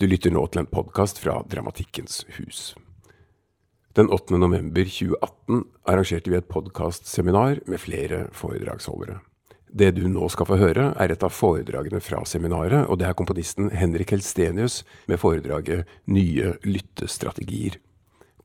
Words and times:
Du 0.00 0.06
lytter 0.08 0.32
nå 0.32 0.40
til 0.48 0.62
en 0.62 0.68
podkast 0.72 1.18
fra 1.20 1.34
Dramatikkens 1.52 2.22
hus. 2.38 2.60
Den 3.92 4.08
8. 4.08 4.38
november 4.40 4.86
2018 4.88 5.58
arrangerte 5.92 6.32
vi 6.32 6.38
et 6.38 6.48
podkastseminar 6.48 7.60
med 7.68 7.82
flere 7.82 8.22
foredragsholdere. 8.32 9.18
Det 9.68 9.90
du 9.98 10.06
nå 10.08 10.30
skal 10.32 10.48
få 10.48 10.56
høre, 10.56 10.86
er 10.96 11.12
et 11.12 11.26
av 11.26 11.34
foredragene 11.36 12.00
fra 12.00 12.22
seminaret, 12.24 12.88
og 12.88 12.96
det 12.96 13.10
er 13.10 13.18
komponisten 13.18 13.68
Henrik 13.76 14.14
Helstenius 14.16 14.86
med 15.04 15.20
foredraget 15.20 15.84
Nye 16.08 16.54
lyttestrategier. 16.64 17.76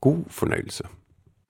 God 0.04 0.26
fornøyelse. 0.28 0.84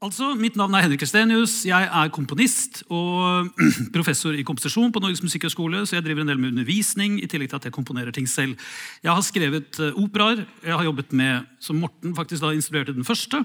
Altså, 0.05 0.35
Mitt 0.37 0.59
navn 0.61 0.75
er 0.77 0.83
Henrik 0.85 1.01
Estenius. 1.07 1.63
Jeg 1.65 1.87
er 1.89 2.11
komponist 2.13 2.83
og 2.93 3.46
professor 3.96 4.37
i 4.37 4.45
komposisjon 4.45 4.91
på 4.93 5.01
Norges 5.01 5.23
musikkhøgskole, 5.25 5.87
så 5.89 5.96
jeg 5.96 6.05
driver 6.05 6.21
en 6.21 6.29
del 6.29 6.43
med 6.43 6.51
undervisning 6.53 7.15
i 7.23 7.29
tillegg 7.33 7.49
til 7.49 7.57
at 7.57 7.69
jeg 7.71 7.73
komponerer 7.73 8.13
ting 8.13 8.29
selv. 8.29 8.61
Jeg 9.01 9.09
har 9.09 9.25
skrevet 9.25 9.81
uh, 9.81 9.96
operaer. 9.96 10.43
Jeg 10.61 10.77
har 10.77 10.85
jobbet 10.85 11.17
med, 11.17 11.49
som 11.64 11.81
Morten 11.81 12.13
faktisk 12.18 12.45
da 12.45 12.53
instruerte 12.53 12.93
den 12.93 13.09
første. 13.09 13.40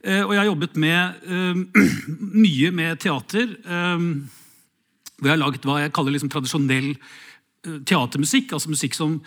Uh, 0.00 0.22
og 0.22 0.32
jeg 0.32 0.40
har 0.40 0.48
jobbet 0.48 0.80
med 0.80 1.28
uh, 1.28 1.60
mye 2.46 2.72
med 2.72 2.96
teater. 2.96 3.52
hvor 3.60 5.28
jeg 5.28 5.36
har 5.36 5.44
laget 5.44 5.68
hva 5.68 5.76
jeg 5.82 5.92
kaller 5.92 6.16
liksom 6.16 6.32
tradisjonell 6.32 6.94
teatermusikk, 7.62 8.52
altså 8.56 8.70
musikk 8.72 8.96
som 8.96 9.18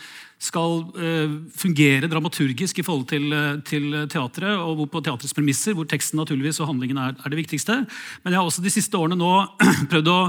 skal 0.42 0.82
uh, 0.98 1.36
fungere 1.56 2.10
dramaturgisk 2.12 2.82
i 2.82 2.84
forhold 2.86 3.06
til, 3.08 3.30
uh, 3.32 3.62
til 3.64 3.94
teatret, 4.12 4.58
og 4.60 4.84
på 4.92 5.02
teatrets 5.04 5.34
premisser, 5.34 5.74
hvor 5.74 5.88
teksten 5.88 6.20
naturligvis 6.20 6.60
og 6.60 6.74
handlingen 6.74 7.00
er, 7.00 7.16
er, 7.16 7.30
det 7.32 7.40
viktigste. 7.40 7.86
Men 8.24 8.34
jeg 8.34 8.40
har 8.40 8.50
også 8.50 8.66
de 8.66 8.74
siste 8.74 9.00
årene 9.00 9.20
nå 9.20 9.32
prøvd 9.92 10.12
å 10.12 10.20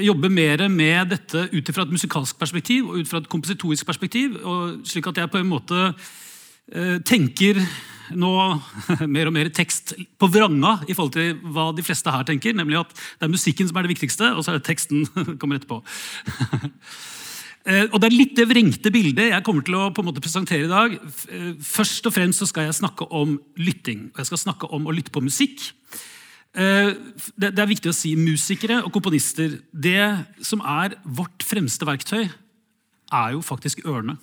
jobbe 0.00 0.30
mer 0.30 0.66
med 0.70 1.14
dette 1.14 1.46
ut 1.50 1.70
fra 1.74 1.86
et 1.86 1.94
musikalsk 1.94 2.38
perspektiv 2.38 2.90
og 2.90 3.00
ut 3.00 3.08
fra 3.10 3.22
et 3.22 3.30
kompositorisk 3.30 3.86
perspektiv, 3.86 4.36
slik 4.86 5.08
at 5.10 5.22
jeg 5.22 5.32
på 5.32 5.40
en 5.40 5.50
måte 5.50 5.86
uh, 5.90 6.98
tenker 7.06 7.62
nå 8.18 8.32
mer 9.14 9.30
og 9.30 9.34
mer 9.34 9.50
tekst 9.54 9.94
på 10.18 10.30
vranga 10.32 10.80
i 10.88 10.96
forhold 10.96 11.14
til 11.14 11.38
hva 11.54 11.70
de 11.76 11.84
fleste 11.86 12.10
her 12.10 12.26
tenker, 12.26 12.56
nemlig 12.58 12.80
at 12.82 12.94
det 12.94 13.26
er 13.28 13.32
musikken 13.32 13.70
som 13.70 13.78
er 13.78 13.86
det 13.86 13.94
viktigste, 13.94 14.32
og 14.34 14.42
så 14.42 14.52
er 14.52 14.60
det 14.60 14.66
teksten 14.66 15.06
kommer 15.40 15.60
etterpå. 15.60 15.80
Eh, 17.68 17.88
og 17.92 18.00
Det 18.00 18.08
er 18.08 18.16
litt 18.16 18.36
det 18.38 18.48
vrengte 18.48 18.92
bildet 18.92 19.34
jeg 19.34 19.44
kommer 19.44 19.64
til 19.66 19.76
å 19.76 19.90
på 19.92 20.00
en 20.00 20.08
måte 20.08 20.22
presentere 20.22 20.64
i 20.64 20.70
dag. 20.70 20.94
Eh, 21.28 21.52
først 21.60 22.06
og 22.08 22.14
fremst 22.14 22.40
så 22.40 22.48
skal 22.48 22.68
jeg 22.68 22.78
snakke 22.80 23.04
om 23.12 23.36
lytting. 23.56 24.08
og 24.10 24.22
Jeg 24.22 24.30
skal 24.30 24.44
snakke 24.46 24.70
om 24.72 24.86
å 24.86 24.94
lytte 24.94 25.12
på 25.12 25.20
musikk. 25.20 25.72
Eh, 26.56 26.94
det 27.36 27.58
er 27.58 27.68
viktig 27.68 27.92
å 27.92 27.94
si 27.94 28.16
musikere 28.16 28.82
og 28.82 28.92
komponister. 28.92 29.60
Det 29.72 30.26
som 30.42 30.60
er 30.60 30.96
vårt 31.04 31.44
fremste 31.44 31.84
verktøy, 31.84 32.30
er 33.12 33.32
jo 33.32 33.42
faktisk 33.42 33.84
ørene. 33.84 34.16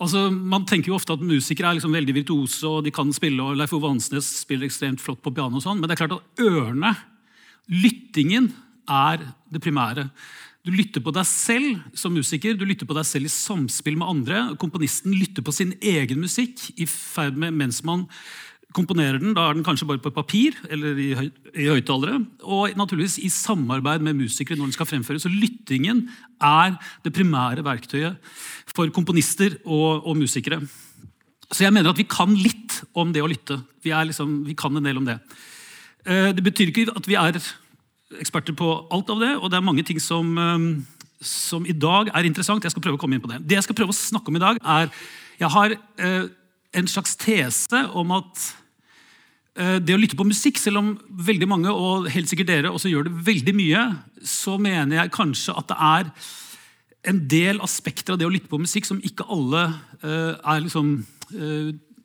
Altså, 0.00 0.30
man 0.32 0.64
tenker 0.64 0.88
jo 0.88 0.96
ofte 0.96 1.12
at 1.12 1.20
Musikere 1.20 1.68
er 1.70 1.76
liksom 1.76 1.92
veldig 1.92 2.14
virtuose 2.16 2.64
og 2.64 2.84
de 2.84 2.90
kan 2.90 3.12
spille. 3.12 3.42
og 3.42 3.56
Leif 3.56 3.72
Ove 3.76 3.88
Hansnes 3.88 4.24
spiller 4.40 4.66
ekstremt 4.66 5.00
flott 5.00 5.20
på 5.20 5.32
piano, 5.32 5.56
og 5.56 5.62
sånn, 5.62 5.78
men 5.78 5.88
det 5.88 5.96
er 5.96 6.06
klart 6.06 6.16
at 6.16 6.40
ørene, 6.40 6.96
lyttingen, 7.68 8.52
er 8.88 9.20
det 9.52 9.60
primære. 9.62 10.08
Du 10.60 10.72
lytter 10.74 11.00
på 11.00 11.12
deg 11.16 11.24
selv 11.24 11.80
som 11.96 12.12
musiker, 12.12 12.52
du 12.52 12.66
lytter 12.68 12.88
på 12.88 12.96
deg 12.96 13.06
selv 13.08 13.30
i 13.30 13.32
samspill 13.32 13.96
med 13.96 14.10
andre. 14.12 14.40
Komponisten 14.60 15.14
lytter 15.16 15.44
på 15.44 15.54
sin 15.56 15.72
egen 15.80 16.20
musikk 16.20 16.66
i 16.76 16.84
ferd 16.90 17.38
med 17.40 17.56
mens 17.56 17.80
man 17.86 18.04
komponerer 18.76 19.16
den. 19.22 19.32
Da 19.34 19.48
er 19.48 19.56
den 19.56 19.64
kanskje 19.64 19.88
bare 19.88 20.02
på 20.04 20.12
papir 20.14 20.58
eller 20.68 20.98
i, 21.00 21.08
høy, 21.16 21.30
i 21.56 21.70
høyttalere. 21.70 22.20
Og 22.44 22.76
naturligvis 22.76 23.16
i 23.24 23.30
samarbeid 23.32 24.04
med 24.04 24.18
musikere 24.20 24.60
når 24.60 24.68
den 24.68 24.76
skal 24.76 24.90
fremføres. 24.90 25.24
Så 25.24 25.32
lyttingen 25.32 26.04
er 26.36 26.76
det 27.06 27.14
primære 27.16 27.64
verktøyet 27.66 28.20
for 28.70 28.92
komponister 28.92 29.56
og, 29.64 30.04
og 30.04 30.20
musikere. 30.20 30.60
Så 31.50 31.64
jeg 31.64 31.74
mener 31.74 31.90
at 31.90 31.98
vi 31.98 32.06
kan 32.06 32.36
litt 32.36 32.82
om 32.92 33.16
det 33.16 33.24
å 33.24 33.32
lytte. 33.32 33.58
Vi, 33.80 33.96
liksom, 33.96 34.42
vi 34.44 34.58
kan 34.58 34.76
en 34.76 34.86
del 34.86 35.00
om 35.00 35.08
det. 35.08 35.16
Eh, 36.04 36.30
det 36.36 36.44
betyr 36.44 36.70
ikke 36.70 36.90
at 36.92 37.08
vi 37.08 37.16
er 37.18 37.40
eksperter 38.18 38.56
på 38.58 38.68
alt 38.90 39.10
av 39.12 39.20
det, 39.22 39.34
og 39.38 39.50
det 39.50 39.58
er 39.58 39.66
mange 39.66 39.84
ting 39.86 40.00
som, 40.02 40.32
ehm, 40.38 40.86
som 41.22 41.66
i 41.66 41.76
dag 41.76 42.10
er 42.14 42.26
interessant. 42.26 42.64
Jeg 42.64 42.72
skal 42.74 42.82
prøve 42.82 42.98
å 42.98 43.00
komme 43.00 43.14
inn 43.14 43.22
på 43.22 43.30
Det 43.30 43.46
Det 43.46 43.56
jeg 43.56 43.64
skal 43.64 43.76
prøve 43.76 43.94
å 43.94 44.00
snakke 44.00 44.28
om 44.28 44.36
i 44.36 44.46
dag, 44.46 44.58
er 44.64 44.90
Jeg 45.40 45.48
har 45.48 45.70
eh, 45.98 46.28
en 46.74 46.86
slags 46.86 47.16
tese 47.16 47.88
om 47.94 48.10
at 48.12 48.54
eh, 49.56 49.78
det 49.78 49.94
å 49.94 50.00
lytte 50.00 50.16
på 50.16 50.26
musikk, 50.28 50.58
selv 50.58 50.78
om 50.78 50.98
veldig 51.08 51.48
mange, 51.48 51.70
og 51.70 52.10
helt 52.10 52.28
sikkert 52.28 52.46
dere, 52.46 52.70
også 52.70 52.90
gjør 52.90 53.08
det 53.08 53.26
veldig 53.26 53.54
mye, 53.54 53.96
så 54.22 54.58
mener 54.60 54.96
jeg 54.96 55.14
kanskje 55.16 55.56
at 55.56 55.68
det 55.68 55.78
er 55.80 56.10
en 57.08 57.28
del 57.28 57.60
aspekter 57.64 58.12
av 58.12 58.18
det 58.18 58.26
å 58.26 58.32
lytte 58.32 58.50
på 58.50 58.60
musikk 58.60 58.84
som 58.84 59.00
ikke 59.00 59.24
alle 59.32 59.72
eh, 60.02 60.36
er 60.36 60.60
liksom 60.60 60.98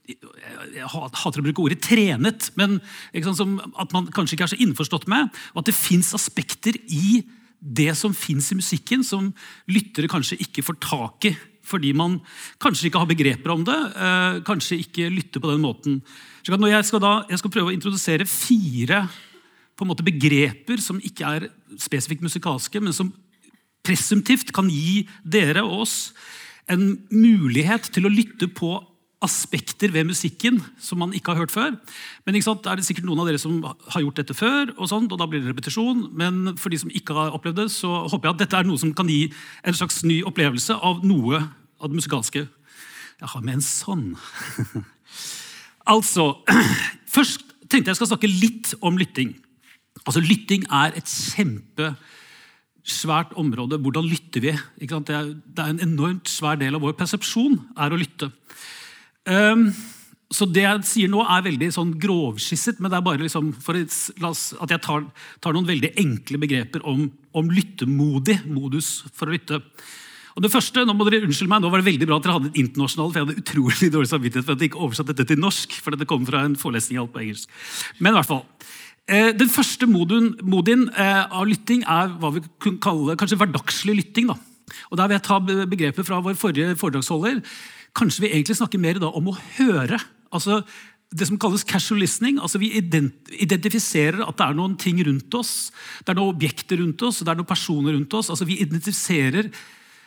jeg 0.06 0.90
hater 0.92 1.42
å 1.42 1.46
bruke 1.46 1.64
ordet 1.64 1.82
'trenet', 1.82 2.52
men 2.56 2.80
sant, 3.24 3.62
at 3.80 3.94
man 3.94 4.08
kanskje 4.08 4.38
ikke 4.38 4.46
er 4.48 4.54
så 4.54 4.62
innforstått 4.62 5.08
med. 5.08 5.30
Og 5.54 5.64
at 5.64 5.72
det 5.72 5.76
fins 5.76 6.14
aspekter 6.14 6.78
i 6.88 7.24
det 7.60 7.96
som 7.98 8.14
fins 8.14 8.52
i 8.52 8.60
musikken, 8.60 9.04
som 9.04 9.34
lyttere 9.68 10.12
kanskje 10.12 10.40
ikke 10.42 10.64
får 10.64 10.80
tak 10.80 11.26
i. 11.26 11.36
Fordi 11.66 11.94
man 11.98 12.20
kanskje 12.62 12.90
ikke 12.90 13.02
har 13.02 13.10
begreper 13.10 13.50
om 13.52 13.64
det, 13.66 13.78
eh, 13.98 14.42
kanskje 14.46 14.86
ikke 14.86 15.10
lytter 15.10 15.42
på 15.42 15.50
den 15.50 15.62
måten. 15.62 16.02
Jeg 16.46 16.86
skal, 16.86 17.00
da, 17.00 17.26
jeg 17.28 17.40
skal 17.40 17.52
prøve 17.52 17.72
å 17.72 17.74
introdusere 17.74 18.26
fire 18.26 19.10
måte, 19.82 20.06
begreper 20.06 20.80
som 20.80 21.02
ikke 21.02 21.26
er 21.26 21.50
spesifikt 21.78 22.22
musikalske, 22.22 22.80
men 22.80 22.94
som 22.94 23.12
presumptivt 23.84 24.54
kan 24.54 24.70
gi 24.70 25.08
dere 25.24 25.66
og 25.66 25.82
oss 25.82 26.14
en 26.70 26.96
mulighet 27.12 27.92
til 27.94 28.06
å 28.06 28.14
lytte 28.14 28.48
på 28.48 28.78
aspekter 29.26 29.94
ved 29.94 30.08
musikken 30.12 30.60
som 30.82 31.02
man 31.02 31.14
ikke 31.18 31.34
har 31.34 31.44
hørt 31.44 31.54
før. 31.54 31.74
Men 32.26 32.38
sant, 32.46 32.68
er 32.70 32.78
det 32.78 32.86
sikkert 32.88 33.08
noen 33.10 33.24
av 33.24 33.30
dere 33.30 33.42
som 33.42 33.58
har 33.66 34.04
gjort 34.04 34.22
dette 34.22 34.38
før, 34.38 34.72
og, 34.78 34.86
sånt, 34.92 35.12
og 35.12 35.22
da 35.22 35.28
blir 35.30 35.42
det 35.42 35.52
repetisjon. 35.52 36.08
Men 36.14 36.54
for 36.62 36.74
de 36.74 36.82
som 36.82 36.94
ikke 36.94 37.18
har 37.18 37.34
opplevd 37.36 37.64
det, 37.64 37.70
så 37.74 38.06
håper 38.06 38.30
jeg 38.30 38.36
at 38.36 38.44
dette 38.46 38.62
er 38.62 38.70
noe 38.70 38.82
som 38.82 38.94
kan 38.96 39.10
gi 39.12 39.24
en 39.66 39.78
slags 39.78 40.04
ny 40.08 40.22
opplevelse 40.30 40.78
av 40.78 41.02
noe 41.08 41.42
av 41.82 41.90
det 41.90 41.98
musikalske. 41.98 42.46
Jeg 43.22 43.32
har 43.32 43.46
med 43.46 43.58
en 43.58 43.66
sånn. 43.66 44.06
altså, 45.96 46.24
Først 47.16 47.42
tenkte 47.72 47.92
jeg 47.92 48.00
skal 48.02 48.12
snakke 48.12 48.30
litt 48.30 48.68
om 48.84 48.98
lytting. 49.00 49.32
Altså, 50.04 50.20
Lytting 50.22 50.66
er 50.74 50.92
et 50.98 51.10
kjempesvært 51.10 53.34
område. 53.40 53.78
Hvordan 53.82 54.06
lytter 54.10 54.42
vi? 54.44 54.52
Det 54.82 54.92
er, 54.92 55.34
det 55.34 55.60
er, 55.64 55.70
en 55.72 55.86
enormt 55.88 56.30
svær 56.30 56.56
del 56.62 56.76
av 56.76 56.82
vår 56.84 56.94
persepsjon 57.00 57.56
er 57.80 57.94
å 57.94 58.00
lytte. 58.00 58.28
Um, 59.26 59.70
så 60.34 60.48
det 60.50 60.64
jeg 60.64 60.88
sier 60.90 61.12
nå, 61.12 61.22
er 61.22 61.44
veldig 61.46 61.68
sånn 61.74 61.92
grovskisset, 62.02 62.80
men 62.82 62.92
det 62.92 62.98
er 62.98 63.06
bare 63.06 63.22
liksom 63.22 63.52
for 63.62 63.78
at 63.78 64.74
jeg 64.74 64.82
tar, 64.84 65.06
tar, 65.44 65.54
noen 65.54 65.68
veldig 65.68 65.92
enkle 66.02 66.40
begreper 66.42 66.86
om, 66.90 67.06
om 67.38 67.52
lyttemodig 67.54 68.40
modus 68.50 69.04
for 69.14 69.30
å 69.30 69.36
lytte. 69.36 69.62
Og 70.36 70.44
det 70.44 70.52
første, 70.52 70.84
Nå 70.84 70.96
må 70.98 71.06
dere 71.08 71.24
unnskylde 71.24 71.52
meg, 71.54 71.62
nå 71.64 71.70
var 71.72 71.80
det 71.80 71.88
veldig 71.88 72.08
bra 72.10 72.18
at 72.18 72.26
dere 72.26 72.40
hadde 72.40 72.50
et 72.52 72.58
internasjonalt, 72.66 73.14
for 73.14 73.22
jeg 73.22 73.28
hadde 73.28 73.44
utrolig 73.44 73.92
dårlig 73.96 74.12
samvittighet 74.12 74.48
for 74.48 74.56
at 74.56 74.66
jeg 74.66 74.72
ikke 74.72 74.82
oversatte 74.88 75.14
dette 75.14 75.30
til 75.32 75.40
norsk. 75.44 75.78
for 75.84 75.96
dette 75.96 76.10
kom 76.10 76.26
fra 76.28 76.42
en 76.44 76.58
forelesning 76.60 77.00
alt 77.00 77.14
på 77.14 77.22
engelsk. 77.24 77.62
Men 78.02 78.12
i 78.12 78.18
hvert 78.18 78.32
fall. 78.34 78.44
Eh, 79.06 79.30
den 79.38 79.54
første 79.54 79.88
modun, 79.88 80.34
modien 80.42 80.90
eh, 80.90 81.24
av 81.24 81.46
lytting 81.48 81.86
er 81.86 82.12
hva 82.20 82.34
vi 82.36 82.44
kunne 82.60 82.82
kalle 82.84 83.16
kanskje 83.22 83.38
hverdagslig 83.40 84.00
lytting. 84.02 84.34
da. 84.34 84.36
Og 84.90 84.98
Der 84.98 85.08
vil 85.08 85.20
jeg 85.20 85.28
ta 85.30 85.40
begrepet 85.46 86.08
fra 86.10 86.20
vår 86.26 86.36
forrige 86.42 86.76
foredragsholder. 86.82 87.40
Kanskje 87.96 88.26
vi 88.26 88.34
egentlig 88.34 88.58
snakker 88.60 88.82
mer 88.82 89.00
om 89.08 89.32
å 89.32 89.40
høre. 89.58 90.00
altså 90.32 90.64
det 91.16 91.28
som 91.30 91.38
kalles 91.40 91.64
casual 91.64 92.02
listening. 92.02 92.40
altså 92.42 92.60
Vi 92.60 92.74
identifiserer 92.76 94.24
at 94.26 94.38
det 94.38 94.46
er 94.46 94.58
noen 94.58 94.76
ting 94.78 95.00
rundt 95.06 95.34
oss. 95.38 95.72
Det 96.04 96.12
er 96.12 96.18
noen 96.20 96.34
objekter 96.34 96.82
rundt 96.82 97.02
oss, 97.02 97.22
det 97.22 97.32
er 97.32 97.40
noen 97.40 97.48
personer 97.48 97.96
rundt 97.96 98.14
oss. 98.14 98.30
altså 98.30 98.46
Vi 98.46 98.60
identifiserer 98.60 99.52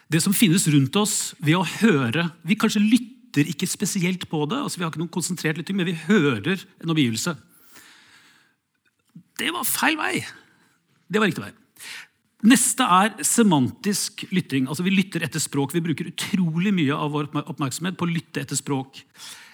det 0.08 0.22
som 0.24 0.32
finnes 0.32 0.66
rundt 0.72 0.96
oss, 0.96 1.34
ved 1.38 1.56
å 1.58 1.64
høre. 1.64 2.30
Vi 2.42 2.56
kanskje 2.56 2.84
lytter 2.84 3.48
ikke 3.48 3.68
spesielt 3.68 4.28
på 4.28 4.44
det. 4.48 4.56
altså 4.56 4.80
Vi 4.80 4.84
har 4.84 4.92
ikke 4.92 5.02
noen 5.04 5.12
konsentrert 5.12 5.60
lytting, 5.60 5.76
men 5.76 5.88
vi 5.88 5.98
hører 6.08 6.64
en 6.82 6.94
omgivelse. 6.94 7.36
Det 9.38 9.52
var 9.54 9.68
feil 9.68 9.96
vei. 10.00 10.24
Det 11.08 11.20
var 11.20 11.30
riktig 11.30 11.44
vei. 11.44 11.52
Neste 12.46 12.86
er 12.86 13.16
semantisk 13.26 14.22
lytting. 14.30 14.68
Altså 14.70 14.84
Vi 14.86 14.94
lytter 14.94 15.24
etter 15.26 15.42
språk. 15.42 15.74
Vi 15.74 15.82
bruker 15.82 16.10
utrolig 16.12 16.70
mye 16.74 16.94
av 16.94 17.10
vår 17.16 17.32
oppmerksomhet 17.42 17.98
på 17.98 18.06
å 18.06 18.12
lytte 18.12 18.44
etter 18.44 18.58
språk. 18.58 19.00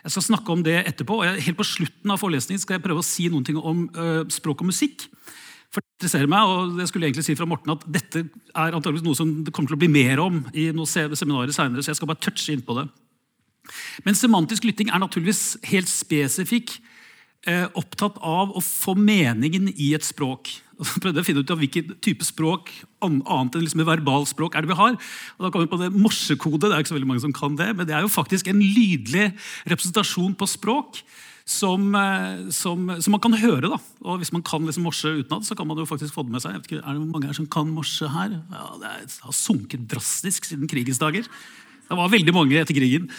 Jeg 0.04 0.12
skal 0.12 0.26
snakke 0.26 0.52
om 0.52 0.64
det 0.66 0.82
etterpå. 0.82 1.22
og 1.22 1.40
Helt 1.40 1.56
på 1.56 1.64
slutten 1.64 2.12
av 2.12 2.20
forelesningen 2.20 2.60
skal 2.60 2.76
jeg 2.76 2.84
prøve 2.84 3.00
å 3.00 3.06
si 3.06 3.30
noen 3.32 3.46
ting 3.46 3.56
om 3.56 3.86
uh, 3.96 4.20
språk 4.28 4.60
og 4.60 4.68
musikk. 4.68 5.06
For 5.72 5.80
det 5.80 5.96
interesserer 5.96 6.28
meg, 6.30 6.44
og 6.44 6.76
jeg 6.78 6.90
skulle 6.90 7.08
egentlig 7.08 7.24
si 7.26 7.34
fra 7.38 7.48
Morten 7.48 7.72
at 7.72 7.86
Dette 7.88 8.26
er 8.52 8.76
antageligvis 8.76 9.06
noe 9.08 9.18
som 9.18 9.32
det 9.46 9.54
kommer 9.54 9.72
til 9.72 9.78
å 9.78 9.80
bli 9.80 9.90
mer 9.90 10.20
om 10.22 10.44
i 10.52 10.68
noen 10.76 11.16
seminarer 11.16 11.56
senere, 11.56 11.82
så 11.82 11.90
jeg 11.90 11.98
skal 11.98 12.12
bare 12.12 12.22
touche 12.22 12.52
inn 12.52 12.62
på 12.62 12.76
det. 12.78 12.84
Men 14.04 14.14
semantisk 14.14 14.68
lytting 14.68 14.92
er 14.92 15.00
naturligvis 15.00 15.56
helt 15.72 15.90
spesifikk 15.90 16.76
opptatt 17.76 18.16
av 18.24 18.54
å 18.56 18.60
få 18.64 18.94
meningen 18.96 19.66
i 19.74 19.90
et 19.96 20.06
språk. 20.06 20.48
Og 20.78 20.88
så 20.88 21.00
prøvde 21.02 21.20
jeg 21.20 21.24
å 21.24 21.28
finne 21.28 21.42
ut 21.44 21.52
av 21.54 21.60
Hvilken 21.60 21.92
type 22.02 22.26
språk 22.26 22.70
annet 23.04 23.54
enn 23.54 23.62
liksom 23.62 23.84
verbalspråk 23.86 24.56
er 24.56 24.64
det 24.64 24.72
vi 24.72 24.78
har. 24.78 24.96
Og 25.36 25.44
da 25.44 25.50
kom 25.52 25.62
vi 25.64 25.70
på 25.70 25.78
det 25.82 25.92
Morsekode. 25.94 26.66
Det 26.66 26.72
er 26.72 26.82
ikke 26.82 26.94
så 26.94 26.98
veldig 26.98 27.10
mange 27.12 27.24
som 27.24 27.34
kan 27.36 27.58
det, 27.58 27.70
men 27.76 27.88
det 27.88 27.94
er 27.96 28.06
jo 28.06 28.12
faktisk 28.12 28.48
en 28.50 28.62
lydlig 28.62 29.30
representasjon 29.68 30.34
på 30.40 30.48
språk 30.50 31.02
som, 31.44 31.90
eh, 31.94 32.48
som, 32.56 32.88
som 33.04 33.14
man 33.14 33.22
kan 33.22 33.36
høre. 33.36 33.68
da. 33.68 33.78
Og 34.08 34.22
Hvis 34.22 34.32
man 34.32 34.42
kan 34.42 34.64
liksom 34.64 34.86
morse 34.88 35.04
utenat, 35.04 35.44
så 35.44 35.56
kan 35.56 35.68
man 35.68 35.78
jo 35.78 35.88
faktisk 35.88 36.16
få 36.16 36.24
det 36.24 36.32
med 36.32 36.44
seg. 36.44 36.56
Ikke, 36.62 36.80
er 36.80 36.96
det 36.96 37.04
mange 37.04 37.28
her 37.28 37.36
som 37.36 37.46
kan 37.46 37.68
morse 37.70 38.08
her? 38.08 38.40
Ja, 38.50 38.70
Det 38.80 39.20
har 39.20 39.36
sunket 39.36 39.86
drastisk 39.90 40.48
siden 40.48 40.68
krigens 40.68 40.98
dager. 40.98 41.28
Det 41.84 41.98
var 42.00 42.08
veldig 42.08 42.32
mange 42.32 42.56
etter 42.56 42.74
krigen. 42.74 43.10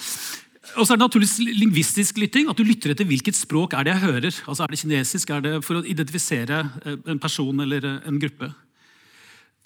Og 0.74 0.86
så 0.86 0.94
er 0.94 0.98
det 0.98 1.06
naturligvis 1.06 1.38
lingvistisk 1.60 2.18
lytting. 2.20 2.50
At 2.50 2.58
du 2.58 2.66
lytter 2.66 2.92
etter 2.92 3.08
hvilket 3.08 3.38
språk 3.38 3.76
er 3.78 3.86
det 3.86 3.96
jeg 3.96 4.06
hører. 4.06 4.42
Altså 4.48 4.64
Er 4.64 4.74
det 4.74 4.82
kinesisk? 4.82 5.30
Er 5.30 5.44
det 5.46 5.56
for 5.66 5.80
å 5.80 5.86
identifisere 5.86 6.62
eh, 6.86 6.98
en 7.12 7.22
person 7.22 7.60
eller 7.64 7.86
eh, 7.86 8.08
en 8.10 8.20
gruppe? 8.22 8.52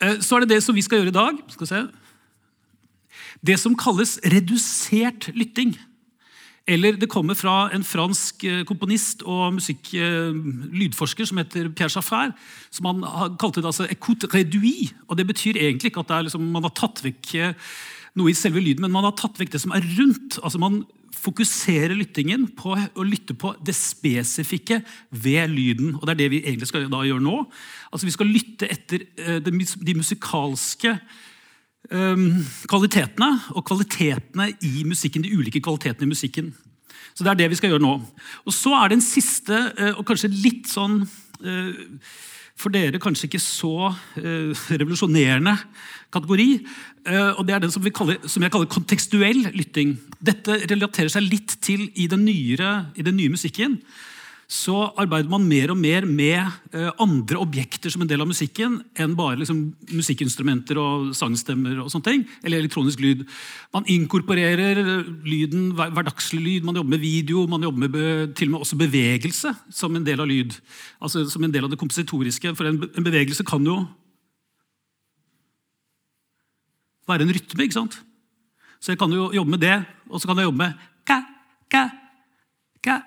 Eh, 0.01 0.19
så 0.19 0.37
er 0.37 0.45
det 0.45 0.55
det 0.55 0.63
som 0.65 0.75
vi 0.75 0.83
skal 0.85 1.01
gjøre 1.01 1.13
i 1.13 1.19
dag. 1.19 1.43
Skal 1.49 1.65
vi 1.65 1.71
se. 1.71 1.83
Det 3.45 3.59
som 3.59 3.77
kalles 3.79 4.17
redusert 4.27 5.31
lytting. 5.37 5.77
Eller 6.69 6.99
det 7.01 7.09
kommer 7.09 7.33
fra 7.33 7.71
en 7.73 7.83
fransk 7.83 8.43
komponist 8.69 9.23
og 9.25 9.55
musikk-lydforsker 9.55 11.25
som 11.25 11.39
heter 11.41 11.71
Pierre 11.73 11.89
Chaffert. 11.89 12.35
som 12.69 12.85
Han 12.85 13.37
kalte 13.41 13.63
det 13.63 13.71
altså 13.71 13.87
écoute 13.89 14.29
réduit. 14.29 14.93
og 15.07 15.17
Det 15.17 15.25
betyr 15.25 15.57
egentlig 15.57 15.89
ikke 15.89 16.05
at 16.05 16.25
liksom, 16.25 16.41
man 16.41 16.63
har 16.63 16.75
tatt 16.77 17.01
vekk 17.01 17.33
noe 18.19 18.31
i 18.31 18.37
selve 18.37 18.61
lyden, 18.63 18.83
men 18.85 18.93
man 18.93 19.07
har 19.07 19.15
tatt 19.17 19.39
vekk 19.39 19.55
det 19.55 19.61
som 19.63 19.73
er 19.75 19.85
rundt. 19.97 20.37
altså 20.43 20.61
Man 20.61 20.83
fokuserer 21.19 21.95
lyttingen 21.97 22.47
på 22.57 22.75
å 22.75 23.05
lytte 23.07 23.35
på 23.37 23.53
det 23.65 23.75
spesifikke 23.77 24.81
ved 25.11 25.51
lyden. 25.51 25.95
og 25.95 26.05
Det 26.05 26.13
er 26.13 26.21
det 26.21 26.29
vi 26.35 26.43
egentlig 26.43 26.69
skal 26.69 26.87
gjøre 26.87 27.23
nå. 27.23 27.41
Altså 27.91 28.07
Vi 28.07 28.15
skal 28.15 28.31
lytte 28.31 28.69
etter 28.69 29.05
uh, 29.19 29.39
de 29.41 29.97
musikalske 29.97 30.95
um, 31.91 32.39
kvalitetene 32.69 33.29
og 33.55 33.65
kvalitetene 33.67 34.51
i 34.65 34.85
musikken. 34.87 35.25
De 35.25 35.35
ulike 35.35 35.63
kvalitetene 35.63 36.07
i 36.07 36.13
musikken. 36.13 36.53
Så 37.13 37.25
det 37.25 37.33
er 37.33 37.41
det 37.41 37.51
vi 37.51 37.59
skal 37.59 37.73
gjøre 37.73 37.83
nå. 37.83 37.95
Og 38.45 38.55
Så 38.55 38.73
er 38.77 38.89
det 38.89 38.99
en 38.99 39.05
siste 39.05 39.63
uh, 39.79 39.93
og 39.97 40.05
kanskje 40.07 40.31
litt 40.31 40.71
sånn 40.71 41.01
uh, 41.03 41.87
for 42.59 42.73
dere 42.75 42.99
kanskje 43.01 43.29
ikke 43.29 43.41
så 43.41 43.91
eh, 44.19 44.51
revolusjonerende 44.51 45.55
kategori. 46.11 46.49
Eh, 47.07 47.31
og 47.39 47.47
Det 47.47 47.55
er 47.55 47.63
den 47.63 47.71
som, 47.71 47.85
kaller, 47.95 48.19
som, 48.27 48.43
jeg 48.43 48.51
kaller 48.51 48.71
kontekstuell 48.71 49.45
lytting. 49.55 49.95
Dette 50.19 50.59
relaterer 50.67 51.11
seg 51.13 51.27
litt 51.29 51.55
til 51.63 51.87
i 51.95 52.09
den, 52.11 52.25
nyere, 52.27 52.89
i 52.99 53.05
den 53.05 53.15
nye 53.19 53.31
musikken 53.31 53.79
så 54.49 54.73
arbeider 54.97 55.29
man 55.29 55.43
mer 55.45 55.69
og 55.69 55.77
mer 55.77 56.07
med 56.09 56.39
eh, 56.73 56.87
andre 56.97 57.37
objekter 57.37 57.91
som 57.93 58.01
en 58.01 58.09
del 58.09 58.23
av 58.23 58.31
musikken 58.31 58.79
enn 58.97 59.11
bare 59.17 59.37
liksom, 59.37 59.59
musikkinstrumenter 59.93 60.79
og 60.81 61.11
sangstemmer 61.17 61.83
og 61.83 61.91
sånne 61.93 62.07
ting, 62.07 62.23
eller 62.41 62.63
elektronisk 62.63 63.03
lyd. 63.03 63.21
Man 63.77 63.85
inkorporerer 63.93 64.81
lyden, 65.21 65.67
hverdagslig 65.77 66.41
lyd, 66.41 66.65
man 66.65 66.79
jobber 66.81 66.95
med 66.95 67.03
video, 67.03 67.43
man 67.51 67.67
jobber 67.67 67.85
med 67.85 68.33
til 68.39 68.49
og 68.49 68.55
med 68.55 68.65
også 68.65 68.79
bevegelse 68.81 69.53
som 69.69 69.93
en 69.93 70.07
del 70.07 70.25
av 70.25 70.31
lyd. 70.31 70.57
Altså 70.97 71.27
som 71.29 71.45
en 71.45 71.53
del 71.53 71.69
av 71.69 71.69
det 71.69 71.77
kompositoriske. 71.77 72.55
For 72.57 72.71
en 72.73 73.05
bevegelse 73.05 73.45
kan 73.45 73.69
jo 73.69 73.83
være 77.05 77.29
en 77.29 77.35
rytme, 77.37 77.69
ikke 77.69 77.77
sant? 77.77 78.01
Så 78.81 78.95
jeg 78.95 79.01
kan 79.01 79.13
jo 79.13 79.29
jobbe 79.35 79.53
med 79.53 79.61
det, 79.61 79.77
og 80.09 80.17
så 80.17 80.25
kan 80.25 80.41
jeg 80.41 80.49
jobbe 80.49 80.63
med 80.63 80.89
ka, 81.05 81.21
ka, 81.69 81.85
ka, 82.81 82.97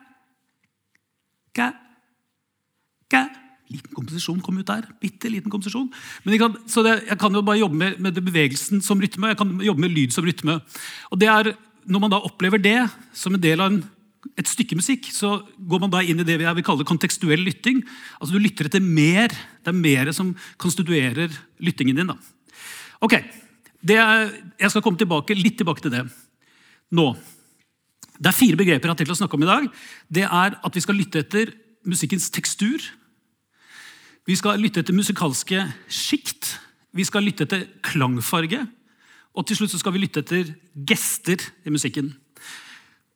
komposisjon 4.13 4.43
kom 4.45 4.59
ut 4.61 4.69
der. 4.69 4.85
Bitte 5.01 5.31
liten 5.31 5.51
komposisjon. 5.51 5.89
Men 6.25 6.35
jeg 6.35 6.43
kan, 6.43 6.57
så 6.69 6.83
det, 6.85 7.07
jeg 7.09 7.19
kan 7.19 7.33
jo 7.33 7.43
bare 7.43 7.63
jobbe 7.63 7.79
med, 7.79 7.99
med 7.99 8.21
bevegelsen 8.21 8.83
som 8.83 9.01
rytme, 9.01 9.33
jeg 9.33 9.39
kan 9.41 9.59
jobbe 9.61 9.81
med 9.81 9.93
lyd 9.93 10.13
som 10.13 10.25
rytme. 10.25 10.61
Og 11.11 11.19
det 11.19 11.29
er, 11.29 11.55
Når 11.85 11.99
man 11.99 12.11
da 12.11 12.21
opplever 12.23 12.63
det 12.63 12.89
som 13.13 13.35
en 13.35 13.41
del 13.43 13.59
av 13.59 13.73
en, 13.73 13.83
et 14.39 14.47
stykke 14.47 14.77
musikk, 14.79 15.09
så 15.11 15.43
går 15.59 15.81
man 15.81 15.91
da 15.91 15.99
inn 15.99 16.21
i 16.21 16.25
det 16.25 16.39
vi, 16.39 16.47
vil 16.47 16.63
kalle 16.63 16.85
kontekstuell 16.87 17.43
lytting. 17.43 17.83
Altså 18.21 18.35
Du 18.35 18.39
lytter 18.39 18.67
etter 18.67 18.81
mer. 18.81 19.29
Det 19.65 19.73
er 19.73 19.75
mer 19.75 20.13
som 20.13 20.37
konstituerer 20.57 21.33
lyttingen 21.59 21.97
din. 21.97 22.07
da. 22.07 22.17
Ok, 23.03 23.15
er, 23.15 24.31
Jeg 24.59 24.71
skal 24.71 24.83
komme 24.83 24.99
tilbake, 24.99 25.35
litt 25.35 25.59
tilbake 25.59 25.83
til 25.83 25.91
det 25.91 26.07
nå. 26.93 27.17
Det 28.21 28.29
er 28.31 28.37
fire 28.37 28.57
begreper 28.57 28.87
jeg 28.87 28.93
har 28.93 28.99
tenkt 29.01 29.11
å 29.11 29.19
snakke 29.19 29.35
om 29.35 29.43
i 29.43 29.51
dag. 29.51 29.69
Det 30.07 30.23
er 30.23 30.55
at 30.55 30.75
Vi 30.75 30.81
skal 30.81 30.95
lytte 30.95 31.19
etter 31.19 31.51
musikkens 31.83 32.31
tekstur. 32.31 32.79
Vi 34.29 34.37
skal 34.39 34.61
lytte 34.63 34.83
etter 34.83 34.95
musikalske 34.95 35.65
sjikt. 35.91 36.57
Vi 36.95 37.05
skal 37.07 37.25
lytte 37.27 37.47
etter 37.47 37.65
klangfarge. 37.85 38.61
Og 39.33 39.47
til 39.49 39.59
slutt 39.59 39.73
så 39.73 39.81
skal 39.81 39.95
vi 39.97 40.05
lytte 40.05 40.23
etter 40.23 40.53
gester 40.89 41.43
i 41.67 41.73
musikken. 41.73 42.13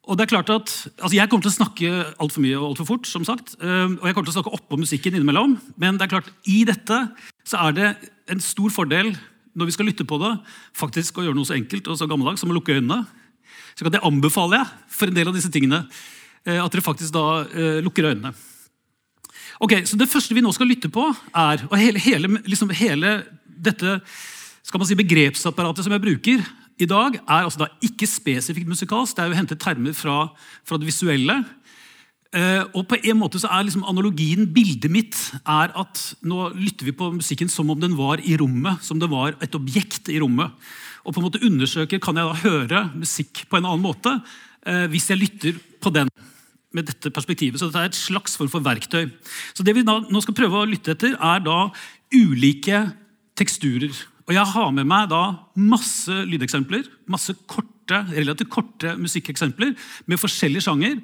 Og 0.07 0.17
det 0.17 0.27
er 0.27 0.33
klart 0.37 0.51
at, 0.55 0.71
altså 1.03 1.17
Jeg 1.17 1.29
kommer 1.29 1.43
til 1.43 1.51
å 1.51 1.59
snakke 1.59 1.91
altfor 2.23 2.43
mye 2.43 2.59
og 2.59 2.71
altfor 2.71 2.87
fort. 2.87 3.07
som 3.07 3.25
sagt, 3.25 3.57
eh, 3.61 3.87
Og 3.87 4.05
jeg 4.07 4.15
kommer 4.15 4.27
til 4.31 4.35
å 4.35 4.39
snakke 4.43 4.55
oppå 4.55 4.79
musikken 4.79 5.15
innimellom. 5.15 5.61
Men 5.77 5.99
det 5.99 6.07
er 6.07 6.21
klart, 6.21 6.31
i 6.47 6.65
dette 6.65 7.13
så 7.45 7.69
er 7.69 7.73
det 7.73 8.11
en 8.29 8.41
stor 8.41 8.71
fordel 8.71 9.17
når 9.57 9.67
vi 9.67 9.73
skal 9.73 9.87
lytte 9.87 10.05
på 10.05 10.19
det, 10.21 10.41
faktisk 10.75 11.19
å 11.19 11.25
gjøre 11.25 11.35
noe 11.35 11.47
så 11.47 11.57
enkelt 11.57 11.89
og 11.89 11.97
så 11.97 12.07
gammeldags 12.07 12.41
som 12.41 12.51
å 12.51 12.55
lukke 12.55 12.77
øynene 12.77 13.07
så 13.77 13.91
det 13.93 14.01
anbefaler 14.05 14.63
jeg 14.63 14.69
for 14.89 15.11
en 15.11 15.17
del 15.17 15.29
av 15.29 15.37
disse 15.37 15.53
tingene. 15.53 15.83
Eh, 16.47 16.57
at 16.63 16.73
dere 16.73 16.85
faktisk 16.85 17.13
da 17.13 17.45
uh, 17.45 17.81
lukker 17.85 18.09
øynene. 18.09 18.33
Ok, 19.61 19.73
så 19.89 19.97
Det 19.97 20.09
første 20.09 20.35
vi 20.37 20.45
nå 20.45 20.53
skal 20.53 20.69
lytte 20.69 20.91
på, 20.93 21.09
er 21.35 21.67
og 21.71 21.77
hele, 21.81 22.01
hele, 22.03 22.41
liksom 22.45 22.71
hele 22.71 23.23
dette 23.47 24.01
skal 24.67 24.81
man 24.83 24.89
si, 24.89 24.99
begrepsapparatet 24.99 25.87
som 25.87 25.95
jeg 25.95 26.03
bruker 26.03 26.43
i 26.77 26.89
dag, 26.89 27.15
er 27.17 27.47
altså 27.47 27.63
da 27.65 27.71
ikke 27.81 28.09
spesifikt 28.11 28.69
musikalsk. 28.69 29.17
Det 29.17 29.25
er 29.25 29.31
jo 29.31 29.39
hentet 29.39 29.63
termer 29.63 29.95
fra, 29.97 30.27
fra 30.67 30.77
det 30.77 30.91
visuelle. 30.91 31.39
Uh, 32.37 32.67
og 32.77 32.83
på 32.91 32.99
en 32.99 33.17
måte 33.17 33.41
så 33.41 33.49
er 33.49 33.65
liksom 33.65 33.87
analogien, 33.89 34.45
Bildet 34.53 34.91
mitt 34.93 35.17
er 35.47 35.73
at 35.73 36.03
nå 36.27 36.51
lytter 36.59 36.91
vi 36.91 36.97
på 36.99 37.09
musikken 37.15 37.49
som 37.49 37.71
om 37.73 37.81
den 37.81 37.95
var 37.97 38.21
i 38.21 38.37
rommet. 38.37 38.83
Som 38.85 39.01
det 39.01 39.09
var 39.09 39.39
et 39.41 39.55
objekt 39.57 40.11
i 40.13 40.19
rommet 40.21 40.53
og 41.07 41.15
på 41.15 41.23
en 41.23 41.29
måte 41.29 41.43
undersøker 41.47 42.03
kan 42.03 42.19
jeg 42.19 42.27
da 42.27 42.41
høre 42.43 42.83
musikk 42.99 43.45
på 43.51 43.59
en 43.59 43.69
annen 43.69 43.85
måte 43.85 44.17
uh, 44.19 44.87
hvis 44.91 45.11
jeg 45.13 45.23
lytter 45.23 45.61
på 45.83 45.93
den 45.95 46.11
med 46.75 46.89
dette 46.89 47.13
perspektivet. 47.15 47.61
Så 47.61 47.69
dette 47.69 47.85
er 47.85 47.91
et 47.91 47.99
slags 47.99 48.37
form 48.39 48.51
for 48.53 48.65
verktøy. 48.65 49.11
Så 49.55 49.65
Det 49.65 49.75
vi 49.75 49.87
da, 49.87 50.01
nå 50.01 50.23
skal 50.23 50.35
prøve 50.35 50.63
å 50.63 50.69
lytte 50.69 50.97
etter, 50.97 51.15
er 51.15 51.41
da 51.45 51.71
ulike 52.15 52.93
teksturer. 53.37 53.95
Og 54.27 54.35
Jeg 54.35 54.45
har 54.45 54.73
med 54.73 54.87
meg 54.87 55.09
da 55.09 55.39
masse 55.55 56.11
lydeksempler, 56.11 56.85
masse 57.07 57.33
korte, 57.47 58.03
relativt 58.11 58.51
korte 58.51 58.97
musikkeksempler 58.99 59.77
med 60.07 60.19
forskjellig 60.19 60.63
sjanger, 60.63 60.99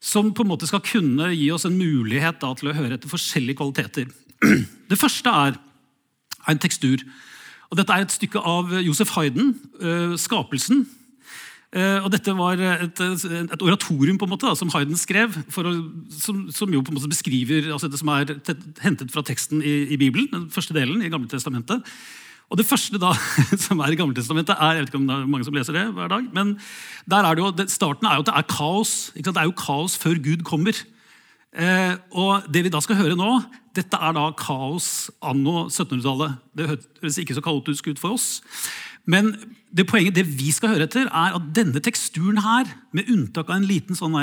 som 0.00 0.32
på 0.32 0.44
en 0.44 0.48
måte 0.48 0.68
skal 0.68 0.80
kunne 0.84 1.32
gi 1.32 1.50
oss 1.52 1.64
en 1.64 1.76
mulighet 1.76 2.40
da, 2.40 2.52
til 2.54 2.70
å 2.70 2.76
høre 2.76 2.96
etter 2.96 3.08
forskjellige 3.08 3.56
kvaliteter. 3.56 4.08
Det 4.90 4.98
første 4.98 5.28
er 5.28 5.56
en 6.48 6.60
tekstur. 6.60 7.02
Og 7.70 7.78
dette 7.78 7.94
er 7.94 8.04
et 8.04 8.12
stykke 8.12 8.40
av 8.42 8.72
Josef 8.82 9.12
Hayden, 9.16 9.54
uh, 9.80 10.16
'Skapelsen'. 10.16 10.86
Uh, 11.70 12.02
og 12.02 12.08
Dette 12.10 12.32
var 12.34 12.58
et, 12.58 12.98
et, 12.98 13.62
oratorium 13.62 14.16
på 14.18 14.26
en 14.26 14.32
måte 14.32 14.48
da, 14.48 14.56
som 14.58 14.72
Hayden 14.74 14.98
skrev, 14.98 15.36
å, 15.38 15.74
som, 16.10 16.48
som, 16.50 16.72
jo 16.74 16.80
på 16.82 16.90
en 16.90 16.96
måte 16.98 17.10
beskriver 17.12 17.68
altså 17.70 17.86
det 17.86 18.00
som 18.00 18.10
er 18.10 18.32
hentet 18.82 19.12
fra 19.14 19.22
teksten 19.22 19.62
i, 19.62 19.74
i, 19.94 19.98
Bibelen, 20.00 20.26
den 20.32 20.48
første 20.50 20.74
delen 20.74 21.04
i 21.06 21.12
Gamle 21.12 21.30
Testamentet. 21.30 21.86
Og 22.50 22.58
Det 22.58 22.66
første 22.66 22.98
da, 22.98 23.12
som 23.66 23.78
er 23.84 23.94
i 23.94 24.00
Gamle 24.00 24.18
Testamentet, 24.18 24.58
er 24.58 24.80
jeg 24.80 24.82
vet 24.82 24.90
ikke 24.90 24.98
om 24.98 25.06
det 25.06 25.14
er 25.20 25.30
mange 25.30 25.46
som 25.46 25.54
leser 25.54 25.78
det 25.78 25.86
hver 25.94 26.10
dag, 26.10 26.26
men 26.34 26.56
der 27.06 27.28
er 27.28 27.38
det 27.38 27.44
jo, 27.44 27.52
Starten 27.70 28.10
er 28.10 28.18
jo 28.18 28.26
at 28.26 28.32
det 28.32 28.38
er 28.40 28.50
kaos. 28.50 28.94
Det 29.14 29.30
er 29.30 29.46
jo 29.46 29.54
kaos 29.54 29.94
før 30.02 30.18
Gud 30.26 30.42
kommer. 30.42 30.74
Eh, 31.50 31.94
og 32.14 32.50
Det 32.50 32.62
vi 32.66 32.70
da 32.70 32.82
skal 32.82 32.98
høre 32.98 33.18
nå, 33.18 33.30
dette 33.74 33.98
er 33.98 34.14
da 34.14 34.28
kaos 34.34 35.10
anno 35.22 35.68
1700-tallet. 35.68 36.38
Det 36.58 36.68
høres 36.74 37.18
ikke 37.22 37.38
så 37.38 37.46
kaotisk 37.46 37.90
ut 37.90 38.02
for 38.02 38.18
oss. 38.18 38.42
Men 39.10 39.32
det 39.70 39.86
poenget, 39.86 40.16
det 40.18 40.24
vi 40.26 40.50
skal 40.54 40.72
høre 40.74 40.86
etter, 40.88 41.06
er 41.06 41.36
at 41.36 41.48
denne 41.54 41.80
teksturen 41.82 42.40
her, 42.42 42.68
med 42.94 43.10
unntak 43.12 43.50
av 43.50 43.60
en 43.60 43.68
liten 43.68 43.98
sånn 43.98 44.16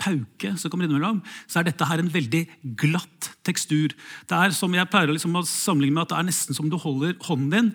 pauke, 0.00 0.54
som 0.60 0.72
kommer 0.72 0.88
innimellom, 0.88 1.22
så 1.48 1.60
er 1.60 1.68
dette 1.70 1.88
her 1.88 2.02
en 2.02 2.12
veldig 2.12 2.42
glatt 2.80 3.30
tekstur. 3.46 3.94
Det 4.28 4.36
er 4.36 4.56
som 4.56 4.74
jeg 4.76 4.90
pleier 4.92 5.12
liksom 5.12 5.36
å 5.40 5.44
sammenligne 5.48 5.96
med 5.96 6.06
at 6.06 6.12
det 6.12 6.18
er 6.20 6.28
nesten 6.28 6.56
som 6.56 6.68
du 6.72 6.76
holder 6.80 7.16
hånden 7.24 7.52
din 7.54 7.70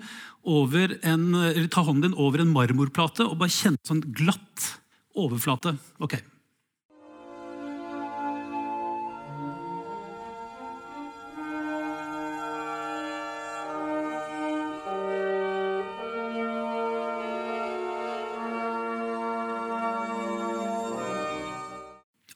over 0.49 0.93
en, 1.01 1.31
eller 1.33 1.69
tar 1.73 1.87
hånden 1.89 2.09
din 2.09 2.19
over 2.21 2.43
en 2.43 2.53
marmorplate 2.53 3.25
og 3.25 3.39
bare 3.41 3.53
kjenner 3.53 3.81
sånn 3.89 4.05
glatt 4.05 4.69
overflate. 5.17 5.75
Ok, 5.99 6.19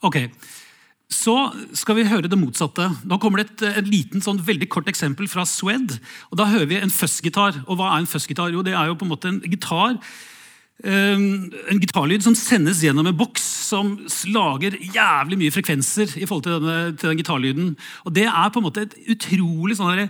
Ok, 0.03 0.19
så 1.13 1.37
skal 1.77 1.99
vi 1.99 2.07
høre 2.09 2.27
det 2.27 2.39
motsatte. 2.39 2.89
Nå 3.07 3.19
kommer 3.21 3.41
det 3.41 3.51
et, 3.51 3.65
et 3.83 3.87
liten, 3.87 4.23
sånn, 4.23 4.41
veldig 4.43 4.67
kort 4.73 4.89
eksempel 4.91 5.29
fra 5.31 5.45
Swed. 5.47 5.97
og 6.31 6.37
Da 6.39 6.49
hører 6.51 6.69
vi 6.71 6.81
en 6.81 6.93
fuzzgitar. 6.93 7.63
Og 7.67 7.79
hva 7.79 7.93
er 7.93 8.03
en 8.03 8.09
fuzzgitar? 8.09 8.51
Jo, 8.53 8.65
det 8.65 8.75
er 8.75 8.89
jo 8.89 8.97
på 8.99 9.07
en 9.07 9.13
måte 9.13 9.31
en 9.31 9.41
gitar 9.47 9.99
Ehm, 10.81 11.51
en 11.69 11.79
gitarlyd 11.79 12.25
som 12.25 12.35
sendes 12.35 12.81
gjennom 12.83 13.07
en 13.07 13.15
boks 13.15 13.43
som 13.69 13.93
lager 14.33 14.75
jævlig 14.81 15.37
mye 15.39 15.53
frekvenser 15.53 16.17
i 16.17 16.25
forhold 16.27 16.43
til, 16.43 16.57
denne, 16.57 16.95
til 16.97 17.11
den 17.11 17.21
gitarlyden. 17.21 17.69
Og 18.03 18.13
Det 18.13 18.25
er 18.25 18.49
på 18.49 18.59
en 18.59 18.67
måte 18.67 18.83
et 18.83 18.95
utrolig 19.07 19.77
sånn 19.77 20.09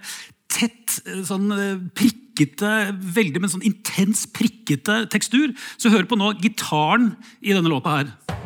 tett, 0.49 1.01
eh, 1.05 1.21
sånn 1.21 1.51
eh, 1.51 1.83
prikkete, 1.93 2.95
veldig 2.95 3.41
men 3.41 3.53
sånn 3.53 3.65
intens 3.65 4.25
prikkete 4.25 5.05
tekstur. 5.13 5.53
Så 5.77 5.93
hør 5.93 6.09
på 6.09 6.17
nå 6.17 6.33
gitaren 6.41 7.17
i 7.41 7.53
denne 7.53 7.69
låta 7.69 7.99
her. 7.99 8.42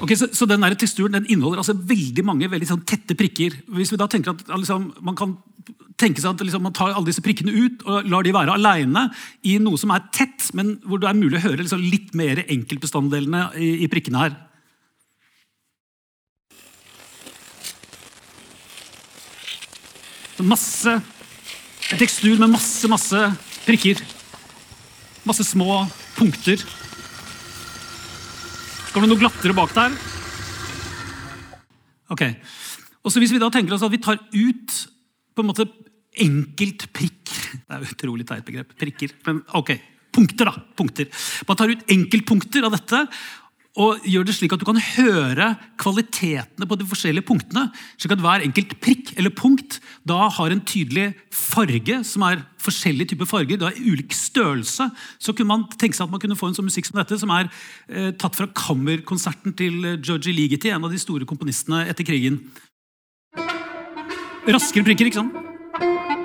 Ok, 0.00 0.14
så, 0.16 0.30
så, 0.32 0.46
den 0.48 0.62
der 0.64 0.74
teksturen 0.80 1.12
den 1.12 1.26
inneholder 1.28 1.60
altså 1.60 1.76
veldig 1.76 2.24
mange 2.24 2.48
veldig 2.48 2.68
sånn 2.70 2.84
tette 2.88 3.16
prikker. 3.18 3.58
Hvis 3.76 3.92
vi 3.92 3.98
da 4.00 4.08
tenker 4.08 4.32
at 4.32 4.46
liksom, 4.48 4.94
Man 5.04 5.18
kan 5.18 5.36
tenke 6.00 6.22
seg 6.22 6.32
at 6.32 6.44
liksom, 6.44 6.64
man 6.64 6.76
tar 6.76 6.94
alle 6.94 7.10
disse 7.10 7.20
prikkene 7.24 7.52
ut 7.52 7.82
og 7.84 8.06
lar 8.08 8.24
de 8.24 8.32
være 8.32 8.54
alene 8.56 9.10
i 9.44 9.58
noe 9.60 9.76
som 9.76 9.92
er 9.92 10.06
tett, 10.16 10.46
men 10.56 10.78
hvor 10.88 11.00
det 11.02 11.10
er 11.10 11.18
mulig 11.18 11.36
å 11.36 11.44
høre 11.44 11.60
liksom, 11.60 11.82
litt 11.84 12.14
mer 12.16 12.40
enkeltbestanddelene 12.46 13.50
i, 13.60 13.74
i 13.84 13.90
prikkene 13.92 14.24
her. 14.24 14.38
Så 20.38 20.46
masse 20.48 21.00
En 21.90 21.98
tekstur 21.98 22.38
med 22.38 22.52
masse, 22.52 22.86
masse 22.86 23.20
prikker. 23.66 23.98
Masse 25.26 25.42
små 25.42 25.82
punkter. 26.14 26.62
Det 28.90 29.06
noe 29.06 29.20
glattere 29.20 29.54
bak 29.54 29.70
der? 29.70 29.92
Ok. 32.10 32.24
Og 33.04 33.12
så 33.12 33.20
Hvis 33.22 33.30
vi 33.30 33.38
da 33.38 33.50
tenker 33.52 33.76
oss 33.76 33.84
at 33.86 33.92
vi 33.92 34.02
tar 34.02 34.18
ut 34.18 34.74
på 35.30 35.44
en 35.44 35.46
måte 35.46 35.68
enkeltprikk 36.20 37.30
Det 37.30 37.70
er 37.70 37.84
et 37.84 37.94
utrolig 37.94 38.26
teit 38.26 38.42
begrep. 38.44 38.74
Prikker. 38.78 39.14
Men 39.28 39.44
ok, 39.54 39.76
punkter, 40.10 40.50
da. 40.50 40.64
Punkter. 40.76 41.06
Man 41.46 41.58
tar 41.58 41.70
ut 41.70 41.86
enkeltpunkter 41.94 42.66
av 42.66 42.74
dette 42.74 43.04
og 43.78 44.02
gjør 44.02 44.24
det 44.26 44.34
slik 44.34 44.52
at 44.54 44.62
du 44.62 44.66
kan 44.66 44.80
høre 44.82 45.52
kvalitetene 45.78 46.66
på 46.66 46.78
de 46.78 46.86
forskjellige 46.90 47.26
punktene. 47.28 47.68
slik 47.96 48.16
at 48.16 48.22
hver 48.24 48.42
enkelt 48.42 48.74
prikk 48.82 49.12
eller 49.16 49.30
punkt 49.30 49.78
da 50.02 50.26
har 50.28 50.50
en 50.50 50.60
tydelig 50.60 51.14
farge, 51.30 52.02
som 52.04 52.22
er 52.26 52.42
forskjellige 52.58 53.12
typer 53.14 53.30
farger. 53.30 53.56
Det 53.56 53.68
er 53.68 53.78
ulik 53.78 54.12
størrelse. 54.12 54.90
Så 55.18 55.32
kunne 55.32 55.52
man 55.52 55.68
tenke 55.78 55.94
seg 55.94 56.08
at 56.08 56.10
man 56.10 56.20
kunne 56.20 56.36
få 56.36 56.50
en 56.50 56.58
sånn 56.58 56.66
musikk 56.66 56.90
som 56.90 56.98
dette, 56.98 57.18
som 57.20 57.30
er 57.30 57.46
eh, 57.88 58.10
tatt 58.10 58.34
fra 58.34 58.50
kammerkonserten 58.50 59.54
til 59.54 59.84
eh, 59.84 60.00
Georgie 60.02 60.34
Ligeti, 60.34 60.74
en 60.74 60.84
av 60.84 60.90
de 60.90 60.98
store 60.98 61.28
komponistene 61.28 61.86
etter 61.86 62.04
krigen. 62.04 62.42
Raskere 64.50 64.82
prikker, 64.82 65.06
ikke 65.06 65.22
sant? 65.22 66.18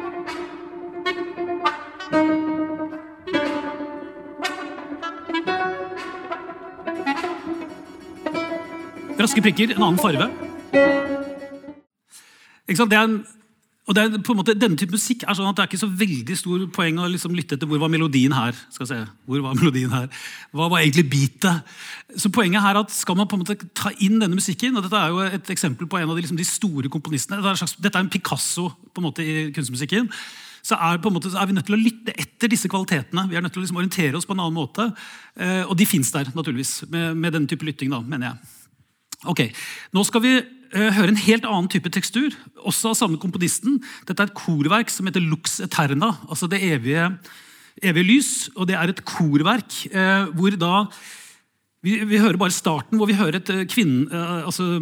Raske 9.26 9.42
prikker, 9.42 9.72
en 9.74 9.82
annen 9.82 9.98
farve. 9.98 10.28
Det 12.70 12.76
en, 12.78 13.16
og 13.86 13.96
det 13.98 14.04
er 14.04 14.20
på 14.22 14.34
en 14.36 14.38
måte, 14.38 14.54
Denne 14.54 14.78
type 14.78 14.94
musikk 14.94 15.24
er 15.26 15.34
sånn 15.34 15.48
at 15.50 15.58
det 15.58 15.64
er 15.64 15.70
ikke 15.72 15.80
så 15.82 15.90
veldig 15.90 16.38
stor 16.38 16.66
poeng 16.76 17.00
å 17.02 17.08
liksom 17.10 17.34
lytte 17.34 17.58
etter 17.58 17.70
hvor 17.70 17.82
var 17.82 17.90
melodien 17.90 18.36
her. 18.38 18.54
skal 18.76 18.90
se, 18.92 19.00
hvor 19.26 19.42
var 19.42 19.58
melodien 19.60 19.90
her? 19.90 20.06
Hva 20.54 20.68
var 20.70 20.84
egentlig 20.84 21.08
beatet? 21.10 21.74
Så 22.22 22.30
poenget 22.30 22.62
her 22.62 22.76
er 22.76 22.84
at 22.84 22.94
Skal 22.94 23.18
man 23.18 23.26
på 23.32 23.40
en 23.40 23.42
måte 23.42 23.58
ta 23.74 23.96
inn 23.98 24.20
denne 24.22 24.38
musikken 24.38 24.78
og 24.78 24.86
Dette 24.86 25.02
er 25.02 25.14
jo 25.16 25.26
et 25.26 25.50
eksempel 25.56 25.90
på 25.90 25.98
en 25.98 26.10
av 26.10 26.14
de, 26.14 26.22
liksom, 26.22 26.38
de 26.38 26.46
store 26.46 26.92
komponistene. 26.94 27.42
Dette 27.42 27.56
er, 27.56 27.62
slags, 27.64 27.78
dette 27.82 27.98
er 27.98 28.06
en 28.06 28.12
Picasso 28.14 28.68
på 28.94 29.02
en 29.02 29.08
måte 29.10 29.26
i 29.26 29.48
kunstmusikken 29.56 30.12
så 30.66 30.78
er, 30.82 30.98
måte, 31.14 31.30
så 31.30 31.38
er, 31.38 31.50
vi 31.50 31.54
nødt 31.54 31.68
til 31.68 31.78
å 31.78 31.82
lytte 31.82 32.14
etter 32.18 32.50
disse 32.50 32.70
kvalitetene. 32.70 33.28
Vi 33.30 33.38
er 33.38 33.44
nødt 33.46 33.54
til 33.54 33.62
å 33.62 33.66
liksom 33.66 33.78
orientere 33.78 34.18
oss 34.18 34.26
på 34.26 34.34
en 34.34 34.42
annen 34.42 34.58
måte. 34.58 34.88
Eh, 35.38 35.62
og 35.62 35.76
de 35.78 35.86
fins 35.86 36.10
der, 36.14 36.32
naturligvis, 36.34 36.80
med, 36.90 37.14
med 37.22 37.36
denne 37.38 37.50
type 37.50 37.68
lytting. 37.68 37.94
da, 37.94 38.02
mener 38.02 38.32
jeg. 38.32 38.55
Ok, 39.30 39.42
Nå 39.96 40.04
skal 40.06 40.24
vi 40.24 40.34
uh, 40.38 40.92
høre 40.96 41.12
en 41.12 41.20
helt 41.26 41.48
annen 41.50 41.70
type 41.72 41.90
tekstur, 41.94 42.36
også 42.62 42.92
av 42.92 43.00
samme 43.00 43.20
komponisten. 43.22 43.80
Dette 44.08 44.22
er 44.22 44.30
et 44.30 44.38
korverk 44.38 44.92
som 44.94 45.10
heter 45.10 45.24
Lux 45.24 45.60
Eterna, 45.66 46.14
altså 46.30 46.50
det 46.52 46.62
evige, 46.66 47.10
evige 47.82 48.10
lys. 48.12 48.32
og 48.56 48.70
Det 48.70 48.78
er 48.78 48.94
et 48.94 49.06
korverk 49.08 49.80
uh, 49.94 50.32
hvor 50.36 50.58
da 50.62 50.74
vi, 51.86 52.00
vi, 52.02 52.18
hører 52.18 52.38
bare 52.42 52.54
starten, 52.54 52.98
hvor 52.98 53.10
vi 53.10 53.18
hører 53.18 53.40
et 53.40 53.50
uh, 53.54 53.64
kvinne, 53.70 54.10
altså, 54.46 54.80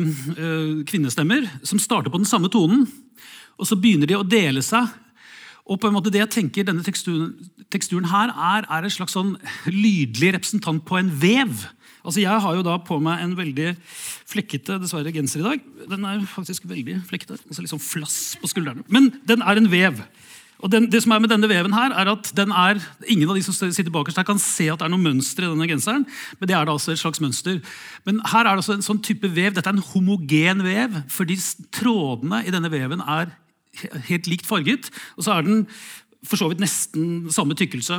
kvinnestemmer 0.87 1.49
som 1.67 1.81
starter 1.81 2.11
på 2.11 2.21
den 2.21 2.29
samme 2.29 2.51
tonen. 2.51 2.85
Og 3.59 3.67
så 3.69 3.77
begynner 3.79 4.09
de 4.09 4.17
å 4.17 4.27
dele 4.27 4.63
seg. 4.65 4.87
Og 5.63 5.79
på 5.79 5.87
en 5.87 5.95
måte 5.95 6.11
Det 6.11 6.19
jeg 6.19 6.31
tenker 6.31 6.65
denne 6.67 6.83
teksturen, 6.83 7.31
teksturen 7.71 8.09
her 8.11 8.33
er, 8.33 8.65
er 8.67 8.83
en 8.83 8.91
slags 8.91 9.15
sånn 9.15 9.37
lydlig 9.69 10.33
representant 10.35 10.83
på 10.83 10.99
en 10.99 11.11
vev. 11.11 11.63
Altså, 12.03 12.19
Jeg 12.19 12.41
har 12.45 12.55
jo 12.55 12.65
da 12.65 12.77
på 12.83 12.99
meg 12.99 13.23
en 13.23 13.37
veldig 13.37 13.73
flekkete 14.27 14.79
dessverre, 14.81 15.13
genser 15.15 15.39
i 15.39 15.47
dag. 15.47 15.63
Den 15.89 16.05
er 16.05 16.25
faktisk 16.27 16.67
veldig 16.67 16.99
flekkete. 17.07 17.39
Altså 17.47 17.67
sånn 17.71 17.83
flass 17.83 18.35
på 18.41 18.49
skuldrene. 18.51 18.83
Men 18.91 19.11
den 19.27 19.41
er 19.41 19.59
en 19.59 19.71
vev. 19.71 20.03
Og 20.63 20.71
den, 20.71 20.87
det 20.91 21.01
som 21.03 21.11
er 21.11 21.19
med 21.19 21.31
denne 21.31 21.49
veven 21.51 21.75
her, 21.75 21.91
er 21.91 22.11
at 22.13 22.29
den 22.37 22.51
er, 22.55 22.79
Ingen 23.11 23.27
av 23.27 23.35
de 23.35 23.43
som 23.43 23.55
sitter 23.55 23.91
bakerst 23.91 24.19
her 24.19 24.27
kan 24.27 24.39
se 24.39 24.69
at 24.71 24.79
det 24.79 24.87
er 24.87 24.93
noe 24.93 25.03
mønster 25.03 25.43
i 25.43 25.51
denne 25.51 25.67
genseren. 25.67 26.05
men 26.39 26.47
det 26.47 26.55
er 26.55 26.65
da 26.65 26.75
altså 26.75 26.93
et 26.93 27.01
slags 27.01 27.19
mønster. 27.23 27.59
Men 28.05 28.21
her 28.31 28.45
er 28.45 28.53
det 28.53 28.63
altså 28.63 28.77
en 28.77 28.85
sånn 28.85 29.01
type 29.03 29.27
vev. 29.27 29.55
Dette 29.55 29.67
er 29.67 29.75
en 29.75 29.89
homogen 29.91 30.63
vev, 30.63 31.01
fordi 31.11 31.39
trådene 31.71 32.45
i 32.47 32.53
denne 32.53 32.71
veven 32.71 33.03
er 33.03 33.33
helt 34.07 34.29
likt 34.29 34.47
farget. 34.47 34.91
Og 35.17 35.25
så 35.25 35.35
er 35.35 35.47
den 35.47 35.65
for 36.27 36.39
så 36.39 36.47
vidt 36.49 36.61
nesten 36.63 37.29
samme 37.33 37.55
tykkelse. 37.59 37.97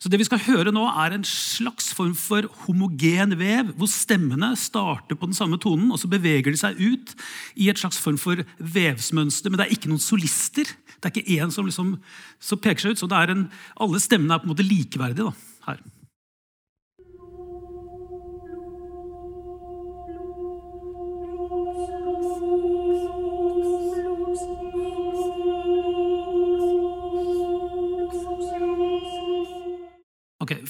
Så 0.00 0.10
det 0.10 0.20
vi 0.20 0.26
skal 0.28 0.42
høre 0.46 0.72
nå, 0.74 0.84
er 1.04 1.16
en 1.16 1.26
slags 1.28 1.90
form 1.96 2.14
for 2.16 2.48
homogen 2.64 3.36
vev, 3.40 3.74
hvor 3.76 3.90
stemmene 3.90 4.54
starter 4.60 5.18
på 5.18 5.28
den 5.28 5.36
samme 5.36 5.58
tonen, 5.62 5.90
og 5.92 6.00
så 6.00 6.10
beveger 6.10 6.52
de 6.52 6.60
seg 6.60 6.80
ut 6.80 7.12
i 7.54 7.68
et 7.72 7.80
slags 7.80 8.00
form 8.00 8.18
for 8.20 8.40
vevsmønster. 8.58 9.52
Men 9.52 9.60
det 9.60 9.66
er 9.66 9.76
ikke 9.76 9.92
noen 9.92 10.02
solister. 10.02 10.72
Det 10.96 11.10
er 11.10 11.12
ikke 11.12 11.36
én 11.36 11.52
som, 11.52 11.68
liksom, 11.68 11.96
som 12.40 12.62
peker 12.64 12.86
seg 12.86 12.96
ut. 12.96 13.04
så 13.04 13.10
en, 13.12 13.48
Alle 13.76 14.00
stemmene 14.00 14.34
er 14.34 14.42
på 14.42 14.48
en 14.48 14.54
måte 14.54 14.66
likeverdige 14.66 15.28
da, 15.28 15.36
her. 15.68 15.84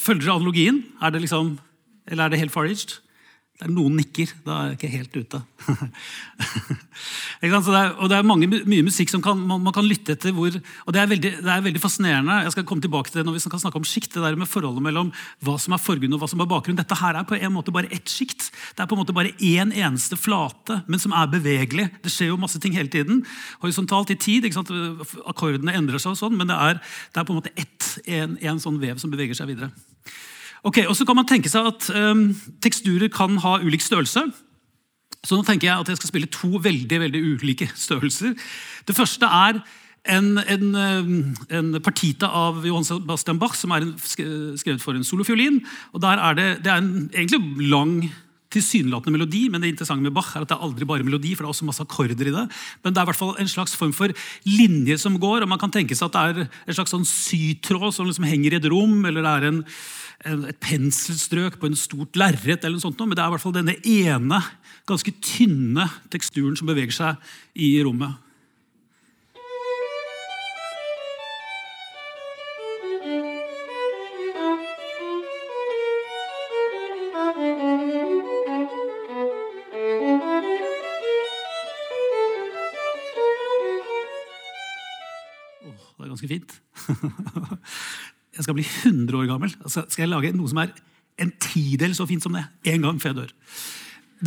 Følger 0.06 0.28
dere 0.28 0.38
analogien? 0.38 0.84
Er 1.02 1.12
det 1.14 1.25
liksom, 1.25 1.56
eller 2.06 2.26
er 2.26 2.34
det 2.34 2.44
helt 2.44 2.54
far-aged? 2.54 3.00
Det 3.56 3.64
er 3.64 3.72
Noen 3.72 3.94
nikker. 3.96 4.32
Da 4.44 4.56
er 4.56 4.66
jeg 4.68 4.76
ikke 4.76 4.88
helt 4.92 5.14
ute. 5.16 5.38
det 7.40 7.48
er, 7.48 7.92
og 7.96 8.10
det 8.12 8.18
er 8.18 8.26
mange, 8.28 8.48
mye 8.52 8.84
musikk 8.84 9.08
som 9.08 9.22
kan, 9.25 9.38
man, 9.40 9.62
man, 9.64 9.72
kan 9.72 9.86
lytte 9.88 10.12
etter. 10.12 10.34
Hvor, 10.36 10.52
og 10.52 10.92
det 10.92 11.00
er, 11.00 11.08
veldig, 11.08 11.30
det 11.40 11.52
er, 11.54 11.62
veldig, 11.64 11.80
fascinerende. 11.80 12.36
Jeg 12.44 12.52
skal 12.52 12.66
komme 12.68 12.84
tilbake 12.84 13.08
til 13.08 13.22
det 13.22 13.25
når 13.25 13.38
vi 13.38 13.42
skal 13.46 13.62
snakke 13.62 13.80
om 13.80 13.88
skikt. 13.88 14.12
Det 14.12 14.25
der 14.26 14.36
med 14.36 14.50
forholdet 14.50 14.84
mellom 14.84 15.08
hva 15.46 15.56
som 15.62 15.72
er 15.72 15.80
forgrunn 15.80 16.18
og 16.18 16.20
hva 16.20 16.28
som 16.34 16.44
er 16.44 16.50
bakgrunn. 16.52 16.76
Dette 16.76 17.00
her 17.00 17.16
er 17.16 17.28
på 17.28 17.40
en 17.40 17.56
måte 17.56 17.72
bare 17.72 17.88
ett 17.96 18.12
sjikt. 18.12 18.50
Det 18.76 18.84
er 18.84 18.92
på 18.92 18.98
en 18.98 19.04
måte 19.06 19.16
bare 19.16 19.32
én 19.40 19.64
en 19.66 19.72
eneste 19.72 20.20
flate, 20.20 20.82
men 20.84 21.00
som 21.00 21.16
er 21.16 21.32
bevegelig. 21.32 21.88
Det 22.04 22.12
skjer 22.12 22.34
jo 22.34 22.40
masse 22.42 22.60
ting 22.60 22.76
hele 22.76 22.92
tiden. 22.92 23.25
Horisontalt 23.64 24.12
i 24.12 24.20
tid. 24.20 24.52
Akkordene 24.52 25.72
endrer 25.80 26.02
seg, 26.02 26.12
og 26.12 26.20
sånn, 26.20 26.36
men 26.36 26.52
det 26.52 26.60
er, 26.60 26.84
det 27.08 27.22
er, 27.22 27.25
på 27.25 27.32
en 27.32 27.40
måte 27.40 27.56
ett, 27.56 27.92
en, 28.04 28.36
en 28.36 28.60
sånn 28.60 28.76
vev 28.84 29.00
som 29.00 29.16
beveger 29.16 29.38
seg 29.38 29.54
videre. 29.54 29.72
Ok, 30.66 30.82
og 30.88 30.96
så 30.98 31.06
kan 31.06 31.18
man 31.18 31.28
tenke 31.28 31.50
seg 31.52 31.68
at 31.68 31.88
um, 31.94 32.28
Teksturer 32.64 33.10
kan 33.12 33.38
ha 33.44 33.58
ulik 33.62 33.84
størrelse. 33.84 34.25
Så 35.26 35.38
nå 35.38 35.42
tenker 35.46 35.68
jeg 35.68 35.82
at 35.82 35.90
jeg 35.90 36.00
skal 36.00 36.12
spille 36.12 36.30
to 36.32 36.58
veldig 36.62 37.00
veldig 37.06 37.22
ulike 37.22 37.70
størrelser. 37.86 38.34
Det 38.86 38.96
første 38.96 39.26
er 39.26 39.60
en, 40.06 40.38
en, 40.38 40.66
en 41.50 41.70
partita 41.82 42.28
av 42.30 42.66
Johan 42.66 42.86
Sebastian 42.86 43.40
Bach, 43.42 43.56
som 43.58 43.75
er 43.75 43.86
en, 43.86 43.94
skrevet 43.98 44.82
for 44.82 44.94
en 44.94 45.06
solofiolin. 45.06 45.64
og 45.92 46.02
der 46.02 46.22
er 46.22 46.34
Det, 46.34 46.46
det 46.64 46.72
er 46.72 46.78
en 46.78 47.10
egentlig 47.14 47.70
lang 47.70 48.12
tilsynelatende 48.56 49.14
melodi, 49.18 49.44
men 49.52 49.62
det 49.62 49.70
interessante 49.75 50.04
med 50.04 50.16
Bach 50.16 50.32
er 50.34 50.46
at 50.46 50.50
det 50.50 50.56
er 50.56 50.64
aldri 50.66 50.88
bare 50.88 51.06
melodi, 51.06 51.34
for 51.36 51.44
det 51.44 51.50
er 51.50 51.54
også 51.54 51.68
masse 51.68 51.84
akkorder 51.84 52.32
i 52.32 52.34
det. 52.34 52.46
Men 52.82 52.96
det 52.96 53.00
er 53.00 53.06
i 53.06 53.10
hvert 53.12 53.20
fall 53.20 53.36
en 53.42 53.52
slags 53.52 53.76
form 53.78 53.94
for 53.96 54.12
linje 54.48 54.98
som 55.02 55.20
går, 55.22 55.44
og 55.44 55.52
man 55.52 55.62
kan 55.62 55.72
tenke 55.75 55.96
seg 55.98 56.08
at 56.08 56.16
det 56.16 56.48
er 56.48 56.50
en 56.66 56.80
slags 56.80 56.96
sånn 56.96 57.06
sytråd 57.06 57.94
som 57.94 58.08
liksom 58.08 58.26
henger 58.28 58.56
i 58.56 58.60
et 58.60 58.68
rom, 58.72 58.98
eller 59.06 59.22
det 59.22 59.36
er 59.36 59.48
en 59.52 59.64
et 60.26 60.60
penselstrøk 60.64 61.58
på 61.60 61.68
en 61.68 61.76
stort 61.78 62.16
lerret, 62.18 62.64
eller 62.64 62.78
noe 62.78 62.82
sånt, 62.82 63.00
men 63.04 63.14
det 63.14 63.22
er 63.22 63.28
i 63.28 63.34
hvert 63.34 63.44
fall 63.44 63.54
denne 63.54 63.76
ene, 63.84 64.40
ganske 64.88 65.12
tynne 65.20 65.84
teksturen 66.12 66.56
som 66.58 66.70
beveger 66.70 66.94
seg 66.94 67.32
i 67.54 67.76
rommet. 67.84 68.16
Det 85.96 86.06
er 86.06 86.12
ganske 86.12 86.30
fint. 86.30 86.54
Jeg 88.36 88.44
skal 88.44 88.56
bli 88.58 88.66
100 88.66 89.16
år 89.16 89.28
gammel. 89.30 89.52
Altså, 89.64 89.86
skal 89.88 90.04
jeg 90.04 90.12
lage 90.12 90.30
noe 90.36 90.50
som 90.50 90.58
er 90.60 90.72
en 91.24 91.30
tidel 91.40 91.94
så 91.96 92.04
fint 92.04 92.20
som 92.20 92.34
det? 92.36 92.42
En 92.68 92.82
gang 92.84 92.98
før 93.00 93.14
jeg 93.14 93.16
dør. 93.22 93.30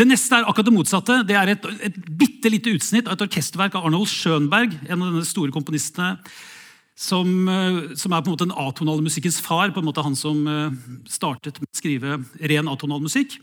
Det 0.01 0.07
neste 0.09 0.39
er 0.39 0.47
akkurat 0.49 0.65
det 0.65 0.73
motsatte. 0.73 1.17
Det 1.29 1.35
er 1.37 1.51
et, 1.53 1.67
et 1.85 1.99
bitte 2.17 2.49
lite 2.49 2.73
utsnitt 2.73 3.05
av 3.05 3.13
et 3.13 3.25
orkesterverk 3.27 3.77
av 3.77 3.85
Arnold 3.85 4.09
Schönberg, 4.09 4.73
en 4.87 4.97
av 4.97 5.11
denne 5.11 5.29
store 5.29 5.53
komponistene 5.53 6.15
som, 6.99 7.29
eh, 7.47 7.95
som, 7.95 8.13
er 8.13 8.23
på 8.23 8.29
en 8.29 8.35
måte 8.35 8.47
den 8.47 8.57
atonale 8.57 9.05
musikkens 9.05 9.39
far. 9.41 9.71
på 9.71 9.79
en 9.79 9.87
måte 9.87 10.03
Han 10.03 10.15
som 10.15 10.47
eh, 10.47 10.73
startet 11.07 11.61
med 11.61 11.69
å 11.69 11.77
skrive 11.77 12.17
ren 12.41 12.67
atonal 12.67 13.01
musikk. 13.01 13.37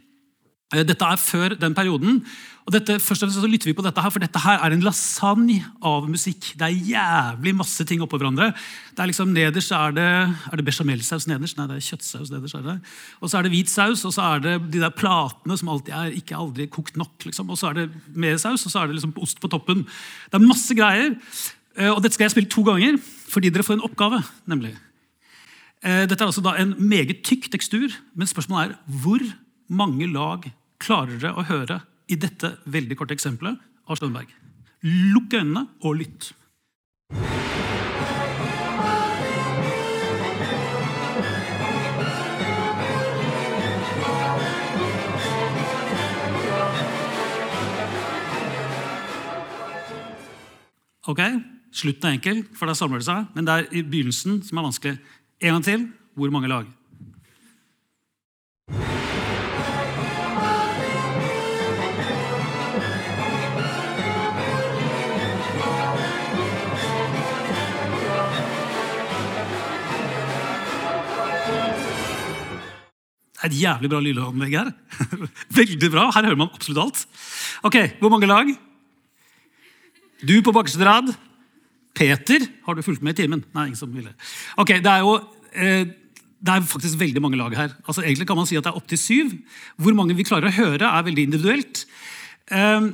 Eh, 0.75 0.83
dette 0.83 1.07
er 1.07 1.21
før 1.21 1.55
den 1.55 1.75
perioden. 1.75 2.25
og 2.67 2.73
dette, 2.75 2.99
først 2.99 3.23
og 3.23 3.29
fremst 3.29 3.39
så 3.39 3.47
lytter 3.47 3.69
vi 3.71 3.77
på 3.79 3.85
dette 3.87 4.03
her, 4.03 4.11
For 4.11 4.19
dette 4.19 4.41
her 4.43 4.59
er 4.59 4.73
en 4.75 4.83
lasagne 4.83 5.63
av 5.81 6.09
musikk. 6.11 6.59
Det 6.59 6.67
er 6.67 6.83
jævlig 6.91 7.55
masse 7.55 7.85
ting 7.87 8.01
oppå 8.03 8.19
hverandre. 8.19 8.53
Det 8.91 8.99
er 8.99 9.07
liksom 9.07 9.31
Nederst 9.33 9.71
er 9.71 9.93
det, 9.95 10.35
er 10.51 10.57
det 10.57 10.65
bechamelsaus 10.67 11.29
nederst. 11.29 11.57
Nei, 11.57 11.69
det 11.69 11.77
er 11.77 11.87
kjøttsaus 11.87 12.33
nederst. 12.33 12.57
er 12.57 12.63
det. 12.67 12.81
Og 13.23 13.31
så 13.31 13.39
er 13.39 13.43
det 13.47 13.53
hvit 13.53 13.71
saus, 13.71 14.05
og 14.05 14.13
så 14.13 14.23
er 14.35 14.41
det 14.41 14.73
de 14.73 14.81
der 14.83 14.91
platene 14.91 15.57
som 15.57 15.69
alltid 15.69 15.95
er 15.95 16.19
ikke 16.19 16.35
aldri 16.35 16.67
kokt 16.67 16.97
nok. 16.97 17.15
liksom. 17.25 17.49
Og 17.49 17.57
så 17.57 17.71
er 17.71 17.75
det 17.75 17.91
mer 18.17 18.37
saus, 18.37 18.67
og 18.67 18.73
så 18.73 18.83
er 18.83 18.87
det 18.89 18.99
liksom 18.99 19.15
ost 19.23 19.39
på 19.39 19.49
toppen. 19.49 19.87
Det 19.87 20.35
er 20.35 20.49
masse 20.49 20.75
greier. 20.75 21.15
Eh, 21.79 21.93
og 21.93 22.03
dette 22.03 22.15
skal 22.15 22.25
jeg 22.25 22.35
spille 22.35 22.51
to 22.51 22.67
ganger, 22.67 22.99
fordi 23.31 23.51
dere 23.51 23.63
får 23.63 23.79
en 23.79 23.87
oppgave. 23.87 24.25
nemlig. 24.49 24.75
Eh, 25.85 26.07
dette 26.09 26.19
er 26.19 26.27
altså 26.27 26.43
da 26.43 26.57
en 26.59 26.75
meget 26.81 27.23
tykk 27.23 27.53
tekstur, 27.53 27.95
men 28.17 28.27
spørsmålet 28.27 28.73
er 28.73 28.79
hvor 28.91 29.23
mange 29.69 30.09
lag 30.11 30.49
klarer 30.83 31.19
dere 31.19 31.35
å 31.37 31.47
høre 31.49 31.81
i 32.09 32.19
dette 32.21 32.57
veldig 32.71 32.99
korte 32.99 33.17
eksempelet 33.17 33.59
av 33.87 33.99
Stønberg? 33.99 34.31
Lukk 34.87 35.35
øynene 35.35 35.67
og 35.83 36.01
lytt. 36.03 36.33
Ok, 51.07 51.21
Slutten 51.77 52.09
er 52.09 52.15
enkel, 52.17 52.39
for 52.57 52.69
der 52.69 52.77
samler 52.79 53.03
det 53.03 53.07
seg. 53.09 53.29
Men 53.37 53.47
det 53.47 53.55
er 53.55 53.67
i 53.77 53.83
begynnelsen 53.85 54.41
som 54.47 54.59
er 54.59 54.65
vanskelig. 54.65 54.97
En 55.45 55.59
gang 55.59 55.65
til. 55.67 55.87
Hvor 56.17 56.33
mange 56.33 56.49
lag? 56.49 56.69
Det 73.37 73.45
er 73.45 73.53
et 73.53 73.59
jævlig 73.61 73.91
bra 73.93 74.01
lydanlegg 74.01 74.55
her. 74.57 74.71
Veldig 75.59 75.91
bra. 75.93 76.07
Her 76.15 76.25
hører 76.31 76.39
man 76.41 76.53
absolutt 76.55 76.83
alt. 76.83 77.03
Ok, 77.69 77.77
Hvor 78.01 78.13
mange 78.13 78.29
lag? 78.31 78.49
Du 80.25 80.41
på 80.41 80.55
bakerste 80.57 80.87
rad. 80.87 81.13
Peter, 81.97 82.47
har 82.65 82.77
du 82.77 82.83
fulgt 82.85 83.05
med 83.05 83.17
i 83.17 83.23
timen? 83.23 83.45
Nei, 83.55 83.69
ingen 83.69 83.79
som 83.79 83.93
ville. 83.93 84.13
Ok, 84.57 84.79
Det 84.81 84.93
er 84.93 85.05
jo 85.05 85.19
eh, 85.53 85.85
det 86.47 86.53
er 86.53 86.65
faktisk 86.69 86.99
veldig 87.01 87.23
mange 87.25 87.39
lag 87.41 87.53
her. 87.57 87.77
Altså, 87.89 88.03
egentlig 88.03 88.27
kan 88.29 88.37
man 88.37 88.47
si 88.49 88.57
at 88.57 88.65
det 88.65 88.73
er 88.73 88.81
opptil 88.81 89.01
syv. 89.01 89.31
Hvor 89.77 89.97
mange 89.97 90.17
vi 90.17 90.27
klarer 90.29 90.51
å 90.51 90.57
høre, 90.57 90.89
er 90.89 91.07
veldig 91.07 91.29
individuelt. 91.29 91.85
Eh, 92.53 92.89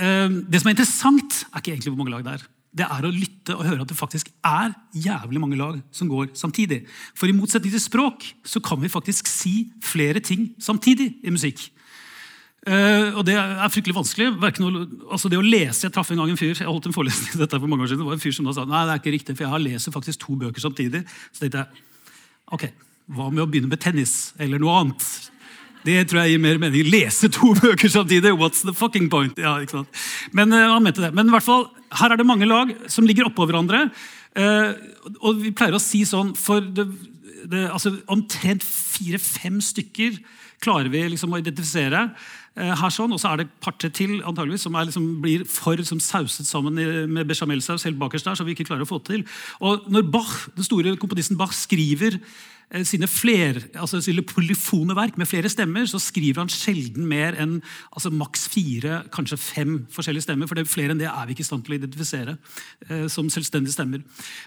eh, 0.00 0.28
det 0.48 0.60
som 0.60 0.68
er 0.68 0.76
interessant, 0.76 1.44
er 1.52 1.60
ikke 1.60 1.72
egentlig 1.76 1.92
hvor 1.92 2.02
mange 2.02 2.16
lag 2.16 2.24
det 2.24 2.36
er 2.38 2.50
det 2.74 2.86
er 2.90 3.06
å 3.06 3.12
lytte 3.14 3.54
og 3.54 3.66
høre 3.68 3.84
at 3.84 3.90
det 3.90 3.98
faktisk 3.98 4.32
er 4.46 4.72
jævlig 4.98 5.40
mange 5.42 5.58
lag 5.58 5.78
som 5.94 6.10
går 6.10 6.32
samtidig. 6.38 6.82
For 7.14 7.30
i 7.30 7.36
motsetning 7.36 7.70
til 7.74 7.82
språk 7.82 8.26
så 8.46 8.62
kan 8.64 8.80
vi 8.82 8.90
faktisk 8.90 9.30
si 9.30 9.68
flere 9.84 10.22
ting 10.24 10.50
samtidig 10.62 11.12
i 11.22 11.34
musikk. 11.34 11.68
Uh, 12.64 13.12
og 13.18 13.26
det 13.28 13.34
er 13.36 13.68
fryktelig 13.68 13.94
vanskelig. 13.94 14.30
Noe, 14.62 14.86
altså 15.12 15.28
det 15.28 15.36
å 15.36 15.44
lese, 15.44 15.84
Jeg 15.84 15.92
traff 15.92 16.10
en 16.10 16.22
gang 16.22 16.30
en 16.32 16.40
fyr 16.40 16.54
jeg 16.54 16.64
holdt 16.64 16.88
en 16.88 16.96
forelesning 16.96 17.36
dette 17.42 17.60
for 17.60 17.68
mange 17.68 17.84
år 17.84 17.92
siden, 17.92 18.00
det 18.00 18.08
var 18.08 18.16
en 18.16 18.24
fyr 18.24 18.32
som 18.32 18.48
da 18.48 18.54
sa 18.56 18.64
nei, 18.64 18.86
det 18.88 18.94
er 18.94 19.02
ikke 19.02 19.12
riktig, 19.12 19.36
for 19.36 19.44
jeg 19.44 19.52
har 19.52 19.62
leser 19.62 19.92
faktisk 19.92 20.22
to 20.22 20.38
bøker 20.40 20.64
samtidig. 20.64 21.04
Så 21.28 21.44
tenkte 21.44 21.60
jeg 21.60 21.84
ok, 22.56 22.64
hva 23.12 23.28
med 23.28 23.44
å 23.44 23.48
begynne 23.50 23.68
med 23.68 23.82
tennis 23.84 24.32
eller 24.40 24.62
noe 24.62 24.78
annet? 24.80 25.04
Det 25.84 25.98
tror 26.08 26.22
jeg 26.22 26.34
gir 26.34 26.42
mer 26.42 26.60
mening. 26.60 26.86
Lese 26.88 27.28
to 27.32 27.52
bøker 27.60 27.90
samtidig! 27.92 28.32
What's 28.40 28.64
the 28.64 28.72
fucking 28.76 29.10
point? 29.12 29.36
Ja, 29.40 29.58
ikke 29.60 29.82
sant? 29.82 30.04
Men 30.32 30.54
uh, 30.54 30.72
han 30.72 30.84
mente 30.84 31.04
det. 31.04 31.12
Men 31.16 31.28
i 31.28 31.34
hvert 31.34 31.44
fall, 31.44 31.66
her 32.00 32.14
er 32.14 32.20
det 32.20 32.28
mange 32.28 32.48
lag 32.48 32.72
som 32.90 33.04
ligger 33.08 33.28
oppå 33.28 33.46
hverandre. 33.48 33.86
Uh, 34.34 34.72
og 35.20 35.42
vi 35.42 35.52
pleier 35.54 35.76
å 35.76 35.82
si 35.82 36.02
sånn 36.08 36.32
for 36.38 36.64
det, 36.64 36.88
det, 37.44 37.68
altså, 37.68 37.92
Omtrent 38.10 38.64
fire-fem 38.64 39.60
stykker 39.62 40.16
klarer 40.64 40.88
vi 40.90 41.04
liksom 41.12 41.36
å 41.36 41.42
identifisere. 41.42 42.06
Uh, 42.56 42.72
her 42.80 42.94
sånn, 42.94 43.12
Og 43.12 43.20
så 43.20 43.34
er 43.34 43.42
det 43.42 43.46
et 43.50 43.60
par-tre 43.66 43.92
til 43.92 44.16
antageligvis, 44.22 44.64
som 44.64 44.80
liksom, 44.80 45.10
blir 45.20 45.44
for 45.50 45.84
som 45.84 46.00
sauset 46.00 46.48
sammen 46.48 46.80
med 47.12 47.28
bechamelsaus 47.28 47.84
helt 47.84 48.00
bakerst 48.00 48.30
der, 48.30 48.40
som 48.40 48.48
vi 48.48 48.56
ikke 48.56 48.70
klarer 48.72 48.88
å 48.88 48.92
få 48.94 49.02
til. 49.04 49.28
Og 49.60 49.84
Når 49.92 50.08
Bach, 50.16 50.34
den 50.56 50.64
store 50.64 50.96
komponisten 50.96 51.36
Bach 51.36 51.52
skriver 51.52 52.16
Eh, 52.16 52.53
sine, 52.86 53.06
fler, 53.10 53.60
altså 53.78 54.00
sine 54.02 54.24
polyfone 54.26 54.96
verk 54.96 55.18
med 55.20 55.28
flere 55.30 55.50
stemmer, 55.52 55.86
så 55.86 56.00
skriver 56.02 56.42
han 56.42 56.52
sjelden 56.52 57.06
mer 57.08 57.36
enn 57.40 57.58
altså 57.94 58.10
maks 58.14 58.48
fire, 58.50 59.02
kanskje 59.14 59.38
fem 59.40 59.74
forskjellige 59.94 60.26
stemmer. 60.26 60.48
For 60.50 60.58
det 60.58 60.64
er 60.64 60.72
flere 60.72 60.94
enn 60.94 61.02
det 61.02 61.10
er 61.10 61.28
vi 61.28 61.36
ikke 61.36 61.44
i 61.44 61.48
stand 61.50 61.66
til 61.66 61.76
å 61.76 61.78
identifisere 61.78 62.36
eh, 62.88 63.04
som 63.12 63.30
selvstendige 63.32 63.76
stemmer. 63.76 64.02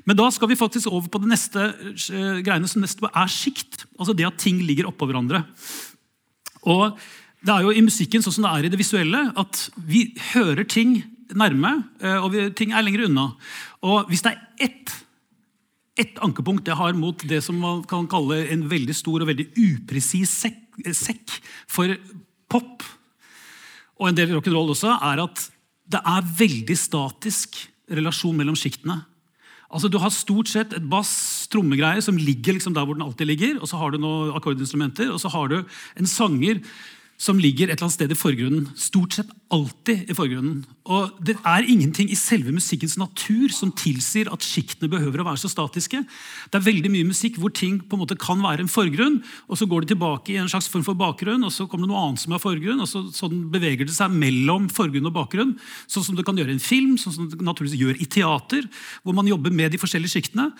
Men 0.08 0.19
da 0.19 0.27
skal 0.34 0.51
vi 0.51 0.60
faktisk 0.60 0.91
over 0.91 1.12
på 1.12 1.21
det 1.23 1.32
neste 1.32 1.69
eh, 1.69 2.41
greiene 2.45 2.69
som 2.69 2.84
neste 2.84 3.08
er 3.08 3.32
sjikt. 3.32 3.86
Altså 3.97 4.17
det 4.17 4.27
at 4.27 4.41
ting 4.41 4.60
ligger 4.65 4.89
oppå 4.91 5.08
hverandre. 5.10 5.45
Og 6.67 6.97
det 7.45 7.53
er 7.53 7.63
jo 7.63 7.73
i 7.75 7.86
musikken 7.86 8.23
sånn 8.25 8.39
som 8.39 8.47
det 8.47 8.53
er 8.53 8.67
i 8.67 8.71
det 8.73 8.80
visuelle, 8.82 9.27
at 9.38 9.67
vi 9.88 10.10
hører 10.34 10.67
ting 10.67 10.99
nærme, 11.38 11.73
eh, 12.01 12.17
og 12.19 12.32
vi, 12.34 12.47
ting 12.58 12.73
er 12.73 12.86
lenger 12.86 13.08
unna. 13.08 13.30
Og 13.86 14.10
hvis 14.12 14.23
det 14.25 14.34
er 14.34 14.69
ett 14.69 14.95
ett 16.01 16.19
ankepunkt 16.23 16.67
jeg 16.69 16.77
har 16.77 16.95
mot 16.97 17.25
det 17.29 17.41
som 17.45 17.57
man 17.62 17.81
kan 17.89 18.07
kalle 18.10 18.43
en 18.53 18.67
veldig 18.69 18.95
stor 18.95 19.23
og 19.23 19.29
veldig 19.31 19.49
upresis 19.57 20.33
sekk, 20.45 20.60
sekk 20.93 21.33
for 21.71 21.93
pop, 22.51 22.86
og 23.97 24.10
en 24.10 24.17
del 24.17 24.36
rock'n'roll 24.36 24.73
også, 24.75 24.93
er 25.10 25.23
at 25.25 25.47
det 25.88 26.01
er 26.03 26.33
veldig 26.38 26.77
statisk 26.77 27.57
relasjon 27.89 28.36
mellom 28.38 28.57
sjiktene. 28.60 28.99
Altså, 29.67 29.89
du 29.91 29.97
har 29.99 30.13
stort 30.15 30.47
sett 30.47 30.75
et 30.77 30.86
bass-trommegreie 30.88 32.03
som 32.03 32.19
ligger 32.19 32.55
liksom 32.55 32.75
der 32.75 32.86
hvor 32.88 32.95
den 32.95 33.03
alltid 33.03 33.27
ligger. 33.27 33.57
og 33.60 33.67
Så 33.67 33.79
har 33.79 33.91
du 33.91 33.99
noen 33.99 34.31
akkordinstrumenter, 34.38 35.10
og 35.12 35.19
så 35.19 35.31
har 35.33 35.51
du 35.51 35.57
en 35.99 36.07
sanger 36.07 36.62
som 37.17 37.39
ligger 37.41 37.65
et 37.65 37.80
eller 37.80 37.88
annet 37.88 37.95
sted 37.95 38.12
i 38.13 38.17
forgrunnen. 38.17 38.67
Stort 38.77 39.15
sett 39.17 39.30
alltid 39.49 40.06
i 40.06 40.13
forgrunnen. 40.13 40.60
Og 40.86 41.17
Det 41.23 41.34
er 41.41 41.65
ingenting 41.65 42.12
i 42.13 42.15
selve 42.15 42.53
musikkens 42.53 42.93
natur 42.97 43.49
som 43.49 43.71
tilsier 43.73 44.30
at 44.30 44.45
sjiktene 44.45 44.89
behøver 44.91 45.23
å 45.23 45.25
være 45.25 45.41
så 45.41 45.49
statiske. 45.49 46.03
Det 46.06 46.60
er 46.60 46.67
veldig 46.67 46.91
mye 46.93 47.10
musikk 47.10 47.39
hvor 47.41 47.49
ting 47.49 47.80
på 47.82 47.97
en 47.97 48.03
måte 48.03 48.19
kan 48.21 48.38
være 48.43 48.62
en 48.62 48.71
forgrunn, 48.71 49.23
og 49.49 49.58
så 49.58 49.65
går 49.65 49.84
det 49.84 49.95
tilbake 49.95 50.36
i 50.36 50.38
en 50.38 50.51
slags 50.51 50.69
form 50.69 50.86
for 50.86 50.93
bakgrunn, 50.93 51.43
og 51.43 51.51
så 51.51 51.65
kommer 51.65 51.89
det 51.89 51.95
noe 51.95 52.06
annet 52.06 52.21
som 52.21 52.38
er 52.38 52.43
forgrunn, 52.43 52.86
og 52.86 52.91
så, 52.91 53.08
sånn 53.10 53.47
beveger 53.51 53.89
det 53.89 53.97
seg 53.97 54.13
mellom 54.13 54.69
forgrunn 54.69 55.10
og 55.10 55.17
bakgrunn. 55.17 55.58
Sånn 55.89 56.06
som 56.06 56.17
det 56.17 56.25
kan 56.27 56.38
gjøre 56.38 56.53
i 56.53 56.60
en 56.60 56.63
film, 56.63 56.99
sånn 57.01 57.17
som 57.17 57.32
det 57.32 57.41
naturligvis 57.41 57.82
gjør 57.82 57.97
i 57.97 58.06
teater, 58.06 58.69
hvor 59.01 59.17
man 59.17 59.27
jobber 59.27 59.49
med 59.49 59.73
de 59.73 59.82
forskjellige 59.82 60.19
sjiktene. 60.19 60.51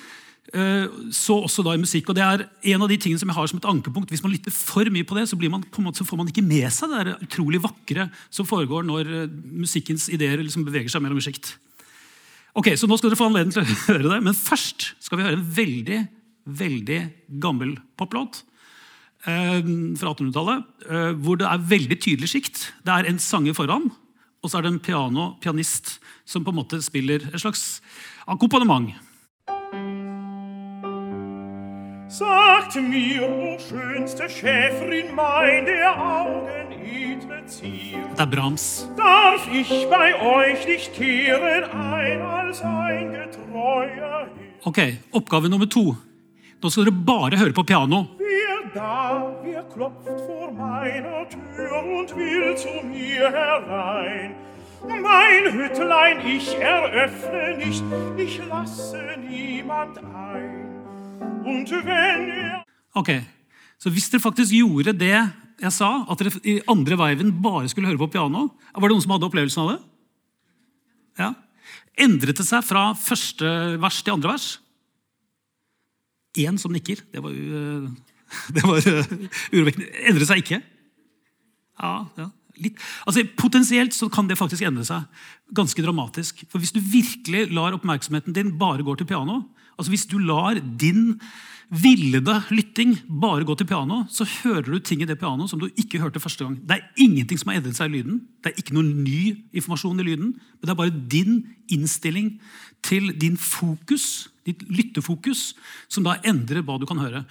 Eh, 0.56 0.88
så 1.12 1.36
også 1.44 1.64
da 1.66 1.74
i 1.76 1.82
musikk. 1.82 2.10
og 2.10 2.16
det 2.16 2.24
er 2.24 2.46
en 2.74 2.82
av 2.82 2.88
de 2.88 2.98
tingene 2.98 3.20
som 3.20 3.28
jeg 3.28 3.36
har 3.36 3.48
som 3.48 3.60
et 3.60 3.70
ankepunkt. 3.70 4.10
Hvis 4.10 4.24
man 4.24 4.32
lytter 4.32 4.52
for 4.52 4.88
mye 4.90 5.04
på 5.04 5.18
det, 5.18 5.28
så, 5.28 5.36
man, 5.50 5.64
på 5.64 5.82
måte, 5.84 6.00
så 6.00 6.08
får 6.08 6.18
man 6.18 6.28
ikke 6.32 6.46
med 6.46 6.72
seg 6.72 6.90
det 6.90 7.06
der 7.06 7.24
utrolig 7.24 7.62
vakre 7.64 8.10
som 8.30 8.48
foregår 8.48 8.86
når 8.88 9.08
uh, 9.28 9.32
musikkens 9.60 10.08
ideer 10.10 10.40
liksom 10.40 10.64
beveger 10.64 10.90
seg 10.90 11.04
mellom 11.04 11.20
sjikt. 11.20 11.58
Ok, 12.56 12.72
så 12.80 12.88
nå 12.88 12.98
skal 12.98 13.12
dere 13.12 13.20
få 13.20 13.28
anledning 13.28 13.54
til 13.54 13.66
å 13.66 13.80
høre 13.92 14.14
det, 14.14 14.22
men 14.24 14.38
først 14.38 14.94
skal 15.04 15.20
vi 15.20 15.28
høre 15.28 15.42
en 15.42 15.50
veldig 15.58 16.06
veldig 16.48 17.00
gammel 17.44 17.76
poplåt 18.00 18.42
eh, 19.28 19.60
fra 20.00 20.14
1800-tallet. 20.14 20.68
Eh, 20.88 21.12
hvor 21.24 21.40
det 21.40 21.48
er 21.50 21.66
veldig 21.74 22.00
tydelig 22.00 22.32
sjikt. 22.32 22.62
Det 22.86 22.94
er 22.94 23.10
en 23.10 23.20
sanger 23.22 23.58
foran, 23.58 23.90
og 24.42 24.50
så 24.50 24.60
er 24.60 24.68
det 24.68 24.74
en 24.76 24.84
piano, 24.84 25.34
pianist 25.44 25.98
som 26.28 26.46
på 26.46 26.54
en 26.54 26.62
måte 26.62 26.80
spiller 26.86 27.28
et 27.30 27.42
slags 27.42 27.82
akkompagnement. 28.28 28.94
Sagt 32.10 32.76
mir, 32.76 33.22
o 33.30 33.58
schönste 33.60 34.30
Schäferin 34.30 35.14
mein, 35.14 35.66
der 35.66 35.92
Augen 35.92 36.72
edle 36.72 37.46
Ziel. 37.46 38.00
Det 38.16 38.20
er 38.20 38.28
Brahms. 38.28 38.90
Darf 38.96 39.48
ich 39.54 39.88
bei 39.90 40.16
euch 40.16 40.66
nicht 40.66 40.94
kehren 40.94 41.66
ein 41.66 42.22
als 42.22 42.62
ein 42.62 43.12
getreuer 43.12 44.28
Ok, 44.64 44.78
Oppgave 45.12 45.50
nummer 45.50 45.68
to. 45.70 45.96
Nå 46.62 46.70
skal 46.70 46.86
dere 46.86 46.96
bare 47.06 47.38
høre 47.38 47.54
på 47.54 47.64
piano. 47.64 48.08
Wer 48.18 48.72
da, 48.74 49.36
wer 49.44 49.64
klopft 49.74 50.20
vor 50.26 50.52
meiner 50.52 51.28
Tür 51.30 51.84
und 51.84 52.16
will 52.16 52.56
zu 52.58 52.72
mir 52.84 53.32
herein? 53.32 54.36
Mein 54.88 55.54
Hüttlein, 55.54 56.26
ich 56.26 56.56
eröffne 56.60 57.58
nicht, 57.58 57.84
ich 58.18 58.42
lasse 58.48 59.04
niemand 59.30 59.98
ein. 59.98 60.77
Ok, 62.98 63.12
Så 63.78 63.92
hvis 63.94 64.10
dere 64.10 64.24
faktisk 64.24 64.56
gjorde 64.58 64.94
det 64.98 65.16
jeg 65.58 65.74
sa, 65.74 65.90
at 66.06 66.20
dere 66.22 66.38
i 66.46 66.60
andre 66.70 66.98
veiven 66.98 67.32
bare 67.42 67.70
skulle 67.70 67.90
høre 67.90 68.02
på 68.02 68.12
piano 68.14 68.48
Var 68.74 68.84
det 68.84 68.94
noen 68.94 69.02
som 69.02 69.14
hadde 69.16 69.26
opplevelsen 69.26 69.64
av 69.64 69.70
det? 69.72 69.78
Ja. 71.18 71.30
Endret 71.98 72.38
det 72.38 72.46
seg 72.46 72.66
fra 72.66 72.92
første 72.94 73.50
vers 73.82 74.02
til 74.06 74.14
andre 74.14 74.36
vers? 74.36 74.48
Én 76.38 76.60
som 76.62 76.74
nikker. 76.74 77.02
Det 77.10 77.24
var, 77.24 77.34
jo, 77.34 77.62
det 78.56 78.66
var 78.66 78.90
eh, 78.92 79.14
urovekkende. 79.56 79.88
Endret 80.06 80.30
seg 80.30 80.44
ikke? 80.44 80.60
Ja, 81.82 81.94
ja. 82.20 82.28
Litt. 82.62 82.78
Altså, 83.06 83.24
Potensielt 83.38 83.94
så 83.98 84.10
kan 84.14 84.30
det 84.30 84.38
faktisk 84.38 84.66
endre 84.66 84.86
seg 84.86 85.06
ganske 85.58 85.82
dramatisk. 85.82 86.46
For 86.52 86.62
Hvis 86.62 86.74
du 86.76 86.82
virkelig 86.82 87.48
lar 87.54 87.76
oppmerksomheten 87.78 88.36
din 88.38 88.54
bare 88.62 88.86
gå 88.86 88.94
til 88.98 89.10
piano, 89.10 89.44
altså 89.78 89.94
hvis 89.94 90.08
du 90.10 90.18
lar 90.18 90.60
din 90.80 91.20
villede 91.68 92.38
lytting 92.50 92.96
bare 93.22 93.44
gå 93.44 93.56
til 93.60 93.68
piano, 93.68 94.04
så 94.10 94.24
hører 94.44 94.62
du 94.62 94.80
ting 94.80 95.02
i 95.02 95.08
det 95.08 95.20
pianoet 95.20 95.52
som 95.52 95.60
du 95.60 95.68
ikke 95.76 96.00
hørte 96.00 96.22
første 96.24 96.46
gang. 96.46 96.56
Det 96.64 96.78
er 96.78 97.04
ingenting 97.04 97.40
som 97.40 97.52
har 97.52 97.60
endret 97.60 97.76
seg 97.76 97.92
i 97.92 97.98
lyden. 97.98 98.22
Det 98.40 98.54
er 98.54 98.62
ikke 98.62 98.76
noe 98.78 98.88
ny 98.88 99.36
informasjon 99.52 100.00
i 100.00 100.08
lyden. 100.08 100.32
Men 100.38 100.64
det 100.64 100.72
er 100.72 100.80
bare 100.80 101.04
din 101.12 101.42
innstilling 101.68 102.38
til 102.88 103.12
din 103.20 103.36
fokus, 103.38 104.30
ditt 104.48 104.64
lyttefokus, 104.72 105.52
som 105.92 106.06
da 106.08 106.16
endrer 106.28 106.64
hva 106.66 106.78
du 106.80 106.88
kan 106.90 107.00
høre. 107.02 107.24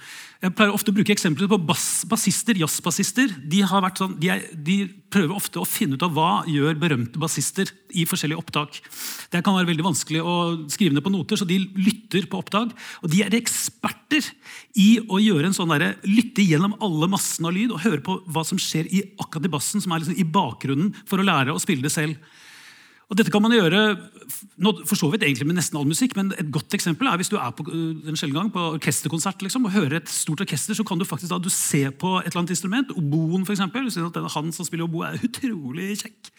Jeg 0.43 0.53
pleier 0.53 0.73
ofte 0.75 0.93
å 0.93 0.95
bruke 0.95 1.13
eksempler 1.15 1.49
på 1.49 1.57
bass, 1.65 2.05
bassister, 2.09 2.57
jazzbassister. 2.61 3.33
De, 3.49 3.63
sånn, 3.97 4.15
de, 4.21 4.29
de 4.53 4.77
prøver 5.13 5.33
ofte 5.33 5.61
å 5.61 5.67
finne 5.67 5.97
ut 5.97 6.05
av 6.05 6.13
hva 6.13 6.31
gjør 6.49 6.77
berømte 6.77 7.21
bassister 7.21 7.71
i 7.97 8.05
forskjellige 8.09 8.41
opptak. 8.41 8.79
Det 9.33 9.41
kan 9.45 9.57
være 9.57 9.71
veldig 9.71 9.87
vanskelig 9.87 10.21
å 10.21 10.37
skrive 10.69 10.93
ned 10.93 11.05
på 11.05 11.13
noter, 11.13 11.39
så 11.39 11.47
de 11.49 11.59
lytter 11.79 12.29
på 12.29 12.41
opptak. 12.43 12.75
Og 13.01 13.11
de 13.13 13.23
er 13.25 13.37
eksperter 13.39 14.29
i 14.77 14.89
å 15.09 15.21
gjøre 15.23 15.49
en 15.49 15.57
sånn 15.57 15.73
der, 15.73 15.95
lytte 16.05 16.45
gjennom 16.45 16.77
alle 16.85 17.09
massene 17.11 17.49
av 17.49 17.57
lyd 17.57 17.73
og 17.73 17.81
høre 17.85 18.03
på 18.05 18.19
hva 18.29 18.45
som 18.47 18.61
skjer 18.61 18.91
i 18.93 19.03
akkurat 19.17 19.49
i 19.49 19.55
bassen, 19.57 19.83
som 19.83 19.93
er 19.93 20.03
liksom 20.03 20.21
i 20.21 20.27
bakgrunnen, 20.37 20.93
for 21.09 21.21
å 21.21 21.25
lære 21.25 21.55
å 21.55 21.61
spille 21.63 21.85
det 21.85 21.93
selv. 21.93 22.21
Og 23.07 23.15
dette 23.15 23.31
kan 23.31 23.43
man 23.43 23.55
gjøre 23.55 23.81
for 24.83 24.99
så 24.99 25.07
vidt 25.13 25.23
egentlig 25.23 25.47
med 25.47 25.55
nesten 25.55 25.77
all 25.79 25.87
musikk, 25.87 26.17
men 26.17 26.33
et 26.35 26.49
godt 26.51 26.75
eksempel 26.75 27.07
er 27.07 27.19
hvis 27.19 27.31
du 27.31 27.37
er 27.39 27.53
på 27.55 27.63
øh, 27.71 28.03
en 28.03 28.19
sjelden 28.19 28.35
gang 28.35 28.51
på 28.51 28.65
orkesterkonsert 28.75 29.45
liksom, 29.45 29.67
og 29.69 29.75
hører 29.77 30.01
et 30.01 30.11
stort 30.11 30.43
orkester, 30.43 30.75
så 30.75 30.83
kan 30.83 30.99
du 30.99 31.07
faktisk 31.07 31.31
da 31.31 31.39
du 31.39 31.49
se 31.53 31.85
på 31.91 32.17
et 32.19 32.27
eller 32.27 32.43
annet 32.43 32.55
instrument, 32.57 32.91
oboen 32.99 33.47
f.eks. 33.47 33.63
Du 33.71 33.91
ser 33.93 34.09
at 34.09 34.17
denne 34.17 34.33
han 34.33 34.51
som 34.51 34.67
spiller 34.67 34.89
obo, 34.89 35.05
er 35.07 35.21
utrolig 35.23 35.95
kjekk. 36.03 36.33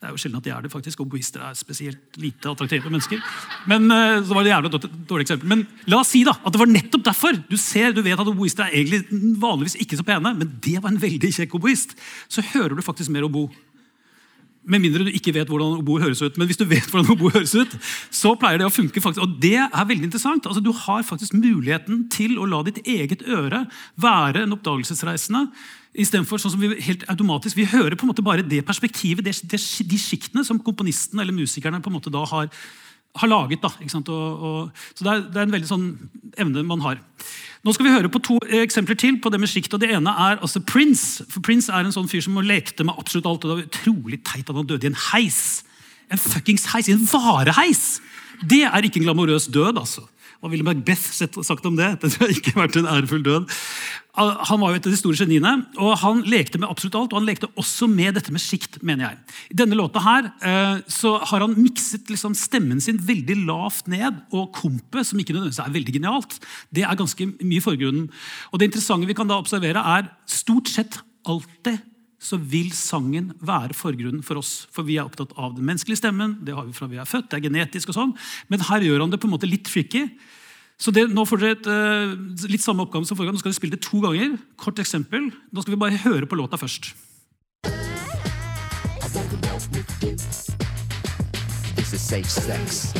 Det 0.00 0.08
er 0.08 0.14
jo 0.14 0.20
sjelden 0.22 0.40
at 0.40 0.46
de 0.46 0.52
er 0.54 0.62
det, 0.64 0.70
faktisk. 0.72 1.00
Oboister 1.04 1.42
er 1.44 1.56
spesielt 1.58 2.16
lite 2.16 2.48
attraktive 2.48 2.88
mennesker. 2.88 3.20
Men 3.68 3.84
øh, 3.92 4.22
så 4.24 4.34
var 4.34 4.46
det 4.46 4.54
jævlig 4.54 4.70
dårlig 5.10 5.26
eksempel. 5.26 5.50
Men 5.52 5.66
la 5.92 5.98
oss 6.00 6.14
si 6.14 6.22
da, 6.24 6.32
at 6.40 6.54
det 6.54 6.62
var 6.62 6.70
nettopp 6.72 7.04
derfor. 7.04 7.36
Du 7.50 7.58
ser, 7.60 7.92
du 7.92 8.00
vet 8.02 8.16
at 8.16 8.30
oboister 8.32 8.64
er 8.64 8.80
egentlig 8.80 9.04
vanligvis 9.42 9.76
ikke 9.84 10.00
så 10.00 10.06
pene, 10.08 10.32
men 10.40 10.54
det 10.64 10.78
var 10.80 10.90
en 10.90 11.02
veldig 11.02 11.34
kjekk 11.36 11.58
oboist. 11.60 11.92
Så 12.32 12.42
hører 12.54 12.80
du 12.80 12.82
faktisk 12.86 13.12
mer 13.12 13.28
obo. 13.28 13.50
Med 14.68 14.82
mindre 14.82 15.06
du 15.06 15.10
ikke 15.14 15.32
vet 15.32 15.48
hvordan 15.48 15.78
obo 15.80 15.96
høres 16.02 16.20
ut. 16.20 16.36
Men 16.36 16.48
hvis 16.50 16.58
du 16.60 16.66
vet 16.68 16.84
hvordan 16.92 17.14
obo 17.14 17.30
høres 17.32 17.54
ut, 17.56 17.72
så 18.12 18.34
pleier 18.36 18.60
det 18.60 18.68
å 18.68 18.72
funke. 18.72 19.00
faktisk. 19.00 19.22
Og 19.24 19.38
det 19.40 19.56
er 19.62 19.88
veldig 19.88 20.10
interessant. 20.10 20.46
Altså, 20.46 20.60
du 20.60 20.72
har 20.76 21.06
faktisk 21.06 21.32
muligheten 21.38 22.08
til 22.12 22.36
å 22.38 22.48
la 22.48 22.60
ditt 22.66 22.82
eget 22.84 23.24
øre 23.24 23.64
være 23.96 24.44
en 24.44 24.52
oppdagelsesreisende. 24.58 25.46
Istedenfor 25.96 26.38
sånn 26.38 26.52
som 26.54 26.60
vi 26.62 26.74
helt 26.86 27.06
automatisk, 27.10 27.56
vi 27.56 27.66
hører 27.72 27.96
på 27.96 28.06
en 28.06 28.12
måte 28.12 28.22
bare 28.22 28.44
det 28.46 28.60
perspektivet, 28.68 29.24
det, 29.26 29.34
det, 29.50 29.58
de 29.58 29.98
sjiktene 29.98 30.44
som 30.46 30.60
komponisten 30.62 31.18
eller 31.18 31.34
musikerne 31.34 31.80
på 31.82 31.90
en 31.90 31.96
måte 31.96 32.12
da 32.14 32.22
har, 32.30 32.52
har 33.18 33.30
laget. 33.30 33.62
Da? 33.62 33.70
Og, 34.12 34.42
og, 34.42 34.82
så 34.94 35.04
det 35.04 35.12
er, 35.12 35.22
det 35.30 35.40
er 35.40 35.46
en 35.46 35.54
veldig 35.54 35.70
sånn 35.70 35.86
evne 36.38 36.64
man 36.66 36.84
har. 36.84 37.00
Nå 37.66 37.74
skal 37.76 37.86
vi 37.86 37.92
høre 37.92 38.08
på 38.12 38.22
to 38.24 38.38
eksempler 38.62 38.96
til 38.96 39.18
på 39.20 39.32
det 39.32 39.40
med 39.42 39.50
sjikt. 39.50 39.74
og 39.74 39.82
Det 39.82 39.90
ene 39.92 40.12
er 40.12 40.38
altså 40.38 40.62
Prince. 40.64 41.26
For 41.28 41.44
Prince 41.44 41.72
er 41.72 41.84
en 41.84 41.94
sånn 41.94 42.08
fyr 42.08 42.24
som 42.24 42.38
lekte 42.44 42.86
med 42.86 42.96
absolutt 42.96 43.28
alt. 43.28 43.44
og 43.44 43.50
Det 43.50 43.58
var 43.58 43.66
utrolig 43.68 44.22
teit 44.24 44.48
at 44.48 44.56
han 44.56 44.68
døde 44.68 44.88
i 44.88 44.92
en 44.92 45.02
heis. 45.10 45.64
En 46.10 46.20
fuckings 46.20 46.70
heis, 46.72 46.88
i 46.88 46.96
en 46.96 47.04
vareheis! 47.06 48.00
Det 48.40 48.62
er 48.64 48.86
ikke 48.86 49.02
en 49.02 49.04
glamorøs 49.04 49.50
død, 49.52 49.76
altså. 49.76 50.06
Hva 50.40 50.48
ville 50.48 50.64
Macbeth 50.64 51.20
sagt 51.44 51.66
om 51.68 51.76
det? 51.76 51.90
Det 52.00 52.14
har 52.16 52.30
ikke 52.32 52.56
vært 52.56 52.78
en 52.80 52.88
ærefull 52.88 53.20
død. 53.26 53.50
Han 54.16 54.60
var 54.62 54.72
jo 54.72 54.78
et 54.78 54.86
av 54.88 54.94
de 54.94 54.98
store 54.98 55.18
geniene, 55.20 55.52
og 55.80 55.92
han 56.00 56.22
lekte 56.28 56.58
med 56.58 56.68
absolutt 56.70 56.96
alt. 56.96 57.12
Og 57.12 57.20
han 57.20 57.28
lekte 57.28 57.50
også 57.60 57.88
med 57.90 58.16
dette 58.16 58.32
med 58.32 58.42
sjikt, 58.42 58.80
mener 58.80 59.06
jeg. 59.06 59.20
I 59.52 59.58
denne 59.60 59.76
låta 59.76 60.00
her 60.02 60.30
eh, 60.40 60.80
så 60.90 61.14
har 61.30 61.44
han 61.44 61.58
mikset 61.60 62.08
liksom 62.12 62.34
stemmen 62.38 62.80
sin 62.80 62.98
veldig 63.04 63.36
lavt 63.44 63.92
ned, 63.92 64.24
og 64.32 64.48
kompet, 64.56 65.04
som 65.06 65.20
ikke 65.20 65.36
nødvendigvis 65.36 65.60
er 65.62 65.76
veldig 65.76 65.96
genialt, 65.98 66.40
det 66.72 66.88
er 66.88 66.98
ganske 66.98 67.28
mye 67.36 67.60
i 67.60 67.64
forgrunnen. 67.64 68.08
Og 68.50 68.60
det 68.60 68.70
interessante 68.70 69.08
vi 69.10 69.16
kan 69.18 69.28
da 69.28 69.38
observere, 69.40 69.84
er 69.98 70.08
stort 70.40 70.72
sett 70.72 71.02
alltid 71.28 71.84
så 72.20 72.36
vil 72.36 72.68
sangen 72.76 73.32
være 73.40 73.74
forgrunnen 73.76 74.24
for 74.24 74.40
oss. 74.40 74.66
For 74.74 74.84
vi 74.84 74.98
er 75.00 75.08
opptatt 75.08 75.32
av 75.40 75.54
den 75.56 75.64
menneskelige 75.64 76.02
stemmen. 76.02 76.36
Det 76.44 76.52
har 76.56 76.68
vi 76.68 76.76
fra 76.76 76.88
vi 76.90 77.00
er 77.00 77.08
født, 77.08 77.30
det 77.32 77.38
er 77.38 77.46
genetisk 77.48 77.92
og 77.92 77.96
sånn. 77.96 78.12
Men 78.52 78.66
her 78.68 78.84
gjør 78.84 79.06
han 79.06 79.14
det 79.14 79.20
på 79.22 79.30
en 79.30 79.34
måte 79.34 79.48
litt 79.48 79.64
tricky. 79.68 80.04
Så 80.80 80.92
det, 80.96 81.06
Nå 81.12 81.26
får 81.28 81.40
dere 81.40 81.56
et, 81.56 81.66
uh, 81.68 82.48
litt 82.48 82.64
samme 82.64 82.84
oppgave 82.84 83.08
som 83.08 83.16
forrige 83.16 83.32
gang. 83.32 83.40
Nå 83.40 83.42
skal 83.42 83.52
vi 83.52 83.60
spille 83.60 83.76
det 83.76 83.84
to 83.84 84.00
ganger. 84.04 84.36
Kort 84.60 84.80
eksempel. 84.80 85.30
Nå 85.52 85.64
skal 85.64 85.76
vi 85.76 85.80
bare 85.80 86.00
høre 86.04 86.28
på 86.28 86.40
låta 86.40 86.60
først. 86.60 86.92
This 91.76 91.92
is 91.92 92.00
safe 92.00 92.28
sex. 92.28 92.92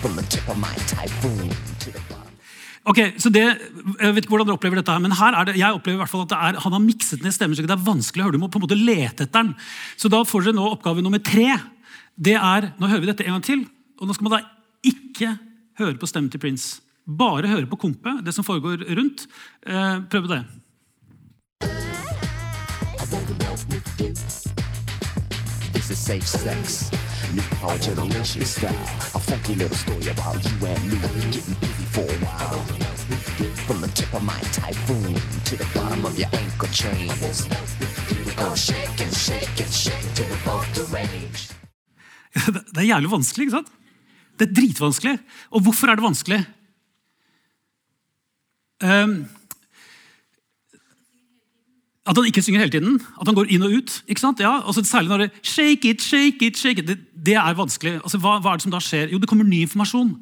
From 0.00 0.16
the 0.16 0.22
tip 0.28 0.48
of 0.48 0.58
my 0.58 0.74
typhoon 0.86 1.48
to 1.78 1.90
the 1.92 2.00
bottom. 2.08 2.21
Ok, 2.82 2.98
så 3.22 3.30
det, 3.30 3.42
Jeg 4.00 4.14
vet 4.14 4.24
ikke 4.24 4.32
hvordan 4.32 4.48
dere 4.48 4.58
opplever 4.58 4.80
dette, 4.80 4.90
her, 4.90 5.02
men 5.02 5.14
her 5.14 5.36
er 5.38 5.46
det, 5.46 5.54
jeg 5.60 5.76
opplever 5.76 6.00
i 6.00 6.02
hvert 6.02 6.10
fall 6.10 6.24
at 6.24 6.32
det 6.32 6.38
er, 6.38 6.58
han 6.64 6.74
har 6.74 6.82
mikset 6.82 7.22
ned 7.22 7.34
stemmestykket. 7.34 7.70
Det 7.70 7.76
er 7.76 7.86
vanskelig 7.86 8.24
å 8.24 8.26
høre, 8.26 8.34
du 8.34 8.42
må 8.42 8.50
på 8.50 8.58
en 8.58 8.64
måte 8.64 8.78
lete 8.78 9.26
etter 9.26 9.36
den. 9.38 9.52
Så 9.94 10.10
da 10.10 10.24
får 10.26 10.48
dere 10.48 10.58
nå 10.58 10.66
oppgave 10.66 11.04
nummer 11.04 11.22
tre. 11.22 11.46
Det 12.18 12.34
er, 12.34 12.72
Nå 12.80 12.90
hører 12.90 13.04
vi 13.04 13.10
dette 13.12 13.26
en 13.26 13.36
gang 13.36 13.46
til. 13.46 13.62
og 14.00 14.08
Nå 14.08 14.16
skal 14.16 14.26
man 14.26 14.34
da 14.34 14.42
ikke 14.82 15.36
høre 15.78 15.94
på 16.00 16.10
stemmen 16.10 16.32
til 16.32 16.42
Prince. 16.42 16.82
Bare 17.06 17.50
høre 17.50 17.70
på 17.70 17.78
kompet, 17.86 18.24
det 18.26 18.34
som 18.34 18.46
foregår 18.46 18.82
rundt. 18.98 19.26
Eh, 19.66 20.02
prøv 20.10 20.28
det. 20.30 20.42
This 25.72 25.90
is 25.90 25.98
safe 25.98 26.26
sex. 26.26 27.01
New 27.32 27.42
our 27.64 27.78
generation 27.78 28.44
style. 28.44 28.76
A 29.16 29.20
funky 29.28 29.54
little 29.54 29.74
story 29.74 30.08
about 30.12 30.36
you 30.44 30.66
and 30.68 30.82
me 30.90 30.96
getting 31.32 31.56
busy 31.62 31.86
for 31.94 32.04
a 32.04 32.18
while. 32.24 32.60
From 33.66 33.80
the 33.80 33.88
tip 33.88 34.12
of 34.12 34.22
my 34.22 34.40
typhoon 34.52 35.14
to 35.48 35.56
the 35.56 35.66
bottom 35.74 36.04
of 36.04 36.18
your 36.18 36.28
ankle 36.32 36.68
chains. 36.68 37.48
We 38.26 38.32
gonna 38.36 38.56
shake 38.56 39.00
and 39.00 39.14
shake 39.24 39.60
and 39.64 39.72
shake 39.72 40.06
till 40.14 40.28
we 40.28 40.36
both 40.44 40.68
deranged. 40.76 41.56
Det 42.74 42.80
er 42.80 42.88
jævlig 42.88 43.10
vanskelig, 43.10 43.44
ikke 43.44 43.56
sant? 43.56 43.72
Det 44.38 44.48
er 44.48 44.54
dritvanskelig. 44.54 45.18
Og 45.50 45.60
hvorfor 45.60 45.86
er 45.86 45.94
det 45.94 46.04
vanskelig? 46.04 46.40
Um, 48.84 49.28
at 52.02 52.18
han 52.18 52.26
ikke 52.26 52.42
synger 52.42 52.64
hele 52.64 52.72
tiden. 52.74 52.98
At 53.20 53.28
han 53.30 53.36
går 53.36 53.50
inn 53.54 53.62
og 53.62 53.76
ut. 53.78 54.02
ikke 54.10 54.20
sant? 54.20 54.40
Ja, 54.42 54.56
altså 54.66 54.82
Særlig 54.82 55.12
når 55.12 55.18
det 55.22 55.30
shake 55.42 55.90
it, 55.90 56.02
shake 56.02 56.42
it, 56.42 56.58
shake 56.58 56.82
it. 56.82 56.88
Det, 56.88 56.98
det 57.14 57.36
er 57.38 57.54
vanskelig. 57.54 58.00
Altså, 58.02 58.18
hva, 58.18 58.40
hva, 58.42 58.52
er 58.52 58.58
det 58.58 58.66
som 58.66 58.74
da 58.74 58.80
skjer? 58.82 59.12
Jo, 59.12 59.20
det 59.22 59.28
kommer 59.30 59.46
ny 59.46 59.62
informasjon. 59.62 60.16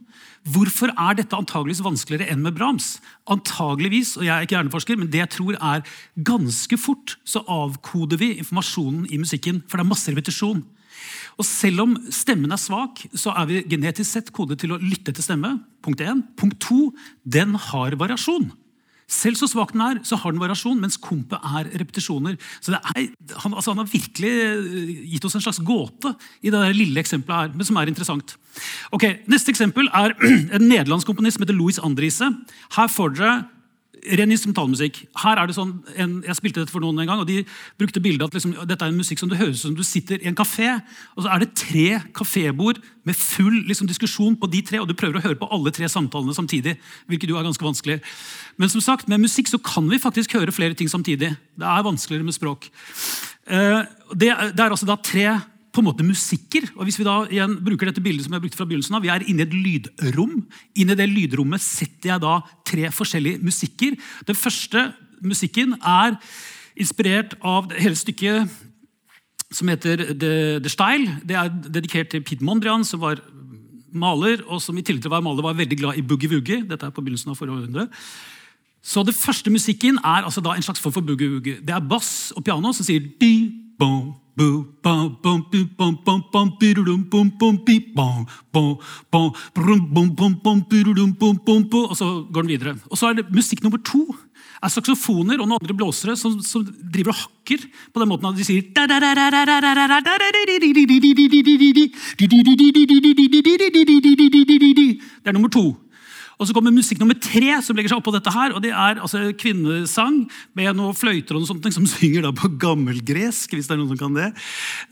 Hvorfor 0.53 0.93
er 0.93 1.17
dette 1.17 1.37
antageligvis 1.37 1.83
vanskeligere 1.85 2.29
enn 2.33 2.45
med 2.45 2.57
Brahms? 2.57 2.99
Antageligvis, 3.33 4.15
og 4.19 4.27
jeg 4.27 4.35
er 4.35 4.45
ikke 4.45 4.57
hjerneforsker, 4.59 5.01
men 5.01 5.09
det 5.13 5.23
jeg 5.23 5.33
tror 5.37 5.57
er 5.57 5.97
ganske 6.25 6.77
fort 6.81 7.17
så 7.29 7.45
avkoder 7.49 8.21
vi 8.21 8.35
informasjonen 8.41 9.09
i 9.09 9.21
musikken. 9.21 9.65
For 9.69 9.81
det 9.81 9.87
er 9.87 9.93
masse 9.95 10.13
repetisjon. 10.13 10.63
Og 11.41 11.49
Selv 11.49 11.81
om 11.87 11.97
stemmen 12.13 12.53
er 12.53 12.61
svak, 12.61 13.07
så 13.17 13.33
er 13.33 13.49
vi 13.49 13.65
genetisk 13.73 14.11
sett 14.11 14.33
kodet 14.37 14.61
til 14.61 14.77
å 14.77 14.81
lytte 14.81 15.15
til 15.17 15.25
stemme. 15.25 15.57
Punkt 15.81 16.05
1. 16.05 16.27
Punkt 16.37 16.61
2. 16.61 16.91
Den 17.25 17.57
har 17.71 17.97
variasjon. 17.97 18.51
Selv 19.11 19.39
så 19.41 19.49
svak 19.51 19.73
den 19.75 19.83
er, 19.83 20.01
så 20.07 20.19
har 20.23 20.33
den 20.33 20.41
variasjon, 20.43 20.79
mens 20.81 20.99
kompet 21.03 21.43
er 21.43 21.71
repetisjoner. 21.81 22.37
Så 22.63 22.77
er, 22.79 23.09
han, 23.43 23.55
altså 23.55 23.75
han, 23.75 23.83
har 23.83 23.91
virkelig 23.91 24.31
eh, 24.31 24.93
gitt 25.15 25.27
oss 25.27 25.35
en 25.35 25.45
slags 25.45 25.59
gåte 25.67 26.15
i 26.47 26.53
det 26.55 26.63
lille 26.79 27.03
eksempelet 27.03 27.51
her, 27.51 27.57
men 27.57 27.67
som 27.67 27.81
er 27.81 27.91
interessant. 27.91 28.37
Ok, 28.95 29.09
Neste 29.31 29.51
eksempel 29.53 29.91
er 29.91 30.15
en 30.57 30.69
nederlandsk 30.69 31.11
komponist 31.11 31.39
som 31.39 31.47
heter 31.47 31.59
Louis 31.59 31.81
Andriese. 31.83 32.31
Her 32.77 32.93
får 32.93 33.19
dere 33.19 33.35
ren 34.17 34.33
instrumentalmusikk. 34.33 35.03
Her 35.23 35.41
er 35.41 35.51
det 35.51 35.57
sånn, 35.57 35.73
en, 36.01 36.15
Jeg 36.27 36.39
spilte 36.39 36.63
dette 36.63 36.73
for 36.73 36.83
noen 36.85 37.03
en 37.03 37.11
gang, 37.11 37.21
og 37.21 37.29
de 37.29 37.43
brukte 37.81 38.03
bildet 38.03 38.29
at 38.29 38.37
liksom, 38.37 38.55
dette 38.69 38.87
er 38.87 38.93
en 38.93 39.01
musikk 39.01 39.21
som 39.21 39.31
det 39.31 39.41
høres 39.41 39.61
ut 39.61 39.67
som 39.69 39.77
du 39.77 39.85
sitter 39.87 40.23
i 40.23 40.31
en 40.31 40.39
kafé, 40.39 40.73
og 41.17 41.25
så 41.25 41.33
er 41.35 41.45
det 41.45 41.53
tre 41.59 42.01
kafébord 42.17 42.81
med 43.05 43.19
full 43.19 43.63
liksom, 43.69 43.89
diskusjon 43.91 44.39
på 44.41 44.51
de 44.53 44.63
tre, 44.67 44.81
og 44.81 44.89
du 44.89 44.97
prøver 44.97 45.21
å 45.21 45.25
høre 45.25 45.41
på 45.41 45.51
alle 45.53 45.73
tre 45.75 45.89
samtalene 45.89 46.37
samtidig. 46.37 46.79
hvilket 47.07 47.31
jo 47.31 47.39
er 47.39 47.47
ganske 47.47 47.65
vanskelig. 47.65 48.01
Men 48.57 48.73
som 48.73 48.81
sagt, 48.81 49.09
med 49.09 49.21
musikk 49.21 49.49
så 49.49 49.59
kan 49.59 49.89
vi 49.91 49.99
faktisk 49.99 50.35
høre 50.39 50.53
flere 50.53 50.75
ting 50.75 50.89
samtidig. 50.89 51.35
Det 51.37 51.67
er 51.67 51.87
vanskeligere 51.87 52.25
med 52.25 52.37
språk. 52.37 52.71
Eh, 53.51 53.83
det, 54.15 54.31
det 54.55 54.61
er 54.61 54.71
altså 54.71 54.87
da 54.87 54.97
tre 54.97 55.41
på 55.71 55.83
en 55.83 55.87
måte 55.87 56.07
musikker. 56.07 56.67
og 56.77 56.85
hvis 56.85 56.99
Vi 56.99 57.05
da 57.07 57.25
igjen 57.31 57.59
bruker 57.65 57.87
dette 57.87 58.03
bildet 58.03 58.25
som 58.27 58.35
jeg 58.35 58.43
brukte 58.43 58.59
fra 58.59 58.67
begynnelsen 58.67 58.97
av, 58.97 59.03
vi 59.03 59.13
er 59.13 59.27
inne 59.27 59.45
i 59.45 59.47
et 59.47 59.55
lydrom. 59.55 60.47
Inne 60.75 60.93
i 60.93 60.99
det 60.99 61.09
lydrommet 61.09 61.63
setter 61.63 62.15
jeg 62.15 62.21
da 62.21 62.41
tre 62.67 62.91
forskjellige 62.91 63.43
musikker. 63.43 63.97
Den 64.27 64.35
første 64.39 64.93
musikken 65.23 65.77
er 65.81 66.17
inspirert 66.77 67.37
av 67.43 67.71
hele 67.77 67.99
stykket 67.99 68.51
som 69.51 69.69
heter 69.69 70.15
The, 70.15 70.61
The 70.63 70.71
Style. 70.71 71.21
Det 71.27 71.37
er 71.37 71.51
dedikert 71.51 72.11
til 72.11 72.23
Pete 72.23 72.45
Mondrian, 72.45 72.85
som 72.85 73.03
var 73.03 73.21
maler, 73.93 74.45
og 74.47 74.63
som 74.63 74.77
i 74.79 74.83
tillegg 74.87 75.03
til 75.03 75.11
å 75.11 75.17
være 75.17 75.27
maler 75.27 75.43
var 75.43 75.59
veldig 75.59 75.79
glad 75.79 75.99
i 75.99 76.05
boogie-woogie. 76.07 76.63
Dette 76.71 76.87
er 76.87 76.95
på 76.95 77.03
begynnelsen 77.03 77.33
av 77.33 77.39
forrige 77.39 77.59
århundre. 77.59 77.89
Så 78.81 79.03
det 79.05 79.17
første 79.19 79.51
musikken 79.53 79.99
er 79.99 80.25
altså 80.25 80.41
da 80.41 80.55
en 80.55 80.65
slags 80.65 80.81
form 80.81 80.95
for 80.95 81.05
boogie-woogie. 81.05 81.61
Det 81.67 81.75
er 81.75 81.85
bass 81.85 82.31
og 82.37 82.45
piano 82.47 82.73
som 82.73 82.87
sier 82.87 83.03
di, 83.21 83.51
bom, 83.81 84.15
og 91.91 91.97
så 91.99 92.07
går 92.33 92.43
den 92.43 92.53
videre. 92.55 92.77
Og 92.91 92.99
så 92.99 93.11
er 93.11 93.15
det 93.19 93.31
musikk 93.35 93.63
nummer 93.65 93.81
to 93.85 94.07
er 94.61 94.73
saksofoner 94.73 95.41
og 95.41 95.49
noen 95.49 95.59
andre 95.59 95.77
blåsere 95.77 96.17
som, 96.21 96.35
som 96.45 96.65
driver 96.65 97.15
og 97.15 97.21
hakker 97.23 97.61
på 97.93 98.03
den 98.03 98.11
måten 98.11 98.29
at 98.29 98.37
de 98.37 98.45
sier 98.45 98.63
Det 105.21 105.29
er 105.29 105.37
nummer 105.37 105.53
to. 105.53 105.65
Og 106.41 106.49
Så 106.49 106.55
kommer 106.57 106.73
musikk 106.73 107.03
nummer 107.03 107.19
tre, 107.21 107.59
som 107.61 107.77
legger 107.77 107.93
seg 107.93 108.01
oppå 108.01 108.15
dette 108.15 108.33
her, 108.33 108.55
og 108.57 108.63
det 108.65 108.71
er 108.73 108.97
altså 108.97 109.27
kvinnesang 109.37 110.23
med 110.57 110.73
noen 110.79 110.97
fløyter 110.97 111.37
og 111.37 111.43
noe 111.43 111.51
sånt, 111.51 111.67
som 111.77 111.89
synger 111.99 112.25
da 112.25 112.33
på 112.33 112.49
gammelgresk, 112.61 113.53
hvis 113.53 113.69
det 113.69 113.77
er 113.77 113.81
noen 113.83 113.93
som 113.93 114.01
kan 114.01 114.17
det. 114.17 114.31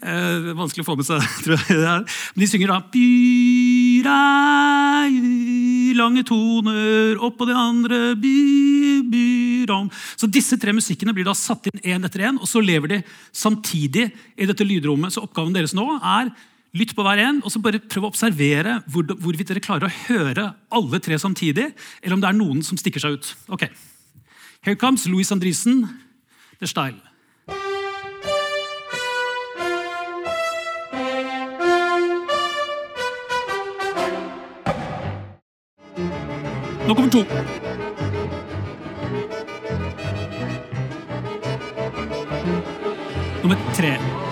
Eh, 0.05 0.51
vanskelig 0.59 0.85
å 0.85 0.89
få 0.91 0.99
med 1.01 1.09
seg, 1.09 1.25
tror 1.47 1.57
jeg. 1.57 1.79
det 1.79 1.89
er. 1.89 2.05
Men 2.35 2.45
de 2.45 2.51
synger 2.53 2.75
da 2.75 2.81
Byra, 2.99 4.19
lange 5.99 6.23
toner, 6.29 7.17
oppå 7.25 7.49
det 7.49 7.57
andre 7.57 8.03
by, 8.21 8.35
byram. 9.09 9.89
Så 10.21 10.29
disse 10.29 10.61
tre 10.61 10.77
musikkene 10.77 11.17
blir 11.17 11.27
da 11.29 11.37
satt 11.37 11.71
inn 11.73 11.81
én 11.97 12.05
etter 12.05 12.29
én, 12.29 12.37
og 12.37 12.49
så 12.51 12.61
lever 12.61 12.93
de 12.93 13.01
samtidig 13.33 14.11
i 14.37 14.49
dette 14.49 14.69
lydrommet. 14.69 15.17
Så 15.17 15.25
oppgaven 15.25 15.57
deres 15.57 15.77
nå 15.77 15.89
er 15.97 16.33
Lytt 16.77 16.93
på 16.93 17.05
hver 17.05 17.21
en, 17.23 17.39
og 17.41 17.53
så 17.53 17.63
bare 17.65 17.81
prøv 17.81 18.05
å 18.05 18.11
observere 18.13 18.83
hvor, 18.93 19.07
hvorvidt 19.23 19.49
dere 19.49 19.63
klarer 19.65 19.89
å 19.89 19.95
høre 20.11 20.51
alle 20.69 21.01
tre 21.01 21.17
samtidig, 21.17 21.71
eller 22.03 22.17
om 22.19 22.21
det 22.21 22.29
er 22.29 22.37
noen 22.37 22.61
som 22.67 22.77
stikker 22.77 23.01
seg 23.01 23.17
ut. 23.17 23.31
Ok. 23.57 23.65
Here 24.61 24.77
comes 24.77 25.07
Louis 25.09 25.33
Andrisen, 25.33 25.87
The 26.61 26.69
Style. 26.69 27.01
Nå 36.89 36.95
kommer 36.95 37.11
to. 37.11 37.25
Nummer 43.43 43.57
tre. 43.77 44.28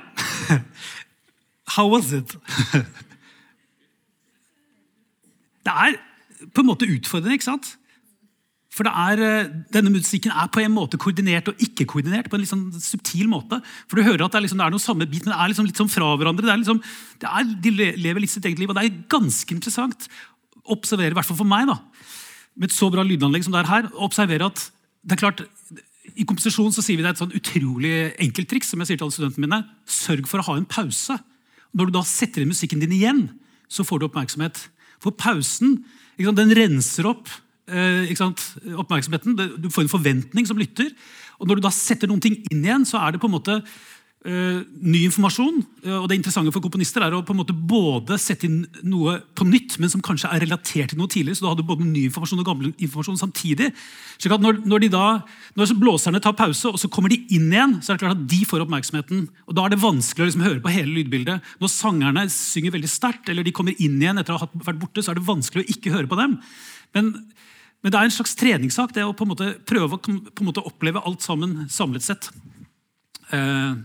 How 1.75 1.87
was 1.87 2.11
it? 2.11 2.35
Det 5.61 5.71
er 5.71 5.99
på 6.51 6.63
en 6.63 6.67
måte 6.67 6.89
utfordrende, 6.89 7.37
ikke 7.37 7.47
sant? 7.51 7.77
For 8.71 8.87
er, 8.87 9.19
eh, 9.19 9.49
Denne 9.73 9.91
musikken 9.91 10.31
er 10.31 10.47
på 10.47 10.61
en 10.63 10.71
måte 10.71 10.97
koordinert 10.97 11.49
og 11.51 11.59
ikke 11.59 11.85
koordinert. 11.85 12.29
på 12.29 12.35
en 12.37 12.41
litt 12.41 12.51
sånn 12.51 12.71
subtil 12.71 13.27
måte. 13.27 13.61
For 13.87 13.97
Du 13.97 14.03
hører 14.03 14.25
at 14.25 14.31
det 14.31 14.39
er, 14.39 14.47
liksom, 14.47 14.57
det 14.57 14.65
er 14.65 14.71
noe 14.71 14.79
samme 14.79 15.05
bit, 15.05 15.25
men 15.25 15.35
det 15.35 15.39
er 15.39 15.51
liksom 15.51 15.67
litt 15.67 15.77
sånn 15.77 15.91
fra 15.91 16.15
hverandre. 16.15 16.47
Det 16.47 16.53
er 16.53 16.63
liksom, 16.63 16.81
det 17.19 17.27
er, 17.29 17.43
de 17.61 17.71
lever 17.99 18.21
litt 18.21 18.31
sitt 18.31 18.45
eget 18.45 18.59
liv, 18.59 18.69
og 18.69 18.75
det 18.75 18.85
er 18.85 19.03
ganske 19.11 19.51
interessant 19.51 20.07
å 20.63 20.77
observere, 20.77 21.11
i 21.11 21.17
hvert 21.19 21.27
fall 21.27 21.37
for 21.37 21.51
meg, 21.51 21.67
da, 21.67 21.79
med 22.55 22.69
et 22.69 22.75
så 22.75 22.89
bra 22.91 23.03
lydanlegg 23.03 23.43
som 23.43 23.53
det 23.53 23.63
er 23.63 23.71
her, 23.71 23.89
å 23.91 24.07
observere 24.07 24.47
at 24.47 24.71
det 25.03 25.17
er 25.17 25.19
klart, 25.19 25.43
i 26.15 26.25
komposisjon 26.27 26.73
sier 26.73 26.97
vi 26.97 27.03
det 27.03 27.11
er 27.11 27.15
et 27.15 27.21
sånn 27.21 27.35
utrolig 27.37 27.93
enkelt 28.21 28.49
triks. 28.51 28.71
som 28.71 28.79
jeg 28.81 28.91
sier 28.91 28.99
til 28.99 29.07
alle 29.07 29.15
studentene 29.15 29.47
mine. 29.47 29.61
Sørg 29.85 30.27
for 30.27 30.41
å 30.41 30.47
ha 30.49 30.57
en 30.57 30.65
pause. 30.65 31.17
Når 31.71 31.87
du 31.87 31.95
da 31.95 32.03
setter 32.03 32.43
inn 32.43 32.51
musikken 32.51 32.81
din 32.81 32.95
igjen, 32.95 33.21
så 33.71 33.85
får 33.87 33.99
du 34.01 34.07
oppmerksomhet. 34.09 34.67
For 35.01 35.15
pausen 35.15 35.83
den 36.21 36.53
renser 36.53 37.07
opp 37.09 37.29
sant, 38.17 38.43
oppmerksomheten. 38.77 39.37
Du 39.61 39.69
får 39.71 39.85
en 39.85 39.95
forventning 39.95 40.47
som 40.47 40.59
lytter. 40.59 40.91
Og 41.39 41.47
når 41.47 41.57
du 41.57 41.65
da 41.65 41.71
setter 41.73 42.09
noen 42.09 42.21
ting 42.21 42.37
inn 42.51 42.65
igjen, 42.65 42.85
så 42.85 42.99
er 43.01 43.13
det 43.13 43.21
på 43.21 43.29
en 43.29 43.37
måte 43.37 43.61
ny 44.21 44.99
informasjon. 45.07 45.63
Uh, 45.81 45.95
og 46.03 46.07
Det 46.09 46.19
interessante 46.19 46.51
for 46.53 46.61
komponister 46.61 47.01
er 47.01 47.15
å 47.17 47.23
på 47.25 47.33
en 47.33 47.39
måte 47.39 47.55
både 47.55 48.19
sette 48.21 48.45
inn 48.45 48.59
noe 48.85 49.15
på 49.33 49.47
nytt, 49.49 49.79
men 49.81 49.89
som 49.89 50.03
kanskje 50.05 50.29
er 50.29 50.43
relatert 50.43 50.91
til 50.91 50.99
noe 50.99 51.09
tidligere. 51.09 51.39
Så 51.39 51.45
da 51.45 51.53
hadde 51.53 51.63
du 51.63 51.69
både 51.71 51.87
ny 51.87 52.03
informasjon 52.05 52.43
og 52.43 52.45
gammel 52.45 52.69
informasjon 52.75 53.17
samtidig. 53.17 53.71
slik 54.21 54.35
at 54.35 54.43
når, 54.43 54.59
når, 54.69 54.85
da, 54.93 55.05
når 55.57 55.73
blåserne 55.81 56.21
tar 56.21 56.35
pause, 56.37 56.69
og 56.69 56.77
så 56.77 56.89
kommer 56.93 57.09
de 57.09 57.17
inn 57.33 57.49
igjen, 57.49 57.79
så 57.81 57.91
er 57.91 57.97
det 57.97 58.03
klart 58.05 58.19
at 58.19 58.27
de 58.29 58.41
får 58.45 58.65
oppmerksomheten. 58.67 59.23
Og 59.49 59.57
Da 59.57 59.65
er 59.65 59.73
det 59.73 59.81
vanskelig 59.81 60.23
å 60.25 60.29
liksom 60.29 60.45
høre 60.45 60.61
på 60.61 60.73
hele 60.75 60.93
lydbildet. 60.99 61.47
Når 61.63 61.71
sangerne 61.73 62.27
synger 62.29 62.75
veldig 62.75 62.91
sterkt, 62.91 63.31
eller 63.31 63.47
de 63.47 63.55
kommer 63.57 63.73
inn 63.81 63.97
igjen 63.97 64.21
etter 64.21 64.37
å 64.37 64.43
ha 64.43 64.49
vært 64.67 64.83
borte, 64.83 65.01
så 65.01 65.15
er 65.15 65.17
det 65.17 65.25
vanskelig 65.25 65.65
å 65.65 65.71
ikke 65.73 65.95
høre 65.95 66.11
på 66.11 66.19
dem. 66.19 66.37
Men, 66.93 67.09
men 67.81 67.89
det 67.89 67.97
er 67.97 68.05
en 68.05 68.13
slags 68.13 68.37
treningssak, 68.37 68.93
det 68.93 69.07
å 69.07 69.15
på 69.17 69.25
en 69.25 69.33
måte 69.33 69.49
prøve 69.65 69.97
å 69.97 70.03
på 70.03 70.13
en 70.13 70.51
måte 70.51 70.61
oppleve 70.61 71.01
alt 71.01 71.25
sammen 71.25 71.65
samlet 71.73 72.05
sett. 72.05 72.29
Uh, 73.31 73.81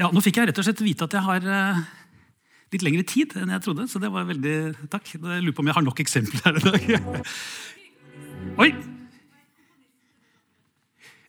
ja, 0.00 0.08
Nå 0.10 0.22
fikk 0.24 0.40
jeg 0.40 0.50
rett 0.50 0.58
og 0.58 0.66
slett 0.66 0.82
vite 0.82 1.06
at 1.06 1.14
jeg 1.14 1.26
har 1.26 1.44
uh, 1.46 1.84
litt 2.74 2.84
lengre 2.86 3.04
tid 3.06 3.36
enn 3.38 3.52
jeg 3.54 3.64
trodde. 3.64 3.86
Så 3.90 4.00
det 4.02 4.10
var 4.12 4.26
veldig 4.28 4.56
takk. 4.92 5.14
Jeg 5.14 5.22
lurer 5.22 5.54
på 5.54 5.62
om 5.62 5.70
jeg 5.70 5.78
har 5.78 5.86
nok 5.86 6.02
eksempler 6.02 6.42
her 6.48 6.58
i 6.58 6.98
dag. 6.98 7.30
Oi! 8.64 8.70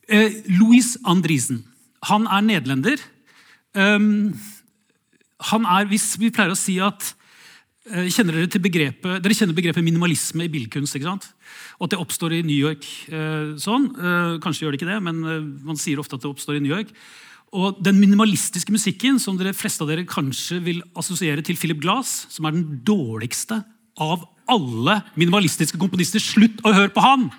Uh, 0.05 0.31
Louis 0.59 0.95
Andrisen. 1.05 1.63
Han 2.09 2.27
er 2.29 2.45
nederlender. 2.45 3.01
Um, 3.73 4.33
han 5.51 5.65
er, 5.67 5.87
hvis 5.89 6.13
vi 6.21 6.31
pleier 6.33 6.53
å 6.53 6.57
si 6.57 6.77
at 6.83 7.07
uh, 7.89 8.05
kjenner 8.05 8.37
dere, 8.37 8.49
til 8.53 8.61
begrepet, 8.63 9.17
dere 9.23 9.37
kjenner 9.37 9.57
begrepet 9.57 9.85
minimalisme 9.85 10.45
i 10.45 10.51
billedkunst. 10.53 10.97
ikke 10.97 11.09
sant? 11.09 11.29
Og 11.79 11.87
at 11.87 11.95
det 11.95 12.01
oppstår 12.01 12.37
i 12.37 12.45
New 12.45 12.55
York. 12.55 12.85
sånn. 13.59 13.89
Kanskje 14.39 14.63
gjør 14.63 14.73
det 14.73 14.79
ikke 14.79 14.93
det, 14.93 14.99
men 15.03 15.17
man 15.67 15.75
sier 15.75 15.99
ofte 15.99 16.15
at 16.15 16.23
det 16.23 16.29
oppstår 16.29 16.55
i 16.55 16.61
New 16.63 16.71
York. 16.71 16.93
Og 17.55 17.77
Den 17.79 17.95
minimalistiske 18.01 18.73
musikken 18.73 19.19
som 19.21 19.37
dere 19.39 19.55
fleste 19.55 19.85
av 19.85 19.91
dere 19.91 20.07
kanskje 20.09 20.59
vil 20.63 20.81
assosiere 20.97 21.43
til 21.45 21.55
Philip 21.55 21.79
Glass, 21.83 22.25
som 22.33 22.47
er 22.47 22.55
den 22.57 22.81
dårligste 22.83 23.61
av 24.01 24.25
alle 24.51 24.99
minimalistiske 25.15 25.79
komponister. 25.79 26.19
Slutt 26.19 26.59
å 26.67 26.73
høre 26.75 26.91
på 26.91 27.03
han! 27.03 27.29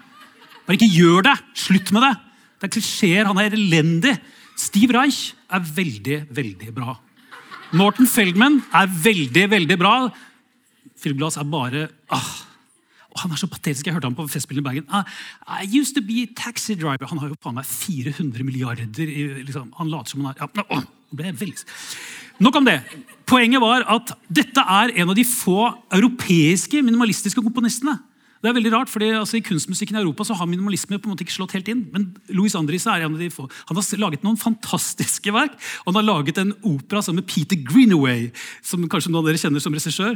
Bare 0.64 0.78
ikke 0.78 0.88
gjør 0.88 1.28
det! 1.28 1.36
Slutt 1.66 1.92
med 1.92 2.06
det! 2.06 2.14
Det 2.56 2.68
er 2.68 2.72
klisjeer, 2.78 3.28
han 3.28 3.40
er 3.42 3.52
elendig. 3.52 4.14
Steve 4.56 4.96
Reich 4.96 5.34
er 5.52 5.60
veldig, 5.76 6.22
veldig 6.32 6.72
bra. 6.72 6.96
Morten 7.76 8.08
Feldman 8.08 8.62
er 8.74 8.88
veldig, 8.88 9.44
veldig 9.52 9.76
bra. 9.76 9.94
Philip 10.96 11.20
Glass 11.20 11.36
er 11.36 11.48
bare 11.50 11.88
ah, 12.08 12.30
han 13.22 13.32
er 13.32 13.40
så 13.40 13.48
patetisk. 13.50 13.86
Jeg 13.86 13.96
hørte 13.96 14.08
ham 14.08 14.16
på 14.18 14.26
Festspillene 14.30 14.64
i 14.64 14.68
Bergen. 14.68 14.86
Ah, 14.90 15.62
I 15.62 15.68
used 15.80 15.96
to 15.96 16.02
be 16.04 16.26
taxi 16.36 16.76
driver. 16.78 17.08
Han 17.10 17.20
har 17.22 17.32
jo 17.32 17.38
på 17.40 17.52
meg 17.54 17.66
400 17.68 18.44
milliarder 18.46 19.06
i, 19.06 19.26
liksom, 19.46 19.72
Han 19.78 19.90
later 19.92 20.14
som 20.14 20.24
han 20.24 20.34
har 20.34 20.50
ja, 20.56 20.66
å, 20.68 20.82
ble 21.16 21.32
veldig... 21.32 21.66
Nok 22.44 22.58
om 22.58 22.66
det. 22.68 22.80
Poenget 23.28 23.62
var 23.62 23.86
at 23.88 24.12
dette 24.28 24.60
er 24.60 24.92
en 25.00 25.12
av 25.12 25.16
de 25.16 25.24
få 25.24 25.70
europeiske 25.94 26.82
minimalistiske 26.84 27.40
komponistene. 27.40 27.96
Det 28.46 28.52
er 28.52 28.60
veldig 28.60 28.70
rart, 28.76 28.90
fordi 28.92 29.08
altså, 29.10 29.40
I 29.40 29.42
kunstmusikken 29.42 29.96
i 29.96 30.00
Europa 30.04 30.22
så 30.28 30.36
har 30.38 30.46
minimalisme 30.46 31.00
på 31.02 31.08
en 31.08 31.16
måte 31.16 31.24
ikke 31.26 31.34
slått 31.34 31.56
helt 31.56 31.66
inn. 31.72 31.80
Men 31.90 32.04
Louis 32.30 32.54
Andrisse 32.54 32.86
er 32.92 33.02
en 33.02 33.16
av 33.16 33.18
de 33.18 33.26
få. 33.34 33.48
Han 33.66 33.78
har 33.80 33.98
laget 33.98 34.22
noen 34.22 34.36
fantastiske 34.38 35.32
verk. 35.34 35.56
og 35.82 35.88
Han 35.88 35.96
har 35.98 36.06
laget 36.06 36.38
en 36.38 36.52
opera 36.62 37.00
sammen 37.02 37.24
med 37.24 37.26
Peter 37.32 37.58
Greenaway, 37.58 38.28
som 38.62 38.84
kanskje 38.86 39.10
noen 39.10 39.24
av 39.24 39.32
dere 39.32 39.40
kjenner 39.42 39.64
som 39.64 39.74
regissør. 39.74 40.14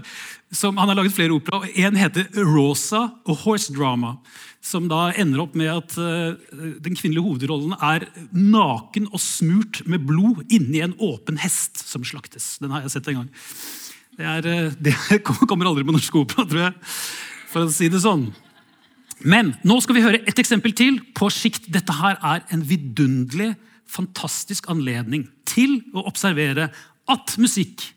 Som, 0.55 0.79
han 0.79 0.93
har 0.93 1.01
laget 1.01 1.17
flere 1.17 1.35
opera, 1.35 1.59
og 1.59 1.75
En 1.75 1.99
heter 1.99 2.29
Rosa 2.39 3.01
og 3.27 3.41
Horse 3.43 3.75
Drama. 3.75 4.13
Som 4.63 4.87
da 4.87 5.09
ender 5.19 5.43
opp 5.43 5.57
med 5.59 5.73
at 5.73 5.97
uh, 5.99 6.39
den 6.55 6.95
kvinnelige 6.95 7.25
hovedrollen 7.27 7.75
er 7.83 8.07
naken 8.31 9.09
og 9.11 9.19
smurt 9.25 9.83
med 9.91 10.07
blod 10.07 10.45
inni 10.55 10.85
en 10.87 10.95
åpen 11.03 11.41
hest 11.43 11.83
som 11.83 12.07
slaktes. 12.07 12.61
Den 12.63 12.71
har 12.71 12.87
jeg 12.87 12.95
sett 12.95 13.11
en 13.11 13.25
gang. 13.25 13.35
Det, 14.15 14.31
er, 14.37 14.71
uh, 14.71 14.79
det 14.87 14.95
kommer 15.27 15.67
aldri 15.67 15.89
på 15.89 15.99
norsk 15.99 16.23
opera, 16.23 16.47
tror 16.47 16.65
jeg 16.69 16.79
for 17.51 17.67
å 17.67 17.73
si 17.73 17.91
det 17.91 18.03
sånn. 18.05 18.29
Men 19.21 19.53
nå 19.67 19.77
skal 19.85 19.99
vi 19.99 20.05
høre 20.05 20.23
et 20.25 20.39
eksempel 20.41 20.73
til 20.77 21.01
på 21.17 21.29
sjikt. 21.33 21.69
Dette 21.73 21.97
her 21.99 22.17
er 22.25 22.45
en 22.55 22.63
vidunderlig, 22.65 23.53
fantastisk 23.91 24.69
anledning 24.71 25.27
til 25.51 25.81
å 25.99 26.05
observere 26.07 26.69
at 27.11 27.35
musikk 27.43 27.89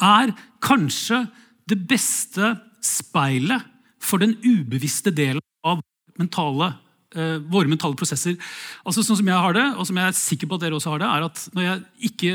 er 0.00 0.30
kanskje 0.62 1.24
det 1.68 1.80
beste 1.90 2.54
speilet 2.84 3.66
for 4.00 4.22
den 4.22 4.36
ubevisste 4.44 5.12
delen 5.12 5.42
av 5.66 5.82
mentale, 6.20 6.72
eh, 7.14 7.38
våre 7.42 7.68
mentale 7.68 7.98
prosesser. 7.98 8.38
Altså 8.86 9.02
Sånn 9.02 9.18
som 9.18 9.26
jeg 9.26 9.42
har 9.44 9.52
det, 9.52 9.66
og 9.76 9.86
som 9.86 9.96
jeg 9.96 10.06
er 10.06 10.16
sikker 10.16 10.46
på 10.46 10.54
at 10.54 10.60
dere 10.64 10.78
også 10.78 10.94
har 10.94 11.02
det, 11.02 11.10
er 11.10 11.26
at 11.26 11.48
når 11.54 11.66
jeg 11.66 12.12
ikke 12.12 12.34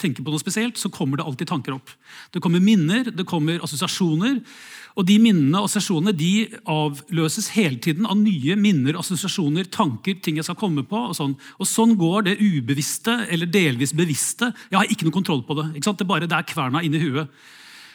tenker 0.00 0.24
på 0.24 0.32
noe 0.32 0.42
spesielt, 0.42 0.78
så 0.80 0.90
kommer 0.92 1.20
det 1.20 1.26
alltid 1.26 1.50
tanker 1.50 1.76
opp. 1.76 1.92
Det 2.34 2.42
kommer 2.42 2.62
minner, 2.62 3.06
det 3.10 3.26
kommer 3.28 3.62
assosiasjoner. 3.64 4.40
Og 4.94 5.06
de 5.08 5.16
minnene 5.18 5.58
og 5.58 5.68
assosiasjonene 5.68 6.14
de 6.14 6.32
avløses 6.70 7.50
hele 7.56 7.80
tiden 7.82 8.06
av 8.06 8.18
nye 8.20 8.54
minner, 8.58 8.98
assosiasjoner, 9.00 9.66
tanker, 9.74 10.20
ting 10.22 10.38
jeg 10.38 10.46
skal 10.46 10.58
komme 10.60 10.86
på. 10.86 11.08
Og 11.10 11.16
sånn 11.18 11.34
Og 11.58 11.66
sånn 11.66 11.96
går 11.98 12.30
det 12.30 12.38
ubevisste 12.40 13.24
eller 13.30 13.50
delvis 13.50 13.94
bevisste. 13.94 14.52
Jeg 14.70 14.78
har 14.78 14.90
ikke 14.90 15.08
noe 15.08 15.18
kontroll 15.18 15.42
på 15.46 15.58
det. 15.58 15.72
Det 15.74 16.00
er 16.00 16.10
bare 16.10 16.30
det 16.30 16.38
er 16.38 16.48
kverna 16.48 16.82
inni 16.82 17.02
huet. 17.02 17.30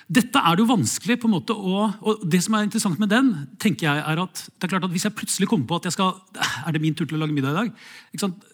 Dette 0.09 0.41
er 0.41 0.55
det 0.57 0.63
jo 0.63 0.71
vanskelig 0.71 1.19
på 1.21 1.27
en 1.29 1.35
måte 1.35 1.53
å, 1.53 1.85
og 2.01 2.23
Det 2.25 2.39
som 2.41 2.55
er 2.57 2.65
interessant 2.65 2.97
med 2.97 3.11
den, 3.13 3.29
tenker 3.61 3.91
jeg 3.91 4.01
er 4.01 4.21
at 4.23 4.41
det 4.57 4.65
er 4.65 4.71
klart 4.71 4.87
at 4.87 4.93
hvis 4.95 5.05
jeg 5.05 5.13
plutselig 5.13 5.47
kommer 5.51 5.69
på 5.69 5.77
at 5.77 5.85
jeg 5.85 5.93
skal, 5.93 6.15
er 6.65 6.73
det 6.73 6.81
min 6.81 6.95
tur 6.97 7.05
til 7.05 7.19
å 7.19 7.21
lage 7.21 7.35
middag 7.35 7.53
i 7.53 7.59
dag, 7.59 7.69
ikke 8.09 8.23
sant? 8.23 8.48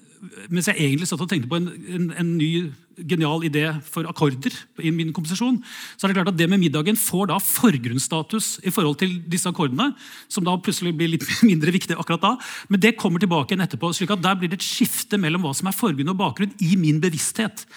Mens 0.50 0.68
jeg 0.70 0.80
egentlig 0.80 1.08
satt 1.10 1.22
og 1.24 1.30
tenkte 1.32 1.50
på 1.52 1.60
en, 1.60 1.70
en, 1.70 2.10
en, 2.16 2.34
ny 2.36 2.50
genial 2.96 3.44
idé 3.44 3.66
for 3.84 4.08
akkorder 4.08 4.54
i 4.80 4.92
min 4.96 5.12
komposisjon, 5.16 5.58
så 5.96 6.06
er 6.06 6.12
det 6.12 6.18
klart 6.20 6.32
at 6.32 6.38
det 6.40 6.48
med 6.52 6.62
middagen 6.62 6.96
får 7.00 7.28
da 7.32 7.40
forgrunnsstatus 7.44 8.62
i 8.64 8.72
forhold 8.72 9.02
til 9.02 9.18
disse 9.32 9.50
akkordene, 9.52 9.90
som 10.32 10.48
da 10.48 10.56
plutselig 10.56 10.96
blir 10.96 11.12
litt 11.16 11.28
mindre 11.50 11.74
viktig 11.76 11.98
akkurat 12.00 12.24
da. 12.24 12.34
Men 12.72 12.84
det 12.86 12.96
kommer 13.02 13.24
tilbake 13.24 13.54
igjen 13.54 13.66
etterpå. 13.66 13.92
slik 13.96 14.16
at 14.16 14.24
Der 14.24 14.40
blir 14.40 14.52
det 14.52 14.62
et 14.62 14.70
skifte 14.70 15.20
mellom 15.20 15.44
hva 15.44 15.54
som 15.58 15.68
er 15.68 15.76
forgrunn 15.76 16.14
og 16.16 16.20
bakgrunn 16.22 16.56
i 16.64 16.76
min 16.80 17.02
bevissthet. 17.04 17.68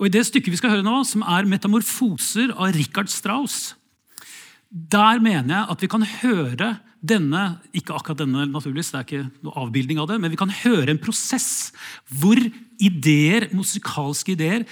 Og 0.00 0.08
I 0.08 0.14
det 0.16 0.24
stykket 0.26 0.54
vi 0.54 0.58
skal 0.62 0.76
høre 0.76 0.86
nå, 0.86 1.04
som 1.04 1.22
er 1.22 1.44
'Metamorfoser' 1.44 2.56
av 2.56 2.72
Richard 2.74 3.12
Strauss, 3.12 3.74
der 4.72 5.20
mener 5.20 5.52
jeg 5.52 5.68
at 5.74 5.84
vi 5.84 5.90
kan 5.92 6.04
høre 6.22 6.70
denne, 7.02 7.42
ikke 7.76 7.92
akkurat 7.96 8.22
denne, 8.22 8.46
naturligvis, 8.48 8.92
det 8.92 8.98
er 8.98 9.06
ikke 9.08 9.44
noe 9.44 9.56
avbildning 9.64 9.98
av 10.00 10.08
det, 10.08 10.20
men 10.22 10.32
vi 10.32 10.38
kan 10.40 10.52
høre 10.62 10.94
en 10.94 11.02
prosess 11.02 11.72
hvor 12.08 12.38
ideer, 12.80 13.50
musikalske 13.52 14.36
ideer 14.36 14.64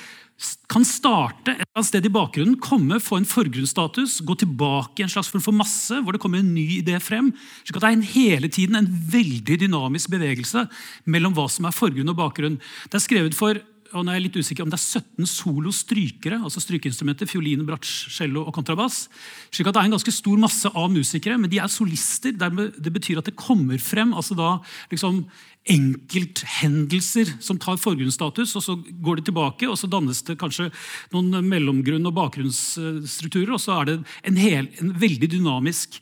kan 0.70 0.84
starte 0.88 1.52
et 1.52 1.66
eller 1.66 1.76
annet 1.76 1.88
sted 1.90 2.06
i 2.06 2.12
bakgrunnen, 2.12 2.56
komme, 2.62 2.96
få 3.02 3.18
en 3.20 3.28
forgrunnsstatus, 3.28 4.20
gå 4.24 4.36
tilbake 4.40 5.02
i 5.02 5.04
en 5.04 5.12
slags 5.12 5.28
form 5.28 5.42
for 5.44 5.56
masse, 5.56 5.92
hvor 6.00 6.16
det 6.16 6.20
kommer 6.22 6.40
en 6.40 6.54
ny 6.54 6.78
idé 6.78 6.96
frem. 7.02 7.28
slik 7.64 7.76
at 7.76 7.84
Det 7.84 7.90
er 7.90 8.12
hele 8.14 8.48
tiden 8.48 8.76
en 8.76 8.88
veldig 8.88 9.58
dynamisk 9.66 10.08
bevegelse 10.10 10.64
mellom 11.04 11.34
hva 11.36 11.44
som 11.50 11.68
er 11.68 11.76
forgrunn 11.76 12.08
og 12.08 12.16
bakgrunn. 12.16 12.56
Det 12.88 12.96
er 12.96 13.04
skrevet 13.04 13.36
for 13.36 13.60
og 13.90 14.04
nå 14.04 14.12
er 14.12 14.18
jeg 14.18 14.24
litt 14.28 14.38
usikker 14.40 14.64
om 14.64 14.70
det 14.70 14.78
er 14.78 15.00
17 15.00 15.28
solostrykere, 15.28 16.38
altså 16.40 16.62
strykeinstrumenter, 16.62 17.28
fiolin, 17.30 17.64
bratsj, 17.66 18.10
cello 18.14 18.44
og 18.46 18.54
kontrabass. 18.54 19.08
slik 19.50 19.66
at 19.66 19.74
Det 19.74 19.82
er 19.82 19.88
en 19.90 19.96
ganske 19.96 20.14
stor 20.14 20.38
masse 20.38 20.68
av 20.68 20.90
musikere, 20.92 21.38
men 21.38 21.50
de 21.50 21.58
er 21.58 21.68
solister. 21.68 22.32
Det 22.32 22.92
betyr 22.92 23.18
at 23.18 23.26
det 23.26 23.36
kommer 23.36 23.78
frem 23.78 24.14
altså 24.14 24.36
da 24.38 24.58
liksom 24.92 25.24
enkelthendelser 25.68 27.34
som 27.42 27.58
tar 27.60 27.80
forgrunnsstatus, 27.80 28.54
og 28.56 28.62
så 28.64 28.76
går 28.78 29.20
det 29.20 29.26
tilbake, 29.28 29.68
og 29.68 29.76
så 29.78 29.90
dannes 29.90 30.22
det 30.24 30.38
kanskje 30.40 30.70
noen 31.12 31.44
mellomgrunn- 31.44 32.06
og 32.08 32.16
bakgrunnsstrukturer, 32.16 33.52
og 33.52 33.60
så 33.60 33.80
er 33.80 33.90
det 33.90 33.98
en, 34.24 34.40
hel, 34.40 34.70
en 34.80 34.94
veldig 34.96 35.28
dynamisk 35.36 36.00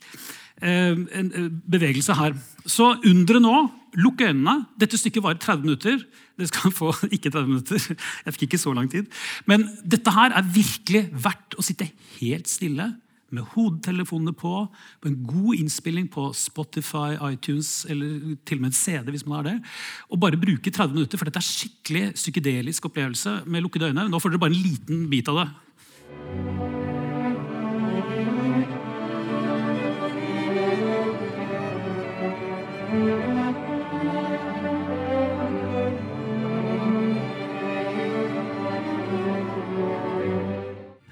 eh, 0.61 0.95
en 0.95 1.33
eh, 1.33 1.51
bevegelse 1.67 2.15
her. 2.15 2.37
Så 2.65 2.93
underet 3.03 3.43
nå 3.43 3.57
Lukk 3.97 4.21
øynene. 4.21 4.65
Dette 4.79 4.97
stykket 4.99 5.23
varer 5.25 5.39
30 5.41 5.65
minutter. 5.65 6.01
Dere 6.37 6.49
skal 6.51 6.73
få 6.75 6.93
ikke 7.15 7.31
30 7.31 7.47
minutter. 7.47 7.85
Jeg 8.25 8.35
fikk 8.35 8.47
ikke 8.49 8.61
så 8.61 8.73
lang 8.73 8.89
tid. 8.91 9.09
Men 9.49 9.67
dette 9.83 10.13
her 10.13 10.35
er 10.35 10.49
virkelig 10.55 11.07
verdt 11.13 11.57
å 11.57 11.65
sitte 11.65 11.89
helt 12.19 12.49
stille 12.51 12.91
med 13.29 13.45
hodetelefonene 13.53 14.33
på, 14.33 14.53
på 15.01 15.09
en 15.09 15.17
god 15.27 15.59
innspilling 15.59 16.07
på 16.09 16.31
Spotify, 16.33 17.13
iTunes 17.29 17.85
eller 17.89 18.35
til 18.41 18.57
og 18.57 18.63
med 18.63 18.71
en 18.71 18.79
CD. 18.79 19.11
hvis 19.11 19.25
man 19.25 19.37
har 19.37 19.51
det, 19.51 19.57
Og 20.09 20.19
bare 20.19 20.37
bruke 20.37 20.71
30 20.71 20.93
minutter, 20.93 21.17
for 21.17 21.25
dette 21.25 21.37
er 21.37 21.45
skikkelig 21.45 22.13
psykedelisk 22.13 22.85
opplevelse 22.85 23.41
med 23.45 23.61
lukkede 23.61 23.91
øyne. 23.91 24.09
Nå 24.09 24.19
får 24.19 24.29
dere 24.29 24.39
bare 24.39 24.55
en 24.55 24.63
liten 24.63 25.09
bit 25.09 25.29
av 25.29 25.43
det. 25.43 26.88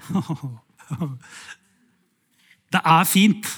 Det 2.72 2.80
er 2.84 3.04
fint. 3.08 3.48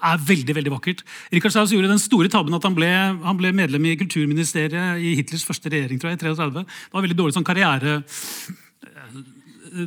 Det 0.00 0.08
er 0.08 0.24
veldig 0.28 0.56
veldig 0.56 0.72
vakkert. 0.72 1.02
Richard 1.32 1.54
Strauss 1.54 1.72
gjorde 1.74 1.88
den 1.88 2.00
store 2.00 2.28
tabben 2.32 2.56
at 2.56 2.64
han 2.64 2.76
ble, 2.76 2.88
han 3.24 3.38
ble, 3.40 3.52
medlem 3.56 3.86
i 3.88 3.96
kulturministeriet 4.00 5.00
i 5.00 5.14
Hitlers 5.18 5.44
første 5.48 5.72
regjering. 5.72 6.00
tror 6.00 6.12
jeg, 6.12 6.20
i 6.20 6.24
33. 6.24 6.48
Det 6.56 6.64
var 6.92 7.04
veldig 7.04 7.18
dårlig 7.18 7.36
sånn 7.36 7.48
karriere 7.48 7.98
eh, 8.00 9.20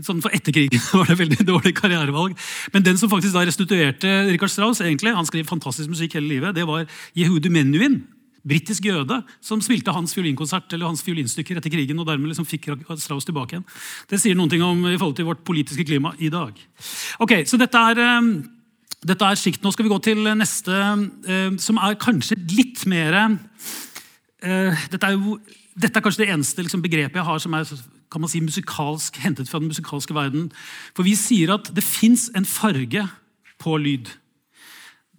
sånn 0.06 0.22
For 0.24 0.34
etterkrigen 0.34 0.82
var 1.00 1.10
det 1.10 1.20
veldig 1.22 1.48
dårlig 1.50 1.74
karrierevalg. 1.78 2.38
Men 2.74 2.86
den 2.86 3.02
som 3.02 3.10
faktisk 3.10 3.38
da 3.38 3.46
restituerte 3.46 4.16
Richard 4.30 4.54
Strauss, 4.54 4.84
egentlig, 4.86 5.16
han 5.18 5.30
skrev 5.30 5.50
fantastisk 5.50 5.94
musikk 5.94 6.18
hele 6.18 6.30
livet, 6.30 6.58
det 6.58 6.68
var 6.70 6.86
Jehudu 7.18 7.50
Menuhin 7.54 8.02
britisk 8.48 8.86
jøde 8.90 9.22
som 9.44 9.62
spilte 9.64 9.94
hans 9.96 10.14
fiolinkonsert 10.16 10.74
eller 10.76 10.90
hans 10.90 11.04
fiolinstykker 11.06 11.60
etter 11.60 11.72
krigen. 11.72 12.00
og 12.00 12.08
dermed 12.08 12.32
liksom 12.32 12.48
fikk 12.48 12.70
Strauss 13.00 13.26
tilbake 13.26 13.56
igjen. 13.56 13.66
Det 14.10 14.20
sier 14.20 14.36
noen 14.36 14.52
ting 14.52 14.64
om 14.64 14.86
i 14.88 14.98
forhold 14.98 15.16
til 15.16 15.30
vårt 15.30 15.44
politiske 15.48 15.86
klima 15.88 16.14
i 16.20 16.30
dag. 16.30 16.52
Ok, 17.20 17.44
så 17.48 17.58
Dette 17.58 17.78
er, 17.78 18.20
um, 18.20 18.44
dette 19.04 19.26
er 19.26 19.40
sikt. 19.40 19.64
Nå 19.64 19.72
skal 19.72 19.88
vi 19.88 19.94
gå 19.94 20.00
til 20.04 20.24
neste, 20.36 20.72
um, 20.72 21.58
som 21.58 21.80
er 21.80 22.00
kanskje 22.00 22.40
litt 22.52 22.86
mer 22.86 23.20
uh, 23.24 24.86
dette, 24.92 25.06
er 25.08 25.16
jo, 25.16 25.40
dette 25.76 26.00
er 26.00 26.04
kanskje 26.04 26.26
det 26.26 26.34
eneste 26.34 26.64
liksom, 26.64 26.84
begrepet 26.84 27.22
jeg 27.22 27.30
har 27.30 27.40
som 27.40 27.54
er 27.54 27.68
kan 28.14 28.22
man 28.22 28.30
si, 28.30 28.44
musikalsk, 28.46 29.16
hentet 29.24 29.50
fra 29.50 29.58
den 29.58 29.72
musikalske 29.72 30.14
verden. 30.14 30.52
For 30.94 31.02
vi 31.02 31.16
sier 31.18 31.56
at 31.56 31.72
det 31.74 31.82
fins 31.82 32.28
en 32.38 32.46
farge 32.46 33.08
på 33.58 33.78
lyd. 33.82 34.12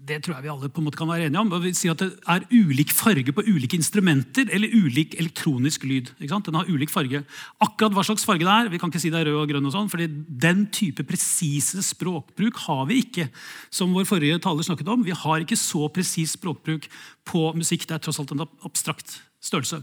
Det 0.05 0.19
tror 0.21 0.35
jeg 0.35 0.45
vi 0.45 0.51
alle 0.53 0.69
på 0.69 0.83
en 0.83 0.85
måte 0.85 0.99
kan 1.01 1.09
være 1.09 1.29
enige 1.31 1.41
om. 1.41 1.53
Vi 1.63 1.71
sier 1.77 1.95
at 1.95 2.03
Det 2.03 2.11
er 2.29 2.45
ulik 2.53 2.91
farge 2.93 3.33
på 3.33 3.45
ulike 3.47 3.77
instrumenter 3.79 4.51
eller 4.53 4.73
ulik 4.75 5.15
elektronisk 5.17 5.87
lyd. 5.89 6.11
Den 6.21 6.59
har 6.59 6.69
ulik 6.69 6.93
farge. 6.93 7.23
Akkurat 7.65 7.95
hva 7.97 8.05
slags 8.05 8.27
farge 8.29 8.45
det 8.45 8.53
er, 8.53 8.69
vi 8.69 8.79
kan 8.79 8.93
ikke 8.93 9.01
si 9.01 9.13
det 9.13 9.23
er 9.23 9.31
rød 9.31 9.41
og 9.41 9.49
grønn, 9.49 9.65
og 9.65 9.73
sånn, 9.73 9.89
fordi 9.89 10.09
den 10.29 10.67
type 10.75 11.07
presise 11.09 11.81
språkbruk 11.81 12.61
har 12.67 12.85
vi 12.91 13.01
ikke. 13.05 13.31
Som 13.73 13.97
vår 13.97 14.05
forrige 14.11 14.43
taler 14.45 14.67
snakket 14.67 14.93
om. 14.93 15.07
Vi 15.07 15.17
har 15.17 15.41
ikke 15.41 15.57
så 15.57 15.89
presis 15.89 16.37
språkbruk 16.37 16.91
på 17.25 17.47
musikk. 17.57 17.89
Det 17.89 17.97
er 17.97 18.05
tross 18.05 18.21
alt 18.21 18.37
en 18.37 18.45
abstrakt 18.45 19.23
størrelse. 19.41 19.81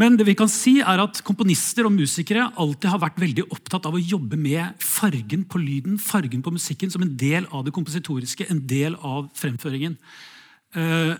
Men 0.00 0.14
det 0.16 0.24
vi 0.24 0.34
kan 0.36 0.48
si 0.48 0.78
er 0.80 1.02
at 1.02 1.20
komponister 1.26 1.84
og 1.84 1.92
musikere 1.92 2.46
alltid 2.60 2.88
har 2.88 3.00
vært 3.02 3.20
veldig 3.20 3.44
opptatt 3.52 3.84
av 3.88 3.98
å 3.98 4.00
jobbe 4.00 4.38
med 4.40 4.80
fargen 4.80 5.44
på 5.44 5.60
lyden, 5.60 5.98
fargen 6.00 6.40
på 6.44 6.52
musikken, 6.54 6.92
som 6.92 7.04
en 7.04 7.12
del 7.20 7.44
av 7.52 7.66
det 7.66 7.74
kompositoriske, 7.76 8.48
en 8.48 8.62
del 8.68 8.96
av 9.00 9.28
fremføringen. 9.38 9.98
Uh, 10.72 11.12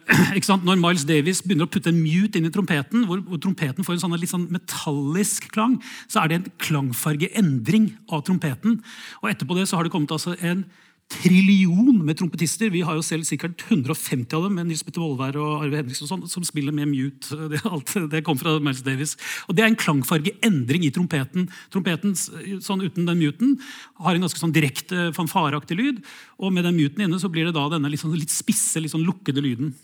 Når 0.65 0.79
Miles 0.81 1.03
Davis 1.05 1.43
begynner 1.45 1.67
å 1.67 1.69
putte 1.69 1.91
en 1.93 1.99
mute 2.01 2.39
inn 2.41 2.47
i 2.49 2.53
trompeten, 2.55 3.03
hvor, 3.05 3.19
hvor 3.21 3.37
trompeten 3.37 3.85
får 3.85 3.99
en 3.99 4.01
sånn 4.01 4.15
litt 4.17 4.31
sånn 4.31 4.47
metallisk 4.49 5.51
klang, 5.53 5.75
så 6.09 6.23
er 6.23 6.31
det 6.31 6.39
en 6.39 6.47
klangfargeendring 6.57 7.91
av 8.09 8.23
trompeten. 8.25 8.79
Og 9.21 9.29
etterpå 9.29 9.59
det 9.59 9.67
så 9.69 9.77
har 9.77 9.85
det 9.85 9.93
kommet 9.93 10.15
altså 10.17 10.33
en 10.41 10.65
trillion 11.12 12.01
med 12.05 12.16
trompetister. 12.18 12.70
Vi 12.72 12.82
har 12.87 12.97
jo 12.97 13.05
selv 13.05 13.26
sikkert 13.28 13.62
150 13.68 14.37
av 14.37 14.47
dem 14.47 14.57
med 14.59 14.68
Nils 14.68 14.82
Petter 14.87 15.03
Vollvær 15.03 15.37
og 15.41 15.64
Arve 15.66 15.80
Henriksen 15.80 16.07
og 16.07 16.11
sånn, 16.11 16.24
som 16.30 16.47
spiller 16.47 16.74
med 16.76 16.91
mute. 16.91 17.39
Det, 17.53 17.61
alt, 17.68 17.93
det 18.12 18.22
kom 18.24 18.39
fra 18.41 18.55
Miles 18.62 18.82
Davis. 18.87 19.14
Og 19.49 19.57
Det 19.57 19.64
er 19.64 19.70
en 19.70 19.78
klangfargeendring 19.78 20.87
i 20.87 20.93
trompeten. 20.95 21.49
Trompeten 21.74 22.14
sånn 22.16 22.84
uten 22.84 23.09
den 23.09 23.20
muten 23.20 23.57
har 24.01 24.14
en 24.16 24.24
ganske 24.24 24.41
sånn 24.41 24.55
direkte 24.55 25.11
fanfareaktig 25.16 25.78
lyd. 25.78 26.03
Og 26.41 26.55
med 26.55 26.64
den 26.68 26.78
muten 26.78 27.05
inne 27.05 27.20
så 27.20 27.30
blir 27.32 27.49
det 27.49 27.57
da 27.57 27.66
denne 27.72 27.91
litt, 27.93 28.01
sånn, 28.03 28.16
litt 28.16 28.32
spisse, 28.32 28.80
litt 28.80 28.95
sånn 28.95 29.05
lukkede 29.07 29.45
lyden. 29.45 29.74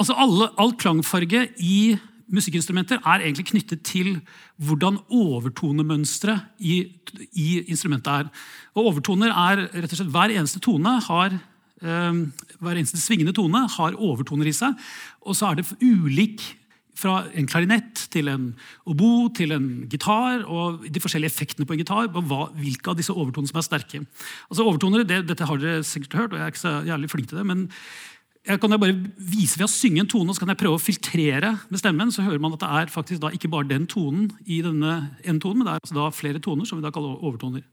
Altså 0.00 0.16
alle, 0.18 0.50
All 0.58 0.74
klangfarge 0.80 1.46
i 1.62 1.94
musikkinstrumenter 2.32 3.00
er 3.02 3.24
egentlig 3.24 3.48
knyttet 3.50 3.84
til 3.86 4.18
hvordan 4.56 4.98
overtonemønsteret 5.12 6.46
i, 6.58 6.80
i, 7.32 7.48
instrumentet 7.68 8.12
er. 8.12 8.32
Og 8.74 8.92
Overtoner 8.92 9.32
er 9.32 9.66
rett 9.68 9.92
og 9.92 9.98
slett 9.98 10.12
Hver 10.14 10.34
eneste 10.34 10.62
tone 10.64 10.96
har 11.08 11.36
eh, 11.36 12.20
hver 12.60 12.76
eneste 12.80 13.00
svingende 13.02 13.34
tone 13.36 13.66
har 13.76 13.96
overtoner 13.96 14.50
i 14.50 14.56
seg. 14.56 14.76
Og 15.24 15.36
så 15.36 15.50
er 15.50 15.60
det 15.60 15.68
ulik 15.82 16.44
fra 16.98 17.24
en 17.34 17.46
klarinett 17.50 18.04
til 18.14 18.30
en 18.30 18.50
obo 18.90 19.28
til 19.34 19.54
en 19.54 19.66
gitar, 19.90 20.44
og 20.46 20.84
de 20.86 21.02
forskjellige 21.02 21.32
effektene 21.32 21.66
på 21.66 21.74
en 21.74 21.82
gitar, 21.82 22.06
og 22.06 22.28
hva, 22.30 22.40
hvilke 22.54 22.92
av 22.92 22.98
disse 22.98 23.14
overtonene 23.14 23.50
som 23.50 23.58
er 23.60 23.66
sterke. 23.66 24.02
Altså 24.48 24.66
overtoner, 24.66 25.06
det, 25.08 25.24
Dette 25.28 25.48
har 25.48 25.60
dere 25.60 25.82
sikkert 25.86 26.18
hørt, 26.20 26.32
og 26.32 26.38
jeg 26.38 26.46
er 26.46 26.54
ikke 26.54 26.62
så 26.62 26.76
jævlig 26.86 27.10
flink 27.10 27.30
til 27.30 27.40
det, 27.40 27.46
men 27.50 27.66
jeg 28.44 28.60
kan 28.60 28.74
bare 28.76 28.96
vise 29.16 29.56
Ved 29.56 29.64
å 29.64 29.72
synge 29.72 30.02
en 30.02 30.10
tone 30.10 30.28
og 30.28 30.36
så 30.36 30.44
kan 30.44 30.52
jeg 30.52 30.60
prøve 30.60 30.76
å 30.76 30.82
filtrere 30.82 31.54
med 31.70 31.80
stemmen, 31.80 32.12
så 32.12 32.24
hører 32.26 32.42
man 32.42 32.52
at 32.56 32.60
det 32.60 32.68
er 32.68 32.92
faktisk 32.92 33.22
da 33.22 33.32
ikke 33.32 33.48
bare 33.48 33.70
den 33.70 33.86
tonen 33.88 34.28
i 34.44 34.60
denne 34.64 35.16
ene 35.24 35.40
tonen, 35.40 35.62
men 35.62 35.68
det 35.68 35.72
er 35.72 35.80
altså 35.80 35.96
da 35.96 36.10
flere 36.12 36.42
toner, 36.44 36.68
som 36.68 36.76
vi 36.80 36.84
da 36.84 36.92
kaller 36.92 37.24
overtoner. 37.24 37.64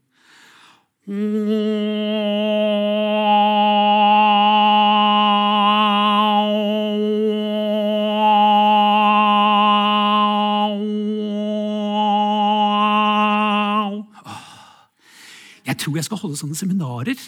Jeg 15.68 15.76
tror 15.84 15.96
jeg 15.98 16.06
skal 16.06 16.22
holde 16.22 16.38
sånne 16.40 16.56
seminarer 16.56 17.18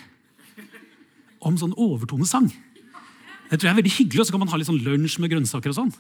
om 1.45 1.59
sånn 1.61 1.75
overtonesang. 1.77 2.49
Det 3.51 3.59
tror 3.59 3.69
jeg 3.69 3.75
er 3.75 3.81
veldig 3.83 3.97
hyggelig, 3.99 4.21
og 4.21 4.27
så 4.27 4.35
kan 4.35 4.43
man 4.43 4.53
ha 4.53 4.61
litt 4.61 4.71
sånn 4.71 4.83
lunsj 4.85 5.21
med 5.23 5.33
grønnsaker 5.33 5.73
og 5.73 5.79
sånn. 5.79 5.95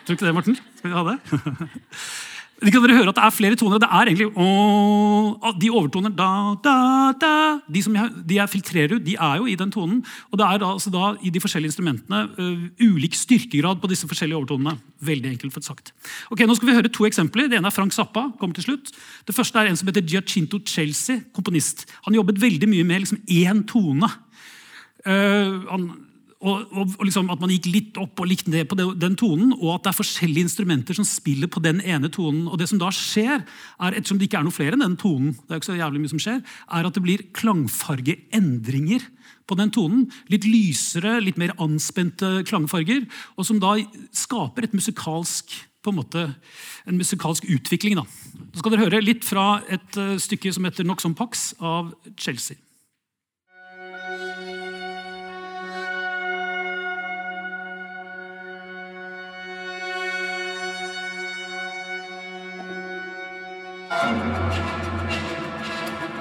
Tror 0.00 0.14
du 0.14 0.16
ikke 0.16 0.28
det, 0.28 0.34
Morten? 0.36 0.58
Skal 0.78 0.92
vi 0.92 0.96
ha 0.96 1.06
det? 1.10 1.18
De 2.60 2.68
kan 2.68 2.82
dere 2.84 2.96
høre 2.98 3.12
at 3.12 3.16
Det 3.16 3.24
er 3.24 3.32
flere 3.32 3.56
toner. 3.58 3.80
Det 3.80 3.88
er 3.88 4.10
egentlig 4.10 4.28
å, 4.36 5.52
De 5.60 5.70
overtoner 5.72 6.12
da, 6.12 6.28
da, 6.60 6.74
da, 7.16 7.32
De 7.72 7.82
som 7.84 7.94
jeg, 7.96 8.12
de 8.28 8.36
jeg 8.36 8.52
filtrerer 8.52 8.98
ut, 8.98 9.04
de 9.04 9.16
er 9.16 9.40
jo 9.40 9.48
i 9.48 9.56
den 9.56 9.72
tonen. 9.72 10.02
Og 10.28 10.40
det 10.40 10.46
er 10.46 10.60
da, 10.60 10.72
altså 10.76 10.92
da 10.92 11.14
i 11.24 11.32
de 11.32 11.40
forskjellige 11.42 11.72
instrumentene 11.72 12.20
uh, 12.36 12.66
ulik 12.82 13.16
styrkegrad 13.16 13.80
på 13.80 13.90
disse 13.92 14.08
forskjellige 14.10 14.42
overtonene. 14.42 14.76
Veldig 15.08 15.32
enkelt 15.32 15.56
for 15.56 15.64
sagt. 15.64 15.94
Ok, 16.28 16.44
Nå 16.44 16.58
skal 16.58 16.70
vi 16.70 16.76
høre 16.76 16.92
to 16.92 17.08
eksempler. 17.08 17.48
Det 17.48 17.60
ene 17.60 17.70
er 17.70 17.76
Frank 17.76 17.96
Zappa. 17.96 18.28
kommer 18.40 18.58
til 18.58 18.68
slutt. 18.68 18.92
Det 19.24 19.36
første 19.36 19.56
er 19.60 19.70
en 19.70 19.80
som 19.80 19.88
heter 19.88 20.04
Giacinto 20.04 20.60
Chelsea, 20.66 21.24
komponist. 21.36 21.86
Han 22.04 22.18
jobbet 22.18 22.42
veldig 22.42 22.68
mye 22.68 22.84
med 22.84 23.06
liksom 23.06 23.24
én 23.24 23.64
tone. 23.70 24.12
Uh, 25.00 25.64
han 25.70 25.88
og, 26.40 26.70
og, 26.72 26.94
og 26.96 27.04
liksom 27.04 27.28
At 27.32 27.40
man 27.42 27.52
gikk 27.52 27.68
litt 27.68 27.98
opp 28.00 28.22
og 28.22 28.28
litt 28.30 28.46
ned 28.48 28.68
på 28.70 28.76
den, 28.78 29.16
tonen, 29.20 29.52
og 29.58 29.74
at 29.74 29.84
det 29.84 29.92
er 29.92 29.98
forskjellige 29.98 30.48
instrumenter 30.48 30.96
som 30.96 31.06
spiller 31.06 31.50
på 31.52 31.60
den 31.64 31.82
ene 31.84 32.08
tonen. 32.12 32.46
og 32.48 32.58
det 32.60 32.70
som 32.70 32.80
da 32.80 32.88
skjer, 32.94 33.44
er, 33.44 33.96
Ettersom 33.96 34.20
det 34.20 34.30
ikke 34.30 34.40
er 34.40 34.46
noe 34.48 34.56
flere 34.56 34.78
enn 34.78 34.86
den 34.86 34.98
tonen, 35.00 35.34
det 35.36 35.52
er 35.52 35.60
ikke 35.60 35.72
så 35.72 35.80
jævlig 35.80 36.02
mye 36.02 36.12
som 36.14 36.22
skjer, 36.22 36.40
er 36.40 36.88
at 36.88 36.96
det 36.96 37.04
blir 37.04 37.26
klangfargeendringer 37.36 39.04
på 39.50 39.58
den 39.58 39.72
tonen. 39.74 40.06
Litt 40.32 40.46
lysere, 40.48 41.18
litt 41.20 41.40
mer 41.40 41.52
anspente 41.60 42.40
klangfarger. 42.48 43.04
Og 43.36 43.48
som 43.48 43.60
da 43.60 43.74
skaper 44.16 44.68
et 44.68 44.76
musikalsk 44.76 45.52
på 45.80 45.92
en 45.92 46.00
måte 46.00 46.24
en 46.88 46.96
musikalsk 47.00 47.46
utvikling. 47.52 48.00
Da. 48.00 48.06
Så 48.54 48.62
skal 48.62 48.76
dere 48.76 48.86
høre 48.86 49.04
litt 49.04 49.26
fra 49.26 49.60
et 49.68 50.00
uh, 50.00 50.16
stykke 50.20 50.52
som 50.56 50.66
heter 50.68 50.88
Noxon 50.88 51.16
Pax 51.18 51.50
av 51.58 51.92
Chelsea. 52.20 52.60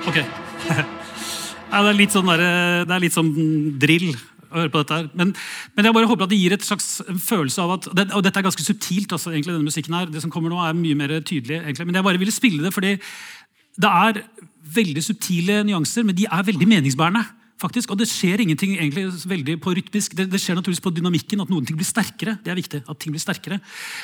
Ok. 0.10 0.18
Det, 1.70 1.78
er 1.78 1.94
litt 1.94 2.14
sånn 2.16 2.26
der, 2.26 2.42
det 2.90 2.94
er 2.96 3.02
litt 3.04 3.14
sånn 3.14 3.28
drill 3.78 4.08
å 4.50 4.56
høre 4.56 4.72
på 4.74 4.80
dette. 4.82 4.96
her. 4.98 5.10
Men, 5.14 5.36
men, 5.76 5.86
jeg 5.86 5.94
bare 5.94 6.08
håper 6.10 6.26
at 6.26 6.32
det 6.32 6.40
gir 6.40 6.56
et 6.56 6.66
slags 6.66 6.88
følelse 7.22 7.62
av 7.62 7.74
at 7.76 7.86
Og 8.18 8.24
dette 8.26 8.42
er 8.42 8.48
ganske 8.48 8.66
subtilt. 8.66 9.14
altså 9.14 9.30
egentlig 9.30 9.54
denne 9.54 9.68
musikken 9.68 9.94
her, 9.94 10.10
Det 10.10 10.24
som 10.24 10.34
kommer 10.34 10.50
nå, 10.50 10.58
er 10.66 10.74
mye 10.74 10.98
mer 10.98 11.14
tydelig. 11.22 11.60
egentlig, 11.62 11.86
Men 11.86 12.00
jeg 12.00 12.08
bare 12.08 12.22
ville 12.24 12.34
spille 12.34 12.66
det 12.66 12.74
fordi 12.74 12.96
det 13.80 13.92
er 14.10 14.24
veldig 14.80 15.04
subtile 15.06 15.62
nyanser, 15.70 16.04
men 16.04 16.18
de 16.18 16.26
er 16.26 16.48
veldig 16.50 16.68
meningsbærende 16.68 17.24
faktisk, 17.60 17.92
Og 17.92 18.00
det 18.00 18.08
skjer 18.10 18.42
ingenting 18.44 18.78
egentlig 18.78 19.06
veldig 19.28 19.56
på 19.62 19.74
rytmisk. 19.78 20.16
Det, 20.16 20.30
det, 20.32 20.40
skjer 20.42 20.56
naturligvis 20.58 20.84
på 20.84 20.94
dynamikken, 20.96 21.42
at 21.44 21.52
noen 21.52 21.66
ting 21.68 21.78
blir 21.80 21.88
sterkere. 21.88 22.38
Det 22.44 22.52
er 22.52 22.60
viktig, 22.60 22.82
at 22.88 23.00
ting 23.00 23.14
blir 23.14 23.24
sterkere. 23.24 23.60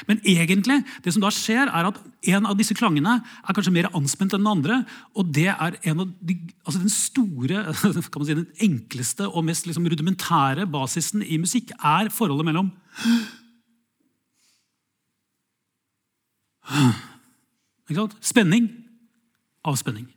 Men 0.10 0.20
egentlig, 0.24 0.82
det 1.04 1.14
som 1.16 1.24
da 1.24 1.32
skjer, 1.34 1.72
er 1.72 1.90
at 1.90 2.00
en 2.36 2.50
av 2.50 2.58
disse 2.60 2.76
klangene 2.78 3.18
er 3.22 3.56
kanskje 3.56 3.74
mer 3.76 3.90
anspent 3.96 4.36
enn 4.36 4.44
den 4.44 4.52
andre. 4.52 4.82
Og 5.16 5.32
det 5.32 5.48
er 5.54 5.80
en 5.92 6.04
av 6.04 6.12
de, 6.20 6.38
altså 6.66 6.84
den 6.84 6.94
store, 6.94 7.64
kan 8.12 8.20
man 8.20 8.28
si, 8.28 8.38
den 8.38 8.52
enkleste 8.68 9.30
og 9.30 9.48
mest 9.48 9.70
liksom 9.70 9.88
rudimentære 9.88 10.68
basisen 10.72 11.24
i 11.24 11.40
musikk 11.42 11.72
er 11.80 12.12
forholdet 12.14 12.48
mellom 12.48 12.72
Spenning, 18.22 18.70
avspenning. 19.64 20.08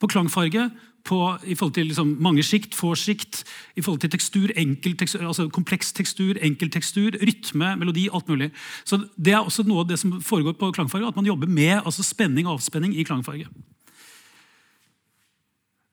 På 0.00 0.08
klangfarge 0.08 0.70
på, 1.04 1.38
i 1.44 1.54
forhold 1.54 1.74
til 1.74 1.86
liksom 1.86 2.16
mange 2.22 2.42
sjikt, 2.42 2.74
få 2.74 2.94
sjikt, 2.98 3.44
i 3.76 3.82
forhold 3.82 4.00
til 4.00 4.10
tekstur, 4.10 4.52
tekstur, 4.98 5.26
altså 5.26 5.48
kompleks 5.48 5.92
tekstur, 5.92 6.38
enkel 6.42 6.70
tekstur, 6.70 7.16
rytme, 7.20 7.76
melodi, 7.76 8.08
alt 8.12 8.28
mulig. 8.28 8.50
Så 8.84 9.00
Det 9.16 9.32
er 9.32 9.40
også 9.40 9.62
noe 9.62 9.80
av 9.80 9.88
det 9.88 9.98
som 9.98 10.20
foregår 10.20 10.52
på 10.52 10.72
klangfarge, 10.72 11.08
at 11.08 11.16
man 11.16 11.26
jobber 11.26 11.46
med 11.46 11.82
altså 11.84 12.02
spenning 12.02 12.46
og 12.46 12.58
avspenning 12.58 12.96
i 12.96 13.04
klangfarge. 13.04 13.46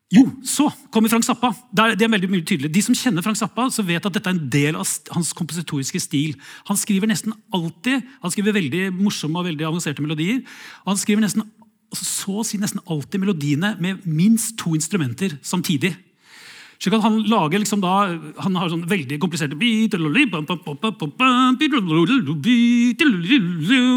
Jo, 0.08 0.22
så 0.40 0.70
kommer 0.88 1.10
Frank 1.12 1.26
Zappa. 1.26 1.50
Det 1.68 2.00
er, 2.00 2.08
veldig 2.08 2.30
mye 2.32 2.44
tydelig. 2.44 2.70
De 2.72 2.80
som 2.80 2.96
kjenner 2.96 3.24
Frank 3.24 3.36
Zappa, 3.36 3.66
så 3.68 3.82
vet 3.84 4.06
at 4.08 4.14
dette 4.14 4.30
er 4.30 4.38
en 4.38 4.48
del 4.48 4.78
av 4.80 4.88
hans 5.12 5.34
kompositoriske 5.36 6.00
stil. 6.00 6.38
Han 6.70 6.80
skriver 6.80 7.10
nesten 7.10 7.34
alltid 7.52 8.06
han 8.22 8.32
skriver 8.32 8.56
veldig 8.56 8.86
morsomme 8.96 9.36
og 9.36 9.50
veldig 9.50 9.66
avanserte 9.68 10.04
melodier. 10.04 10.40
og 10.86 10.94
Han 10.94 11.02
skriver 11.02 11.26
nesten 11.26 11.44
så 11.96 12.40
å 12.40 12.44
si 12.46 12.58
nesten 12.60 12.82
alltid 12.90 13.22
melodiene 13.22 13.74
med 13.80 14.04
minst 14.04 14.56
to 14.60 14.74
instrumenter 14.76 15.38
samtidig. 15.42 15.94
Slik 16.78 16.94
at 16.94 17.02
Han 17.02 17.24
lager 17.26 17.58
liksom 17.58 17.80
da, 17.82 18.06
han 18.38 18.56
har 18.58 18.70
sånn 18.70 18.84
veldig 18.86 19.18
kompliserte 19.18 19.58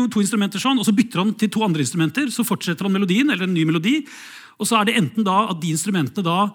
To 0.10 0.24
instrumenter 0.24 0.64
sånn, 0.64 0.80
og 0.82 0.88
Så 0.88 0.96
bytter 0.98 1.22
han 1.22 1.36
til 1.38 1.52
to 1.54 1.62
andre 1.62 1.86
instrumenter, 1.86 2.32
så 2.34 2.46
fortsetter 2.48 2.88
han 2.88 2.96
melodien, 2.96 3.30
eller 3.30 3.46
en 3.46 3.54
ny 3.54 3.68
melodi. 3.70 4.00
Og 4.58 4.66
så 4.66 4.80
er 4.80 4.90
det 4.90 4.98
enten 4.98 5.26
da 5.26 5.52
at 5.52 5.62
de 5.62 5.70
instrumentene 5.76 6.26
da 6.26 6.50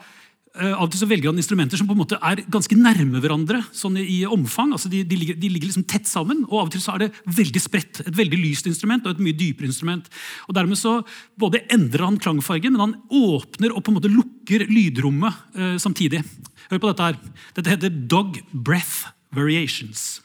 av 0.56 0.86
og 0.86 0.92
til 0.92 1.02
så 1.02 1.08
velger 1.10 1.30
han 1.30 1.40
instrumenter 1.40 1.80
som 1.80 1.88
på 1.88 1.94
en 1.96 2.00
måte 2.00 2.18
er 2.24 2.40
ganske 2.52 2.78
nærme 2.78 3.20
hverandre 3.20 3.60
sånn 3.76 3.98
i 4.00 4.22
omfang. 4.24 4.72
altså 4.72 4.90
De, 4.92 5.02
de, 5.04 5.18
ligger, 5.20 5.36
de 5.36 5.50
ligger, 5.52 5.68
liksom 5.68 5.86
tett 5.88 6.08
sammen, 6.08 6.44
og 6.48 6.58
av 6.60 6.68
og 6.68 6.74
til 6.74 6.84
så 6.84 6.94
er 6.94 7.06
det 7.06 7.10
veldig 7.38 7.62
spredt. 7.62 8.02
Et 8.06 8.16
veldig 8.16 8.40
lyst 8.40 8.68
instrument 8.70 9.04
og 9.06 9.16
et 9.16 9.22
mye 9.26 9.36
dypere 9.36 9.68
instrument. 9.68 10.08
Og 10.48 10.56
Dermed 10.56 10.80
så 10.80 10.98
både 11.38 11.64
endrer 11.72 12.06
han 12.06 12.20
klangfargen, 12.22 12.76
men 12.76 12.84
han 12.84 12.96
åpner 13.12 13.74
og 13.74 13.84
på 13.84 13.92
en 13.92 13.98
måte 13.98 14.12
lukker 14.12 14.66
lydrommet 14.70 15.58
eh, 15.58 15.76
samtidig. 15.82 16.22
Hør 16.70 16.82
på 16.82 16.92
dette 16.92 17.10
her. 17.10 17.20
Dette 17.58 17.74
heter 17.76 17.98
Dog 18.10 18.40
Breath 18.52 19.12
Variations. 19.36 20.22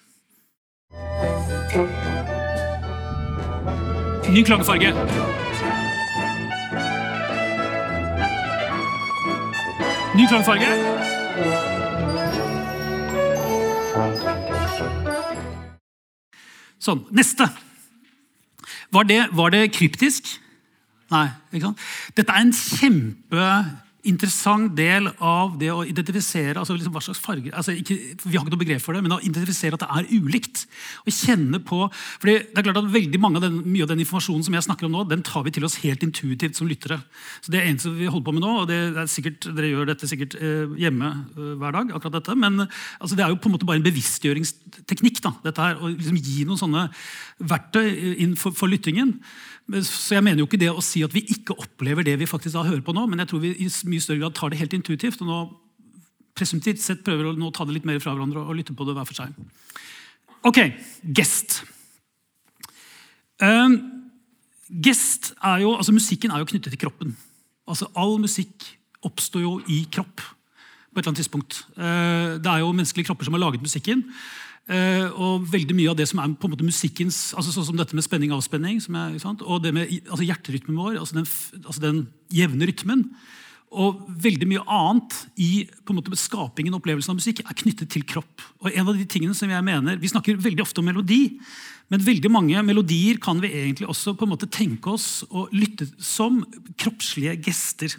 Ny 4.32 4.44
klangfarge. 4.48 5.51
Ny 10.12 10.26
klangfarge. 10.28 10.68
Sånn. 16.82 17.05
Neste. 17.16 17.47
Var 18.91 19.07
det, 19.07 19.20
var 19.38 19.53
det 19.53 19.70
kryptisk? 19.72 20.34
Nei. 21.14 21.30
ikke 21.53 21.70
sant? 21.70 21.86
Dette 22.18 22.36
er 22.36 22.43
en 22.43 22.51
kjempe 22.55 23.47
interessant 24.08 24.72
del 24.78 25.10
av 25.22 25.54
det 25.62 25.70
å 25.70 25.84
identifisere 25.86 26.58
altså 26.58 26.74
liksom 26.74 26.93
hva 26.95 27.04
slags 27.06 27.22
farger 27.22 27.54
altså 27.58 27.76
ikke, 27.78 27.97
Vi 28.24 28.34
har 28.34 28.43
ikke 28.43 28.54
noe 28.56 28.62
begrep 28.64 28.82
for 28.82 28.97
det, 28.97 29.04
men 29.06 29.14
å 29.14 29.20
identifisere 29.22 29.78
at 29.78 29.84
det 29.84 29.89
er 29.91 30.10
ulikt. 30.18 30.66
og 31.06 31.14
kjenne 31.14 31.60
på, 31.62 31.80
fordi 32.22 32.38
det 32.49 32.58
er 32.58 32.66
klart 32.66 32.82
at 32.82 32.89
veldig 32.93 33.22
av 33.22 33.41
den, 33.43 33.60
Mye 33.72 33.86
av 33.86 33.91
den 33.91 34.02
informasjonen 34.02 34.43
som 34.45 34.56
jeg 34.58 34.66
snakker 34.66 34.88
om 34.88 34.95
nå, 34.95 35.04
den 35.10 35.22
tar 35.24 35.43
vi 35.45 35.54
til 35.54 35.66
oss 35.66 35.78
helt 35.84 36.04
intuitivt 36.04 36.58
som 36.58 36.68
lyttere. 36.68 37.02
Så 37.41 37.52
Det 37.52 37.62
er 37.62 37.70
eneste 37.70 37.93
vi 37.93 38.10
holder 38.10 38.26
på 38.26 38.34
med 38.34 38.43
nå, 38.45 38.54
og 38.62 38.68
det 38.68 38.80
er 38.97 39.12
sikkert, 39.12 39.45
dere 39.56 39.70
gjør 39.70 39.91
dette 39.91 40.10
sikkert 40.10 40.36
eh, 40.39 40.74
hjemme 40.82 41.12
eh, 41.38 41.54
hver 41.62 41.78
dag, 41.78 41.93
akkurat 41.93 42.18
dette, 42.18 42.36
men 42.36 42.66
altså, 42.66 43.16
det 43.16 43.26
er 43.26 43.30
jo 43.30 43.39
på 43.41 43.49
en 43.49 43.56
måte 43.58 43.70
bare 43.70 43.82
en 43.82 43.86
bevisstgjøringsteknikk. 43.86 45.22
da, 45.22 45.36
dette 45.45 45.62
her, 45.62 45.78
Å 45.78 45.93
liksom 45.93 46.18
gi 46.18 46.45
noen 46.45 46.60
sånne 46.60 46.88
verktøy 47.38 48.18
inn 48.24 48.36
for, 48.39 48.56
for 48.56 48.72
lyttingen. 48.72 49.20
Så 49.72 50.16
jeg 50.18 50.24
mener 50.26 50.42
jo 50.42 50.48
ikke 50.50 50.60
det 50.60 50.72
å 50.72 50.84
si 50.84 51.04
at 51.06 51.14
vi 51.16 51.24
ikke 51.32 51.56
opplever 51.56 52.04
det 52.04 52.18
vi 52.20 52.28
faktisk 52.30 52.58
da 52.58 52.66
hører 52.68 52.84
på 52.84 52.96
nå, 52.96 53.06
men 53.08 53.24
jeg 53.24 53.32
tror 53.32 53.44
vi 53.44 53.54
i 53.56 53.68
mye 53.88 54.04
større 54.04 54.20
grad 54.24 54.36
tar 54.36 54.52
det 54.52 54.60
helt 54.60 54.74
intuitivt. 54.76 55.22
og 55.24 55.30
nå 55.30 55.42
presumptivt 56.38 56.82
sett 56.82 57.04
prøver 57.06 57.30
å 57.30 57.36
nå 57.38 57.52
ta 57.54 57.66
det 57.68 57.76
litt 57.76 57.88
mer 57.88 58.00
fra 58.02 58.16
hverandre 58.16 58.44
og 58.46 58.58
lytte 58.58 58.76
på 58.78 58.88
det 58.88 58.96
hver 58.98 59.08
for 59.08 59.20
seg. 59.20 59.36
Ok, 60.48 60.60
gest. 61.18 61.62
Um, 63.42 63.78
gest 64.70 65.34
er 65.38 65.64
jo, 65.66 65.76
altså 65.76 65.94
Musikken 65.94 66.34
er 66.34 66.42
jo 66.42 66.50
knyttet 66.50 66.74
til 66.74 66.82
kroppen. 66.82 67.16
Altså 67.70 67.90
All 68.00 68.18
musikk 68.22 68.66
oppstår 69.06 69.44
jo 69.44 69.58
i 69.70 69.84
kropp 69.94 70.22
på 70.22 71.00
et 71.00 71.04
eller 71.04 71.12
annet 71.12 71.22
tidspunkt. 71.24 71.62
Uh, 71.78 72.40
det 72.42 72.50
er 72.52 72.64
jo 72.64 72.74
menneskelige 72.74 73.10
kropper 73.10 73.28
som 73.28 73.38
har 73.38 73.44
laget 73.46 73.64
musikken. 73.64 74.04
Uh, 74.72 75.12
og 75.20 75.48
veldig 75.52 75.76
mye 75.76 75.92
av 75.92 75.98
det 76.00 76.06
som 76.08 76.22
er 76.24 76.32
på 76.40 76.48
en 76.48 76.54
måte 76.54 76.64
musikkens 76.64 77.34
altså 77.36 77.52
Sånn 77.52 77.66
som 77.68 77.80
dette 77.80 77.98
med 77.98 78.06
spenning 78.06 78.32
og 78.32 78.40
avspenning, 78.40 78.78
er, 78.80 79.18
og 79.44 79.58
det 79.66 79.74
med 79.76 79.90
altså 80.06 80.24
hjerterytmen 80.24 80.78
vår, 80.80 80.96
altså 81.02 81.18
den, 81.18 81.26
altså 81.66 81.84
den, 81.84 81.98
jevne 82.32 82.70
rytmen, 82.70 83.02
og 83.76 84.06
veldig 84.24 84.48
mye 84.48 84.64
annet 84.72 85.18
i 85.44 85.50
på 85.84 85.92
en 85.92 85.98
måte 86.00 86.16
skapingen 86.16 86.72
og 86.72 86.80
opplevelsen 86.80 87.12
av 87.12 87.20
musikk 87.20 87.42
er 87.44 87.58
knyttet 87.60 87.92
til 87.92 88.06
kropp. 88.08 88.46
Og 88.64 88.72
en 88.72 88.88
av 88.88 88.96
de 88.96 89.08
tingene 89.12 89.36
som 89.36 89.52
jeg 89.52 89.68
mener, 89.68 90.00
Vi 90.00 90.12
snakker 90.12 90.40
veldig 90.40 90.64
ofte 90.64 90.80
om 90.80 90.88
melodi, 90.88 91.40
men 91.92 92.06
veldig 92.08 92.32
mange 92.32 92.64
melodier 92.64 93.20
kan 93.20 93.42
vi 93.44 93.52
egentlig 93.52 93.90
også 93.92 94.16
på 94.16 94.24
en 94.24 94.32
måte 94.32 94.48
tenke 94.48 94.96
oss 94.96 95.26
og 95.28 95.52
lytte 95.52 95.90
som 96.00 96.46
kroppslige 96.80 97.36
gester. 97.44 97.98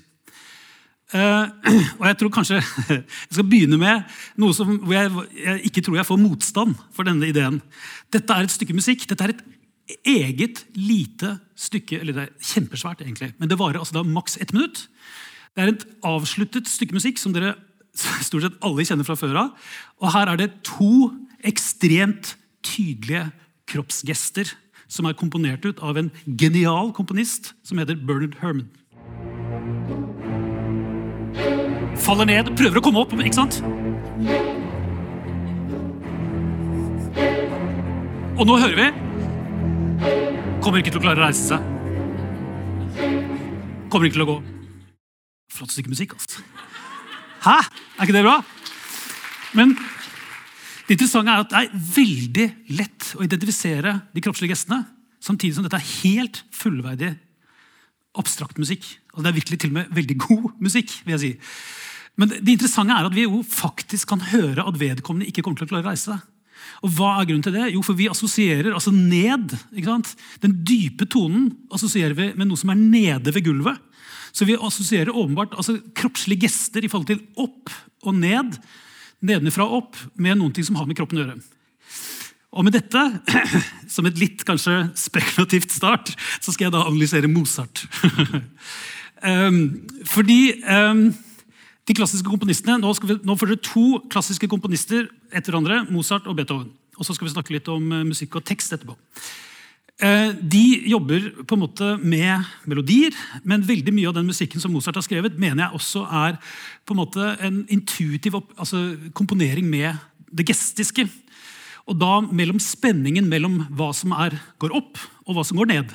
Uh, 1.13 1.49
og 2.01 2.07
jeg 2.09 2.19
tror 2.21 2.31
kanskje 2.33 2.61
jeg 2.89 3.03
skal 3.29 3.49
begynne 3.49 3.77
med 3.81 4.05
noe 4.41 4.57
som, 4.57 4.71
hvor 4.81 4.97
jeg, 4.97 5.11
jeg, 5.37 5.59
ikke 5.69 5.83
tror 5.85 5.99
jeg 5.99 6.09
får 6.09 6.23
motstand 6.23 6.77
for 6.97 7.09
denne 7.09 7.29
ideen. 7.29 7.59
Dette 8.13 8.33
er 8.33 8.49
et 8.49 8.55
stykke 8.55 8.77
musikk. 8.77 9.05
Dette 9.11 9.27
er 9.27 9.35
et 9.35 9.43
eget 10.09 10.63
lite 10.79 11.35
stykke 11.59 12.01
eller 12.01 12.17
det 12.17 12.25
er 12.25 12.53
kjempesvært 12.53 13.03
egentlig, 13.05 13.33
men 13.37 13.51
det 13.51 13.59
varer 13.61 13.83
altså 13.83 13.99
da 13.99 14.07
maks 14.07 14.39
ett 14.41 14.55
minutt. 14.57 14.87
Det 15.53 15.65
er 15.65 15.75
et 15.75 15.87
avsluttet 16.07 16.71
stykke 16.71 16.97
musikk 16.97 17.21
som 17.21 17.35
dere 17.37 17.55
stort 18.27 18.47
sett 18.47 18.61
alle 18.65 18.87
kjenner 18.89 19.07
fra 19.07 19.19
før 19.19 19.41
av. 19.45 19.71
Og 20.01 20.15
her 20.15 20.33
er 20.33 20.41
det 20.41 20.53
to 20.65 21.11
ekstremt 21.45 22.37
tydelige 22.65 23.29
kroppsgester 23.69 24.55
som 24.93 25.09
er 25.09 25.17
komponert 25.19 25.65
ut 25.67 25.81
av 25.85 25.99
en 26.01 26.13
genial 26.41 26.93
komponist 26.97 27.53
som 27.67 27.81
heter 27.81 28.01
Bernard 28.01 28.39
Herman. 28.41 28.71
Faller 32.03 32.27
ned, 32.27 32.49
prøver 32.59 32.81
å 32.81 32.83
komme 32.83 33.03
opp, 33.05 33.13
ikke 33.15 33.37
sant? 33.37 33.61
Og 38.33 38.49
nå 38.49 38.57
hører 38.59 38.79
vi 38.79 38.89
Kommer 40.63 40.81
ikke 40.81 40.93
til 40.95 40.99
å 40.99 41.03
klare 41.05 41.21
å 41.21 41.27
reise 41.27 41.45
seg. 41.47 41.61
Kommer 43.91 44.09
ikke 44.09 44.17
til 44.17 44.25
å 44.25 44.29
gå. 44.31 44.37
Flott 45.53 45.75
stykke 45.75 45.91
musikk, 45.93 46.15
altså. 46.19 46.43
Hæ? 47.43 47.57
Er 47.99 48.07
ikke 48.07 48.15
det 48.15 48.23
bra? 48.27 48.37
Men 49.59 49.75
det 49.75 50.97
interessante 50.97 51.35
er 51.35 51.43
at 51.43 51.51
det 51.51 51.61
er 51.61 51.85
veldig 51.99 52.49
lett 52.79 53.11
å 53.19 53.27
identifisere 53.27 53.95
de 54.15 54.23
kroppslige 54.25 54.55
gestene, 54.55 54.85
samtidig 55.23 55.59
som 55.59 55.67
dette 55.67 55.79
er 55.79 55.91
helt 56.03 56.43
fullverdig 56.55 57.13
abstrakt 58.19 58.59
musikk. 58.63 58.87
Og 59.15 59.23
det 59.23 59.33
er 59.33 59.39
virkelig 59.39 59.61
til 59.63 59.73
og 59.73 59.79
med 59.81 59.95
veldig 59.99 60.19
god 60.27 60.49
musikk. 60.63 60.95
vil 61.05 61.15
jeg 61.17 61.23
si. 61.23 61.33
Men 62.21 62.33
det 62.33 62.55
interessante 62.55 62.95
er 62.95 63.09
at 63.09 63.17
vi 63.17 63.25
jo 63.25 63.41
faktisk 63.47 64.11
kan 64.13 64.23
høre 64.33 64.67
at 64.69 64.79
vedkommende 64.81 65.29
ikke 65.31 65.45
kommer 65.45 65.61
til 65.61 65.69
å 65.69 65.73
klare 65.73 65.87
å 65.87 65.91
reise 65.91 66.13
seg. 66.13 66.29
Og 66.83 66.93
hva 66.97 67.15
er 67.19 67.29
grunnen 67.29 67.45
til 67.45 67.55
det? 67.55 67.71
Jo, 67.75 67.83
for 67.87 67.99
vi 67.99 68.09
assosierer 68.11 68.75
altså 68.75 68.93
ned. 68.95 69.55
ikke 69.73 69.89
sant? 69.89 70.13
Den 70.43 70.59
dype 70.67 71.07
tonen 71.11 71.51
assosierer 71.75 72.15
vi 72.19 72.29
med 72.39 72.51
noe 72.51 72.61
som 72.61 72.73
er 72.75 72.81
nede 72.81 73.35
ved 73.35 73.47
gulvet. 73.47 73.81
Så 74.33 74.47
vi 74.49 74.57
assosierer 74.57 75.13
åpenbart 75.13 75.57
altså 75.59 75.77
kroppslige 75.97 76.47
gester 76.47 76.85
i 76.85 76.91
forhold 76.91 77.11
til 77.11 77.25
opp 77.41 77.73
og 78.03 78.17
ned, 78.17 78.57
nedenfra 79.23 79.67
og 79.69 79.83
opp, 79.83 79.99
med 80.17 80.41
noen 80.41 80.55
ting 80.57 80.67
som 80.67 80.79
har 80.81 80.89
med 80.89 80.99
kroppen 80.99 81.21
å 81.21 81.25
gjøre. 81.25 81.41
Og 82.53 82.67
med 82.67 82.75
dette, 82.77 83.03
som 83.95 84.09
et 84.09 84.19
litt 84.21 84.43
kanskje 84.49 84.75
spekulativt 84.99 85.73
start, 85.73 86.15
så 86.41 86.53
skal 86.53 86.69
jeg 86.69 86.75
da 86.75 86.85
analysere 86.89 87.31
Mozart. 87.31 87.85
um, 89.23 89.63
fordi 90.15 90.41
um, 90.65 91.07
de 91.89 91.97
klassiske 91.99 92.29
komponistene, 92.29 92.79
Nå, 92.79 92.93
vi, 93.03 93.19
nå 93.27 93.37
får 93.39 93.53
dere 93.53 93.67
to 93.67 93.87
klassiske 94.13 94.49
komponister 94.51 95.09
etter 95.35 95.51
hverandre, 95.51 95.83
Mozart 95.91 96.29
og 96.31 96.37
Beethoven. 96.39 96.71
Og 96.99 97.07
så 97.07 97.17
skal 97.17 97.27
vi 97.27 97.35
snakke 97.35 97.55
litt 97.57 97.71
om 97.73 97.89
uh, 97.91 98.05
musikk 98.07 98.39
og 98.39 98.47
tekst 98.47 98.75
etterpå. 98.77 98.95
Uh, 100.03 100.31
de 100.39 100.63
jobber 100.91 101.27
på 101.47 101.57
en 101.57 101.63
måte 101.65 101.89
med 101.99 102.47
melodier, 102.71 103.17
men 103.43 103.67
veldig 103.67 103.95
mye 103.95 104.13
av 104.13 104.17
den 104.19 104.31
musikken 104.31 104.63
som 104.63 104.75
Mozart 104.75 105.01
har 105.01 105.07
skrevet, 105.07 105.39
mener 105.41 105.67
jeg 105.67 105.81
også 105.81 106.05
er 106.23 106.39
på 106.87 106.95
en 106.95 107.03
måte 107.03 107.35
en 107.43 107.63
intuitiv 107.73 108.39
altså, 108.39 108.85
komponering 109.19 109.67
med 109.71 109.99
det 110.33 110.47
gestiske. 110.53 111.09
Og 111.91 111.99
da 111.99 112.21
mellom 112.31 112.63
spenningen 112.63 113.27
mellom 113.31 113.65
hva 113.75 113.91
som 113.97 114.15
er, 114.15 114.39
går 114.63 114.75
opp, 114.79 115.01
og 115.27 115.35
hva 115.35 115.47
som 115.47 115.59
går 115.59 115.73
ned. 115.75 115.95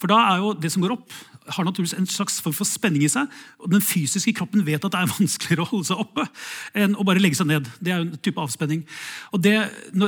For 0.00 0.10
da 0.10 0.18
er 0.32 0.42
jo 0.42 0.54
det 0.58 0.72
som 0.74 0.82
går 0.82 0.96
opp, 0.96 1.14
har 1.48 1.64
naturligvis 1.64 1.96
en 1.98 2.06
slags 2.06 2.40
form 2.42 2.54
for 2.54 2.68
spenning 2.68 3.04
i 3.06 3.10
seg. 3.10 3.30
og 3.58 3.70
Den 3.72 3.82
fysiske 3.82 4.34
kroppen 4.36 4.64
vet 4.66 4.84
at 4.84 4.92
det 4.92 5.00
er 5.00 5.12
vanskeligere 5.18 5.64
å 5.64 5.70
holde 5.70 5.88
seg 5.88 6.02
oppe 6.02 6.26
enn 6.76 6.96
å 6.96 7.06
bare 7.06 7.22
legge 7.22 7.38
seg 7.40 7.48
ned. 7.50 7.68
Det 7.80 7.92
er 7.92 8.02
jo 8.02 8.08
en 8.08 8.22
type 8.22 8.40
avspenning. 8.40 8.84
Og 9.32 9.42
det, 9.42 9.56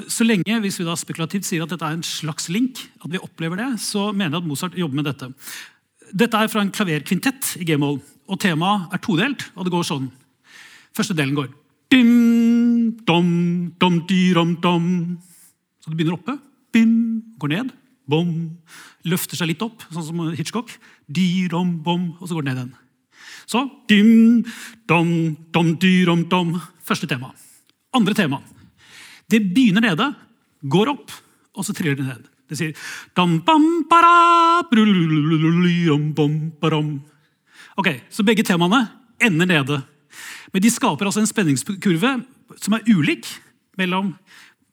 Så 0.09 0.25
lenge 0.25 0.61
hvis 0.61 0.79
vi 0.79 0.85
da 0.85 0.97
spekulativt 0.97 1.49
sier 1.49 1.63
at 1.65 1.73
dette 1.73 1.85
er 1.85 1.97
en 1.97 2.07
slags 2.07 2.49
link, 2.49 2.85
at 3.03 3.11
vi 3.11 3.19
opplever 3.23 3.57
det, 3.57 3.81
så 3.81 4.13
mener 4.13 4.37
jeg 4.37 4.43
at 4.43 4.49
Mozart 4.49 4.79
jobber 4.79 5.01
med 5.01 5.09
dette. 5.11 5.33
Dette 6.13 6.37
er 6.37 6.49
fra 6.49 6.61
en 6.61 6.73
klaverkvintett 6.73 7.57
i 7.61 7.65
g-moll, 7.65 8.01
og 8.29 8.41
temaet 8.41 8.93
er 8.93 9.01
todelt. 9.03 9.51
og 9.57 9.65
det 9.65 9.73
går 9.73 9.89
sånn. 9.89 10.11
Første 10.93 11.17
delen 11.17 11.35
går 11.35 11.49
dim, 11.93 12.97
dom, 13.05 13.73
dom, 13.81 14.01
di, 14.09 14.33
rom, 14.33 14.57
dom. 14.61 15.19
Så 15.83 15.91
det 15.91 15.99
begynner 15.99 16.17
oppe, 16.17 16.39
bim, 16.73 17.23
går 17.41 17.53
ned, 17.53 17.73
bom, 18.09 18.31
løfter 19.09 19.39
seg 19.39 19.51
litt 19.51 19.63
opp, 19.65 19.85
sånn 19.91 20.07
som 20.07 20.23
Hitchcock. 20.37 20.73
Dyrom, 21.11 21.77
bom, 21.85 22.13
og 22.21 22.29
så 22.29 22.37
går 22.37 22.47
den 22.47 22.53
ned 22.53 22.63
igjen. 22.63 22.75
Så 23.51 23.63
dim, 23.91 24.43
dom, 24.89 25.13
dom, 25.55 25.75
dyrom, 25.83 26.27
dom. 26.31 26.55
Første 26.87 27.09
tema. 27.11 27.33
Andre 27.95 28.15
tema. 28.17 28.41
Det 29.31 29.41
begynner 29.55 29.85
nede, 29.85 30.13
går 30.63 30.93
opp, 30.93 31.13
og 31.57 31.67
så 31.67 31.75
triller 31.77 31.99
det 31.99 32.07
ned. 32.07 32.29
Det 32.53 32.59
sier 32.59 32.77
dam, 33.17 33.39
bam, 33.47 33.65
bara, 33.89 34.61
bom, 36.15 36.35
barom. 36.61 37.01
Ok, 37.77 37.89
Så 38.11 38.23
begge 38.23 38.45
temaene 38.45 38.89
ender 39.21 39.47
nede. 39.47 39.83
Men 40.53 40.63
de 40.63 40.71
skaper 40.71 41.09
altså 41.09 41.23
en 41.23 41.31
spenningskurve 41.31 42.13
som 42.61 42.75
er 42.77 42.85
ulik 42.93 43.27
mellom 43.81 44.13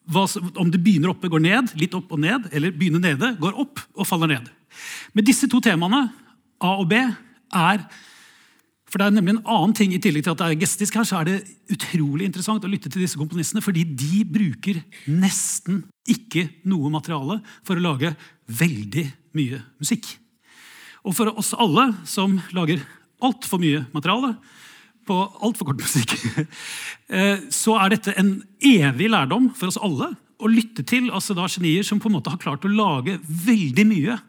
om 0.10 0.72
det 0.72 0.82
begynner 0.82 1.14
oppe, 1.14 1.30
går 1.32 1.44
ned, 1.44 1.74
litt 1.80 1.96
opp 1.98 2.12
og 2.16 2.22
ned, 2.24 2.50
eller 2.56 2.74
begynner 2.76 3.04
nede, 3.04 3.34
går 3.40 3.58
opp 3.62 3.82
og 3.96 4.08
faller 4.10 4.32
ned. 4.34 4.50
Men 5.14 5.28
disse 5.28 5.50
to 5.50 5.62
temaene, 5.64 6.08
A 6.60 6.76
og 6.82 6.90
B, 6.92 7.00
er 7.56 7.84
for 8.90 8.98
det 8.98 9.06
er 9.06 9.14
nemlig 9.14 9.36
en 9.36 9.50
annen 9.54 9.74
ting 9.78 9.92
I 9.94 10.00
tillegg 10.02 10.26
til 10.26 10.34
at 10.34 10.40
det 10.42 10.48
er 10.48 10.62
gestisk 10.64 10.96
her, 10.98 11.06
så 11.06 11.20
er 11.20 11.28
det 11.28 11.36
utrolig 11.76 12.26
interessant 12.26 12.64
å 12.66 12.72
lytte 12.72 12.90
til 12.90 13.04
disse 13.04 13.20
komponistene, 13.22 13.62
fordi 13.62 13.84
de 13.86 14.24
bruker 14.26 14.80
nesten 15.06 15.84
ikke 16.10 16.48
noe 16.70 16.90
materiale 16.90 17.38
for 17.62 17.78
å 17.78 17.84
lage 17.86 18.16
veldig 18.50 19.06
mye 19.38 19.62
musikk. 19.78 20.10
Og 21.06 21.14
for 21.16 21.30
oss 21.38 21.54
alle 21.54 21.92
som 22.10 22.40
lager 22.58 22.82
altfor 23.22 23.62
mye 23.62 23.86
materiale, 23.94 24.34
på 25.10 25.20
altfor 25.46 25.72
kort 25.72 25.82
musikk, 25.82 26.16
eh, 27.18 27.46
så 27.54 27.78
er 27.82 27.96
dette 27.96 28.16
en 28.20 28.38
evig 28.62 29.10
lærdom 29.12 29.52
for 29.58 29.72
oss 29.72 29.82
alle 29.82 30.14
å 30.40 30.50
lytte 30.50 30.86
til 30.88 31.10
altså 31.12 31.36
da 31.36 31.50
genier 31.52 31.84
som 31.86 32.00
på 32.00 32.08
en 32.10 32.16
måte 32.16 32.32
har 32.32 32.40
klart 32.42 32.66
å 32.66 32.72
lage 32.72 33.18
veldig 33.28 33.86
mye 33.90 34.20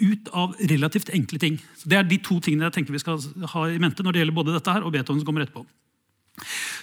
ut 0.00 0.32
av 0.34 0.56
relativt 0.70 1.12
enkle 1.14 1.38
ting. 1.38 1.60
Så 1.78 1.90
det 1.90 1.98
er 1.98 2.08
de 2.08 2.18
to 2.24 2.40
tingene 2.42 2.66
jeg 2.68 2.78
tenker 2.78 2.96
vi 2.96 3.02
skal 3.02 3.20
ha 3.52 3.68
i 3.68 3.78
mente 3.82 4.02
når 4.02 4.14
det 4.14 4.22
gjelder 4.22 4.38
både 4.40 4.56
dette 4.56 4.74
her 4.74 4.86
og 4.86 4.94
Beethoven 4.94 5.20
som 5.20 5.28
kommer 5.28 5.44
etterpå. 5.44 5.64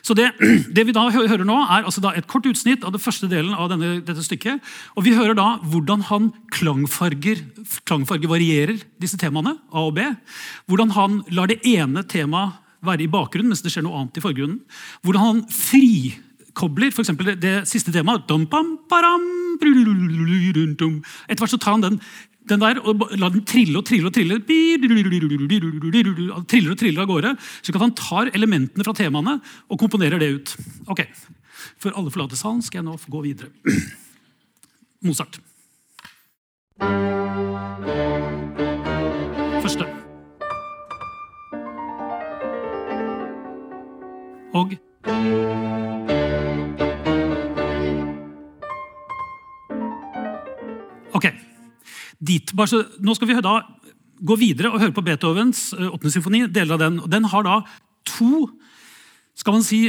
Så 0.06 0.16
det, 0.16 0.30
det, 0.76 0.86
vi 0.88 0.96
da 0.96 1.08
hører 1.12 1.44
nå, 1.48 1.58
er 1.66 1.88
altså 1.90 2.04
et 2.14 2.30
kort 2.30 2.48
utsnitt 2.48 2.86
av 2.88 2.94
det 2.96 3.02
første 3.04 3.28
delen 3.32 3.56
av 3.58 3.72
denne, 3.72 3.98
dette 4.06 4.24
stykket. 4.24 4.64
og 4.96 5.06
Vi 5.08 5.16
hører 5.18 5.36
da 5.38 5.50
hvordan 5.66 6.06
han 6.12 6.32
klangfarger, 6.56 7.44
klangfarger 7.90 8.32
varierer 8.32 8.80
disse 9.02 9.20
temaene, 9.20 9.58
A 9.74 9.86
og 9.90 9.98
B. 9.98 10.08
Hvordan 10.70 10.96
han 10.96 11.22
lar 11.36 11.52
det 11.52 11.60
ene 11.68 12.06
temaet 12.08 12.66
være 12.86 13.06
i 13.06 13.12
bakgrunnen 13.12 13.52
mens 13.54 13.64
det 13.66 13.72
skjer 13.74 13.86
noe 13.86 13.98
annet 14.00 14.20
i 14.20 14.24
forgrunnen. 14.24 14.60
Hvordan 15.04 15.26
han 15.26 15.40
frikobler 15.54 16.90
f.eks. 16.94 17.12
Det, 17.20 17.36
det 17.44 17.56
siste 17.70 17.92
temaet. 17.96 18.22
Etter 18.30 18.38
hvert 21.42 21.54
så 21.54 21.60
tar 21.60 21.76
han 21.76 21.86
den, 21.86 21.98
den 22.50 22.62
der 22.64 22.76
og 22.82 22.92
lar 23.20 23.32
den 23.36 23.46
trille 23.48 23.78
og 23.82 23.86
trille 23.88 24.08
og 24.10 24.16
trille. 24.16 24.36
Triller 26.50 26.72
og 26.72 26.80
triller 26.80 27.02
av 27.04 27.12
gårde. 27.12 27.32
Slik 27.62 27.78
at 27.78 27.86
han 27.86 27.98
tar 27.98 28.26
elementene 28.34 28.86
fra 28.88 28.98
temaene 28.98 29.34
og 29.68 29.82
komponerer 29.82 30.18
det 30.22 30.30
ut. 30.38 30.50
Ok, 30.90 31.02
Før 31.80 31.92
alle 32.00 32.12
forlater 32.12 32.38
salen, 32.40 32.62
skal 32.64 32.80
jeg 32.80 32.88
nå 32.88 32.94
gå 33.12 33.20
videre. 33.26 33.50
Mozart. 35.04 35.40
Første. 39.62 39.99
Og 44.54 44.74
Ok. 51.14 51.26
Dit, 52.20 52.52
bare 52.56 52.68
så, 52.68 52.84
nå 53.00 53.16
skal 53.16 53.30
vi 53.30 53.38
da 53.44 53.60
gå 54.20 54.36
videre 54.40 54.72
og 54.74 54.82
høre 54.82 54.94
på 54.96 55.04
Beethovens 55.06 55.70
eh, 55.74 55.88
åttende 55.88 56.12
symfoni. 56.14 56.44
deler 56.52 56.76
av 56.76 56.82
Den 56.82 57.00
den 57.08 57.26
har 57.32 57.44
da 57.44 57.62
to 58.06 58.50
skal 59.40 59.56
man 59.56 59.64
si, 59.64 59.88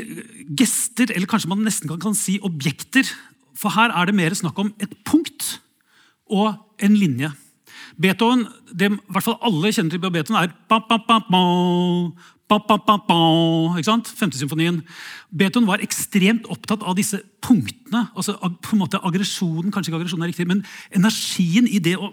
gester, 0.54 1.10
eller 1.10 1.26
kanskje 1.26 1.50
man 1.50 1.64
nesten 1.66 1.90
kan, 1.90 1.98
kan 1.98 2.14
si 2.14 2.38
objekter. 2.46 3.02
For 3.58 3.74
her 3.74 3.90
er 3.90 4.06
det 4.06 4.14
mer 4.14 4.34
snakk 4.34 4.58
om 4.62 4.70
et 4.78 4.92
punkt 5.04 5.60
og 6.30 6.54
en 6.78 6.94
linje. 6.94 7.32
Beethoven, 8.00 8.46
det 8.70 8.92
i 8.92 8.98
hvert 9.10 9.26
fall 9.26 9.40
alle 9.42 9.72
kjenner 9.74 9.90
til 9.90 10.00
Beethoven, 10.00 10.38
er 10.38 10.54
ikke 12.50 13.86
sant? 13.86 14.08
Femtesymfonien. 14.18 14.80
Beethoven 15.30 15.68
var 15.68 15.82
ekstremt 15.84 16.48
opptatt 16.50 16.82
av 16.82 16.96
disse 16.98 17.20
punktene. 17.40 18.08
altså 18.14 18.34
på 18.36 18.74
en 18.74 18.82
måte 18.82 18.98
aggresjonen, 18.98 19.70
kanskje 19.70 19.92
ikke 19.92 20.00
aggresjonen 20.00 20.26
er 20.26 20.32
riktig, 20.32 20.46
men 20.50 20.64
energien 20.90 21.68
i 21.70 21.78
det 21.78 21.96
å 21.96 22.10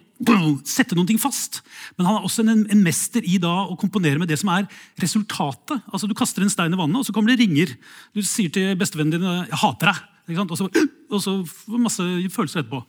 sette 0.63 0.95
noe 0.95 1.17
fast. 1.17 1.61
Men 1.97 2.05
han 2.05 2.19
er 2.19 2.23
også 2.29 2.45
en, 2.45 2.65
en, 2.69 2.83
mester 2.83 3.25
i 3.25 3.37
da 3.41 3.65
å 3.65 3.77
komponere 3.79 4.19
med 4.19 4.29
det 4.29 4.39
som 4.39 4.49
er 4.53 4.69
resultatet. 5.01 5.81
altså 5.91 6.07
Du 6.07 6.13
kaster 6.13 6.45
en 6.45 6.53
stein 6.53 6.73
i 6.73 6.77
vannet, 6.79 7.01
og 7.01 7.05
så 7.05 7.13
kommer 7.13 7.33
det 7.33 7.41
ringer. 7.41 7.73
Du 8.13 8.21
sier 8.21 8.49
til 8.49 8.75
bestevennen 8.77 9.17
din 9.17 9.27
'jeg 9.27 9.61
hater 9.61 9.93
deg', 9.93 10.51
og 10.51 10.57
så, 10.57 10.69
og 11.11 11.21
så 11.21 11.43
masse 11.77 12.03
følelser 12.29 12.61
etterpå. 12.61 12.83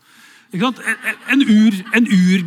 En 0.52 1.42
ur, 1.44 1.74
en 1.94 2.06
ur 2.08 2.44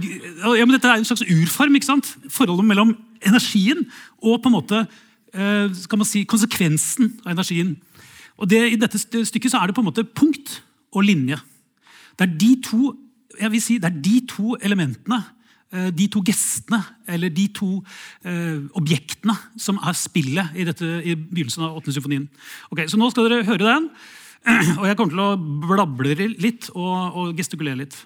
ja, 0.58 0.66
Dette 0.66 0.88
er 0.90 0.98
en 0.98 1.06
slags 1.06 1.22
urform. 1.22 1.76
ikke 1.76 1.86
sant? 1.86 2.18
Forholdet 2.30 2.66
mellom 2.66 2.96
energien 3.22 3.86
og 4.22 4.42
på 4.42 4.50
en 4.50 4.56
måte 4.56 4.80
eh, 4.82 5.68
skal 5.84 6.02
man 6.02 6.10
si, 6.10 6.24
konsekvensen 6.26 7.12
av 7.26 7.36
energien. 7.36 7.76
Og 8.42 8.50
det, 8.50 8.62
I 8.74 8.80
dette 8.82 8.98
stykket 8.98 9.54
så 9.54 9.62
er 9.62 9.70
det 9.70 9.76
på 9.78 9.84
en 9.84 9.90
måte 9.92 10.08
punkt 10.18 10.62
og 10.92 11.06
linje. 11.06 11.38
Det 12.18 12.26
er 12.26 12.34
de 12.42 12.50
to, 12.66 12.96
jeg 13.40 13.52
vil 13.54 13.62
si, 13.62 13.78
det 13.78 13.92
er 13.92 14.02
de 14.02 14.16
to 14.30 14.56
elementene, 14.66 15.22
eh, 15.74 15.92
de 15.94 16.08
to 16.12 16.24
gestene, 16.26 16.82
eller 17.08 17.30
de 17.30 17.48
to 17.54 17.84
eh, 18.26 18.66
objektene, 18.78 19.36
som 19.58 19.78
er 19.78 19.94
spillet 19.98 20.58
i, 20.58 20.66
dette, 20.68 20.90
i 21.06 21.16
begynnelsen 21.16 21.68
av 21.70 21.78
8. 21.84 21.94
symfonien. 22.00 22.26
Ok, 22.74 22.88
så 22.90 22.98
Nå 22.98 23.12
skal 23.14 23.30
dere 23.30 23.46
høre 23.46 23.68
den. 23.68 23.88
Og 24.80 24.88
jeg 24.88 24.98
kommer 24.98 25.14
til 25.14 25.22
å 25.22 25.36
blable 25.68 26.16
litt 26.42 26.70
og, 26.74 27.18
og 27.18 27.38
gestikulere 27.38 27.84
litt. 27.84 27.98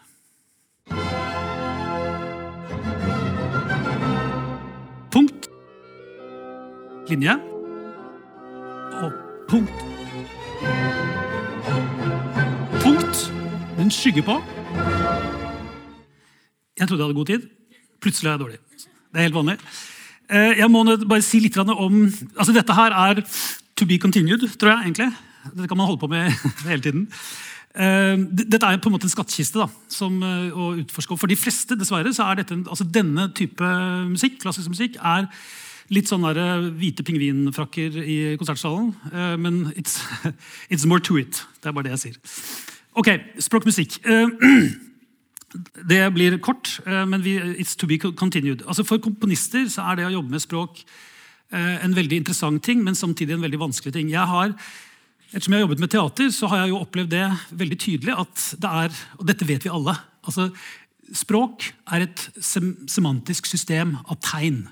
Punkt. 5.16 5.48
Linje. 7.08 7.38
Og 9.00 9.12
punkt. 9.48 9.84
Punkt. 12.84 13.26
Den 13.78 13.92
skygger 13.92 14.26
på. 14.28 14.40
Jeg 16.76 16.88
trodde 16.88 17.00
jeg 17.00 17.08
hadde 17.08 17.20
god 17.22 17.30
tid. 17.32 17.48
Plutselig 18.04 18.28
er 18.28 18.34
jeg 18.34 18.44
dårlig. 18.44 18.60
Det 19.12 19.22
er 19.22 19.30
helt 19.30 19.38
vanlig. 19.40 19.56
Eh, 20.30 20.58
jeg 20.60 20.68
må 20.74 20.84
bare 21.08 21.24
si 21.24 21.40
litt 21.40 21.56
om 21.62 22.10
altså 22.36 22.52
Dette 22.52 22.76
her 22.76 22.92
er 22.92 23.22
to 23.78 23.88
be 23.88 23.98
continued, 24.02 24.44
tror 24.60 24.74
jeg. 24.74 24.90
egentlig. 24.90 25.10
Dette 25.54 25.68
kan 25.70 25.78
man 25.78 25.90
holde 25.90 26.02
på 26.02 26.10
med 26.12 26.32
hele 26.70 26.82
tiden. 26.82 27.06
Uh, 27.76 28.16
dette 28.32 28.64
er 28.64 28.78
på 28.80 28.88
en 28.88 28.96
måte 28.96 29.04
en 29.10 29.12
skattkiste 29.12 29.60
da, 29.60 29.68
som, 29.92 30.16
uh, 30.24 30.48
å 30.56 30.72
utforske. 30.80 31.18
For 31.20 31.28
de 31.28 31.36
fleste 31.36 31.76
dessverre, 31.76 32.14
så 32.16 32.30
er 32.30 32.40
dette, 32.40 32.56
altså 32.64 32.88
denne 32.88 33.28
type 33.36 33.72
musikk 34.08 34.40
klassisk 34.46 34.72
musikk, 34.72 34.96
er 35.04 35.28
litt 35.92 36.08
sånn 36.08 36.24
der, 36.24 36.40
uh, 36.40 36.70
hvite 36.80 37.04
pingvinfrakker 37.06 37.98
i 38.00 38.18
konsertsalen. 38.40 38.94
men 39.42 39.74
it's, 39.76 40.00
it's, 40.72 40.86
more 40.86 41.04
to 41.04 41.20
it. 41.20 41.44
Det 41.60 41.70
er 41.70 41.76
bare 41.76 41.90
det 41.90 41.98
jeg 41.98 42.04
sier. 42.06 42.18
Ok, 42.96 43.12
språkmusikk. 43.44 44.00
det 45.92 46.02
blir 46.16 46.40
kort, 46.40 46.80
men 46.86 47.22
vi, 47.24 47.36
it's 47.60 47.76
to 47.76 47.88
be 47.88 48.00
continued. 48.00 48.64
Altså 48.68 48.88
For 48.88 49.04
komponister 49.04 49.68
så 49.68 49.84
er 49.92 50.00
det 50.00 50.08
å 50.08 50.16
jobbe 50.16 50.32
med 50.32 50.44
språk 50.44 50.80
en 51.56 51.94
veldig 51.96 52.24
interessant 52.24 52.64
ting, 52.64 52.82
men 52.84 52.96
samtidig 52.96 53.36
en 53.36 53.44
veldig 53.44 53.60
vanskelig 53.60 53.94
ting. 53.96 54.10
Jeg 54.12 54.28
har 54.28 54.56
Ettersom 55.34 55.56
jeg 55.56 55.62
har 55.62 55.66
jobbet 55.66 55.82
med 55.82 55.92
teater, 55.92 56.32
så 56.32 56.50
har 56.52 56.64
jeg 56.64 56.74
jo 56.74 56.82
opplevd 56.84 57.14
det 57.16 57.26
veldig 57.58 57.78
tydelig 57.82 58.18
at 58.22 58.44
det 58.62 58.74
er 58.82 59.00
Og 59.20 59.26
dette 59.28 59.48
vet 59.48 59.64
vi 59.66 59.74
alle. 59.74 59.96
altså 60.26 60.52
Språk 61.14 61.68
er 61.94 62.08
et 62.08 62.30
sem 62.42 62.72
semantisk 62.90 63.46
system 63.46 63.98
av 64.10 64.18
tegn. 64.26 64.68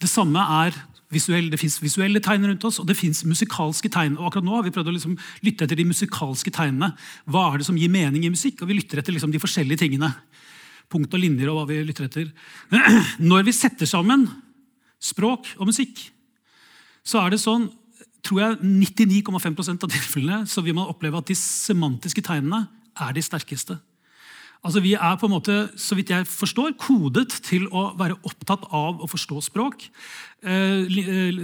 Det 0.00 0.08
samme 0.10 0.40
er 0.64 0.76
visuell, 1.12 1.50
Det 1.50 1.60
fins 1.60 1.78
visuelle 1.80 2.20
tegn 2.20 2.46
rundt 2.46 2.64
oss, 2.64 2.78
og 2.80 2.86
det 2.86 2.96
fins 2.96 3.24
musikalske 3.24 3.88
tegn. 3.88 4.16
og 4.18 4.26
akkurat 4.26 4.44
nå 4.44 4.54
har 4.56 4.62
vi 4.62 4.70
prøvd 4.70 4.88
å 4.88 4.96
liksom 4.96 5.18
lytte 5.42 5.64
etter 5.64 5.76
de 5.76 5.84
musikalske 5.84 6.50
tegnene. 6.50 6.96
Hva 7.28 7.52
er 7.52 7.58
det 7.58 7.66
som 7.66 7.76
gir 7.76 7.88
mening 7.88 8.24
i 8.24 8.30
musikk? 8.30 8.62
Og 8.62 8.68
vi 8.68 8.74
lytter 8.74 8.98
etter 8.98 9.12
liksom 9.12 9.30
de 9.30 9.38
forskjellige 9.38 9.78
tingene. 9.78 10.14
Punkt 10.88 11.12
og 11.12 11.20
linjer 11.20 11.48
og 11.48 11.56
hva 11.56 11.68
vi 11.68 11.84
lytter 11.84 12.04
etter. 12.04 12.32
Når 13.30 13.44
vi 13.44 13.52
setter 13.52 13.86
sammen 13.86 14.28
språk 15.00 15.54
og 15.58 15.66
musikk, 15.66 16.10
så 17.04 17.24
er 17.24 17.30
det 17.30 17.40
sånn 17.40 17.70
tror 18.22 18.42
jeg 18.42 18.58
99,5% 18.62 19.86
av 19.86 19.90
tilfellene 19.90 20.42
så 20.50 20.62
vil 20.64 20.76
man 20.78 20.90
oppleve 20.90 21.18
at 21.18 21.30
de 21.30 21.36
semantiske 21.38 22.22
tegnene 22.24 22.66
er 23.00 23.16
de 23.16 23.24
sterkeste. 23.24 23.78
Altså 24.62 24.78
Vi 24.78 24.92
er 24.94 25.16
på 25.18 25.26
en 25.26 25.32
måte, 25.34 25.54
så 25.74 25.96
vidt 25.98 26.12
jeg 26.12 26.26
forstår, 26.30 26.76
kodet 26.78 27.32
til 27.42 27.64
å 27.74 27.88
være 27.98 28.14
opptatt 28.22 28.62
av 28.70 29.00
å 29.02 29.08
forstå 29.10 29.40
språk. 29.48 29.88
Eh, 30.46 30.86
eh 30.86 31.40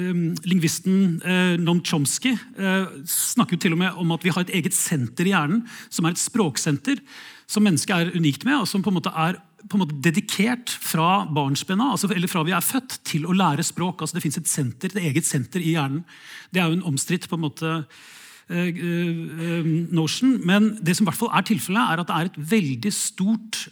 lingvisten 0.46 1.18
eh, 1.24 1.56
Noam 1.58 1.82
Chomsky 1.82 2.36
eh, 2.36 2.86
snakker 3.10 3.58
til 3.58 3.74
og 3.74 3.82
med 3.82 3.98
om 3.98 4.14
at 4.14 4.22
vi 4.22 4.30
har 4.30 4.46
et 4.46 4.54
eget 4.54 4.74
senter 4.74 5.26
i 5.26 5.34
hjernen, 5.34 5.64
som 5.90 6.06
er 6.06 6.14
et 6.14 6.22
språksenter, 6.22 7.02
som 7.50 7.66
mennesket 7.66 7.96
er 7.96 8.14
unikt 8.14 8.46
med, 8.46 8.60
og 8.60 8.70
som 8.70 8.86
på 8.86 8.92
en 8.92 9.00
måte 9.00 9.10
er 9.10 9.42
på 9.68 9.76
en 9.76 9.84
måte 9.84 9.98
dedikert 10.04 10.72
fra 10.72 11.24
barnsbena, 11.34 11.92
altså, 11.94 12.10
eller 12.14 12.30
fra 12.30 12.44
vi 12.46 12.54
er 12.56 12.64
født, 12.64 13.00
til 13.08 13.26
å 13.28 13.36
lære 13.36 13.66
språk. 13.66 14.02
Altså, 14.02 14.18
det 14.18 14.24
fins 14.24 14.40
et 14.40 14.50
senter, 14.50 14.92
et 14.92 15.10
eget 15.10 15.28
senter 15.28 15.64
i 15.64 15.74
hjernen. 15.76 16.04
Det 16.52 16.62
er 16.62 16.70
jo 16.70 16.78
en 16.78 16.88
omstridt 16.92 17.28
på 17.28 17.36
en 17.38 17.44
måte 17.44 17.74
uh, 17.76 18.80
uh, 18.80 19.70
notion. 19.94 20.38
Men 20.48 20.72
det 20.80 20.96
som 20.96 21.06
i 21.06 21.10
hvert 21.10 21.20
fall 21.20 21.34
er 21.36 21.46
tilfellet, 21.50 21.84
er 21.84 22.02
at 22.02 22.10
det 22.10 22.18
er 22.18 22.32
et 22.32 22.42
veldig 22.56 22.94
stort 22.94 23.64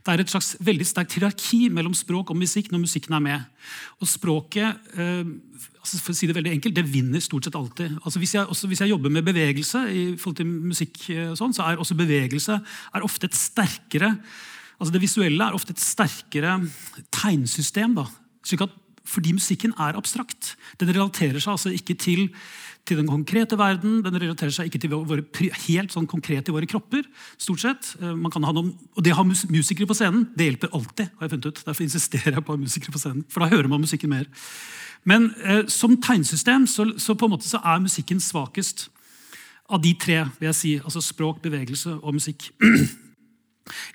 det 0.00 0.12
er 0.12 0.20
et 0.22 0.32
slags 0.32 0.54
veldig 0.64 0.84
sterkt 0.88 1.14
hierarki 1.16 1.66
mellom 1.72 1.92
språk 1.96 2.30
og 2.32 2.38
musikk 2.40 2.70
når 2.72 2.82
musikken 2.82 3.16
er 3.16 3.22
med. 3.24 3.64
Og 4.00 4.08
språket 4.08 4.96
altså 5.80 6.00
for 6.00 6.12
å 6.12 6.16
si 6.16 6.28
det 6.28 6.36
veldig 6.36 6.52
enkelt, 6.56 6.76
det 6.76 6.86
vinner 6.88 7.22
stort 7.24 7.46
sett 7.46 7.56
alltid. 7.56 7.96
Altså 8.04 8.20
hvis, 8.22 8.34
jeg, 8.36 8.48
også, 8.52 8.68
hvis 8.70 8.82
jeg 8.84 8.92
jobber 8.92 9.12
med 9.12 9.26
bevegelse, 9.26 9.82
i 9.88 10.04
forhold 10.20 10.38
til 10.40 10.48
musikk, 10.70 11.02
sånn, 11.38 11.56
så 11.56 11.66
er 11.66 11.80
også 11.80 11.96
bevegelse 11.98 12.58
er 12.60 13.06
ofte 13.06 13.28
et 13.28 13.36
sterkere 13.36 14.14
altså 14.80 14.92
Det 14.94 15.02
visuelle 15.02 15.44
er 15.44 15.56
ofte 15.56 15.74
et 15.76 15.82
sterkere 15.82 16.56
tegnsystem. 17.12 17.94
Da, 17.98 18.06
slik 18.46 18.64
at 18.64 18.76
fordi 19.10 19.34
musikken 19.34 19.74
er 19.80 19.98
abstrakt. 19.98 20.54
Den 20.80 20.90
relaterer 20.92 21.40
seg 21.42 21.54
altså 21.54 21.72
ikke 21.74 21.96
til, 21.98 22.28
til 22.86 23.00
den 23.00 23.08
konkrete 23.10 23.58
verden. 23.58 24.00
Den 24.04 24.18
relaterer 24.22 24.54
seg 24.54 24.70
ikke 24.70 24.80
til 24.82 24.92
våre, 24.92 25.24
helt 25.66 25.94
sånn 25.94 26.08
konkret 26.10 26.48
i 26.48 26.54
våre 26.54 26.68
kropper. 26.70 27.08
stort 27.38 27.64
sett. 27.64 27.94
Eh, 28.00 28.14
noen, 28.14 28.74
og 28.94 29.02
Det 29.02 29.12
å 29.12 29.20
ha 29.20 29.26
musikere 29.26 29.88
på 29.88 29.96
scenen 29.98 30.28
det 30.36 30.50
hjelper 30.50 30.74
alltid. 30.76 31.10
har 31.16 31.26
jeg 31.26 31.30
funnet 31.30 31.50
ut. 31.50 31.64
Derfor 31.66 31.82
insisterer 31.82 32.38
jeg 32.38 32.44
på 32.44 32.52
å 32.52 32.56
ha 32.56 32.62
musikere 32.62 32.92
på 32.92 33.02
scenen. 33.02 33.24
For 33.28 33.40
da 33.40 33.50
hører 33.50 33.68
man 33.68 33.82
musikken 33.82 34.10
mer. 34.10 34.26
Men 35.04 35.34
eh, 35.44 35.66
som 35.66 35.96
tegnsystem 35.96 36.66
så, 36.66 36.92
så, 36.98 37.14
på 37.14 37.26
en 37.26 37.34
måte 37.34 37.48
så 37.48 37.60
er 37.64 37.80
musikken 37.80 38.20
svakest 38.20 38.90
av 39.70 39.80
de 39.82 39.94
tre. 39.94 40.24
vil 40.38 40.50
jeg 40.52 40.54
si, 40.54 40.78
altså 40.78 41.00
Språk, 41.00 41.42
bevegelse 41.42 41.98
og 42.02 42.14
musikk. 42.14 42.50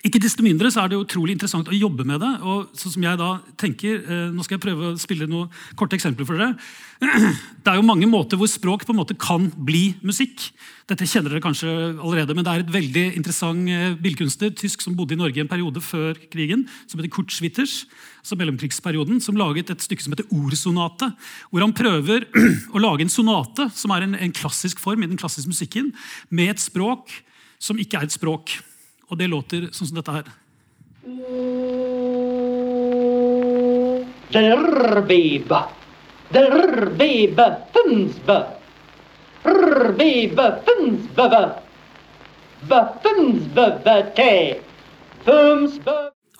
Ikke 0.06 0.20
desto 0.22 0.44
mindre 0.44 0.70
så 0.72 0.84
er 0.84 0.92
det 0.92 1.00
utrolig 1.00 1.36
interessant 1.36 1.68
å 1.68 1.76
jobbe 1.76 2.06
med 2.06 2.20
det. 2.22 2.32
og 2.42 2.70
sånn 2.76 2.94
som 2.96 3.06
jeg 3.06 3.18
da 3.20 3.30
tenker, 3.58 4.02
eh, 4.04 4.30
Nå 4.32 4.44
skal 4.44 4.56
jeg 4.56 4.66
prøve 4.66 4.92
å 4.92 4.98
spille 4.98 5.26
noen 5.26 5.50
korte 5.74 5.96
eksempler 5.96 6.26
for 6.26 6.36
dere. 6.36 6.56
Det 7.64 7.72
er 7.72 7.76
jo 7.76 7.86
mange 7.86 8.06
måter 8.08 8.38
hvor 8.38 8.48
språk 8.48 8.86
på 8.86 8.94
en 8.94 9.00
måte 9.00 9.16
kan 9.18 9.50
bli 9.56 9.96
musikk. 10.06 10.52
Dette 10.86 11.06
kjenner 11.08 11.32
dere 11.32 11.42
kanskje 11.42 11.68
allerede, 11.98 12.34
men 12.36 12.44
det 12.46 12.52
er 12.52 12.62
et 12.62 12.72
veldig 12.72 13.04
interessant 13.18 13.68
eh, 13.68 13.96
billedkunstner 13.98 14.52
tysk 14.54 14.84
som 14.84 14.94
bodde 14.94 15.16
i 15.16 15.18
Norge 15.18 15.42
en 15.42 15.50
periode 15.50 15.82
før 15.82 16.14
krigen, 16.30 16.62
som 16.86 17.00
heter 17.00 17.10
Kurt 17.10 17.34
Schwitters, 17.34 17.84
altså 18.22 18.38
mellomkrigsperioden, 18.38 19.18
som 19.20 19.38
laget 19.38 19.72
et 19.74 19.82
stykke 19.82 20.04
som 20.04 20.14
heter 20.14 20.30
Ordsonate. 20.30 21.10
Hvor 21.50 21.64
han 21.66 21.74
prøver 21.74 22.28
å 22.74 22.82
lage 22.82 23.02
en 23.02 23.12
sonate, 23.12 23.66
som 23.74 23.94
er 23.96 24.06
en, 24.06 24.14
en 24.14 24.36
klassisk 24.36 24.78
form 24.82 25.02
i 25.02 25.10
den 25.10 25.18
klassiske 25.18 25.50
musikken, 25.50 25.90
med 26.30 26.54
et 26.54 26.62
språk 26.62 27.10
som 27.58 27.80
ikke 27.80 27.98
er 27.98 28.06
et 28.06 28.14
språk. 28.14 28.54
Og 29.10 29.18
det 29.20 29.28
låter 29.30 29.68
sånn 29.72 29.90
som 29.90 29.98
dette 30.00 30.14
her. 30.16 30.30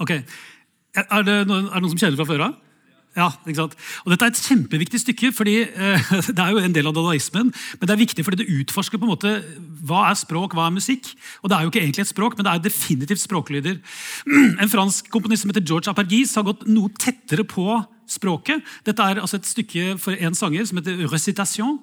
Ok, 0.03 0.13
Er 0.97 1.25
det 1.29 1.35
noen, 1.47 1.67
er 1.69 1.77
det 1.77 1.83
noen 1.85 1.93
som 1.93 2.01
kjenner 2.01 2.19
fra 2.19 2.29
før 2.29 2.45
av? 2.49 2.55
Ja, 3.17 3.31
ikke 3.47 3.57
sant? 3.63 3.75
Og 4.05 4.13
Dette 4.13 4.27
er 4.27 4.35
et 4.35 4.41
kjempeviktig 4.45 5.01
stykke, 5.01 5.31
fordi 5.33 5.55
eh, 5.65 6.11
det 6.37 6.43
er 6.43 6.53
jo 6.53 6.61
en 6.61 6.75
del 6.77 6.91
av 6.91 6.97
dadaismen. 6.99 7.49
Men 7.49 7.89
det 7.89 7.95
er 7.95 8.03
viktig 8.03 8.25
fordi 8.27 8.43
det 8.43 8.59
utforsker 8.61 9.01
på 9.01 9.09
en 9.09 9.13
måte 9.15 9.33
hva 9.89 10.11
er 10.11 10.19
språk, 10.21 10.57
hva 10.57 10.69
er 10.69 10.77
musikk. 10.77 11.09
Og 11.41 11.49
Det 11.49 11.57
er 11.57 11.65
jo 11.65 11.73
ikke 11.73 11.81
egentlig 11.81 12.05
et 12.05 12.13
språk, 12.13 12.37
men 12.37 12.45
det 12.47 12.53
er 12.53 12.65
definitivt 12.69 13.25
språklyder. 13.25 13.81
En 14.63 14.73
fransk 14.73 15.09
komponist 15.13 15.45
som 15.45 15.53
heter 15.53 15.65
George 15.65 15.91
Apergis 15.91 16.35
har 16.37 16.45
gått 16.47 16.67
noe 16.69 16.93
tettere 17.01 17.45
på 17.49 17.81
språket. 18.11 18.65
Dette 18.87 19.03
er 19.03 19.21
altså 19.23 19.41
et 19.41 19.49
stykke 19.49 19.97
for 20.03 20.15
en 20.15 20.37
sanger 20.37 20.67
som 20.69 20.81
heter 20.81 21.07
recitation. 21.11 21.79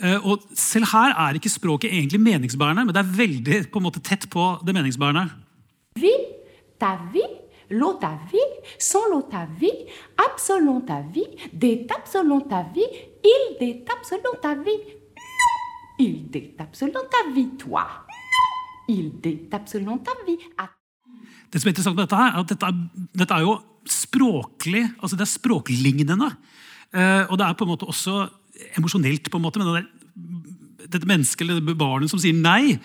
Eh, 0.00 0.16
og 0.24 0.46
Selv 0.56 0.88
her 0.92 1.12
er 1.14 1.36
ikke 1.36 1.52
språket 1.52 1.92
egentlig 1.92 2.20
meningsbærende, 2.24 2.86
men 2.88 2.96
det 2.96 3.02
er 3.04 3.12
veldig 3.20 3.60
på 3.72 3.82
en 3.82 3.86
måte 3.86 4.02
tett 4.04 4.28
på 4.32 4.54
det 4.64 4.74
meningsbærende. 4.74 5.28
Vi, 5.98 6.14
ta 6.80 6.96
vie, 7.12 7.28
l'eau 7.70 7.94
ta 7.94 8.18
vie, 8.30 8.38
sans 8.78 9.08
l'eau 9.10 9.22
ta 9.22 9.46
vie, 9.58 9.86
absolument 10.16 10.80
ta 10.80 11.02
vie, 11.02 11.26
détape 11.52 12.06
selon 12.06 12.40
ta 12.40 12.62
vie, 12.74 12.88
il 13.24 13.56
détape 13.60 14.04
selon 14.04 14.34
ta 14.42 14.54
vie. 14.54 14.80
Non, 15.16 15.98
il 15.98 16.30
détape 16.30 16.74
selon 16.74 17.04
ta 17.10 17.30
vie, 17.34 17.48
toi. 17.58 17.86
Non, 18.08 18.94
il 18.94 19.20
détape 19.20 19.68
selon 19.68 19.98
ta 19.98 20.12
vie. 20.26 20.38
Det 21.48 21.60
som 21.60 21.68
er 21.68 21.72
interessant 21.72 21.96
med 21.96 22.04
dette, 22.04 22.16
her, 22.16 22.34
er 22.34 22.42
at 22.42 22.50
dette 22.50 22.68
er, 22.68 22.80
dette 23.16 23.36
er 23.36 23.44
jo 23.46 23.54
språklig, 23.88 24.82
altså 25.00 25.16
det 25.16 25.24
er 25.24 25.32
språklignende. 25.32 26.28
Eh, 26.92 27.24
og 27.24 27.38
det 27.40 27.46
er 27.46 27.56
på 27.56 27.64
en 27.64 27.72
måte 27.72 27.88
også 27.88 28.26
emosjonelt, 28.76 29.30
på 29.30 29.38
en 29.38 29.44
måte, 29.46 29.60
med 29.60 29.70
det 29.70 29.78
der, 29.78 30.88
dette 30.92 31.08
mennesket 31.08 31.46
eller 31.46 31.76
barnet 31.78 32.12
som 32.12 32.20
sier 32.20 32.36
nei. 32.36 32.76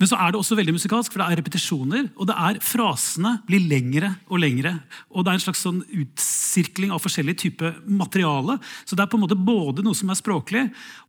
Men 0.00 0.10
så 0.10 0.18
er 0.18 0.32
det 0.32 0.40
også 0.40 0.56
veldig 0.58 0.74
musikalsk, 0.74 1.12
for 1.14 1.22
det 1.22 1.26
er 1.30 1.38
repetisjoner. 1.38 2.08
Og 2.18 2.26
det 2.26 2.34
er 2.34 2.58
frasene 2.64 3.36
blir 3.46 3.62
lengre 3.70 4.10
og 4.26 4.40
lengre. 4.42 4.74
Og 5.14 5.22
det 5.22 5.30
er 5.30 5.38
en 5.38 5.44
slags 5.44 5.62
sånn 5.62 5.84
utsirkling 5.86 6.90
av 6.94 7.02
forskjellig 7.04 7.36
type 7.44 7.70
materiale. 7.86 8.58
Så 8.82 8.98
det 8.98 9.04
er 9.04 9.12
på 9.12 9.20
en 9.20 9.24
måte 9.26 9.38
både 9.38 9.84
noe 9.86 9.94
som 9.94 10.10
er 10.10 10.18
språklig, 10.18 10.64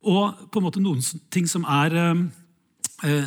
og 0.06 0.48
på 0.54 0.62
en 0.62 0.68
måte 0.68 0.84
noen 0.84 1.02
ting 1.34 1.50
som 1.50 1.66
er 1.66 1.98
eh, 1.98 2.12
eh, 2.14 2.26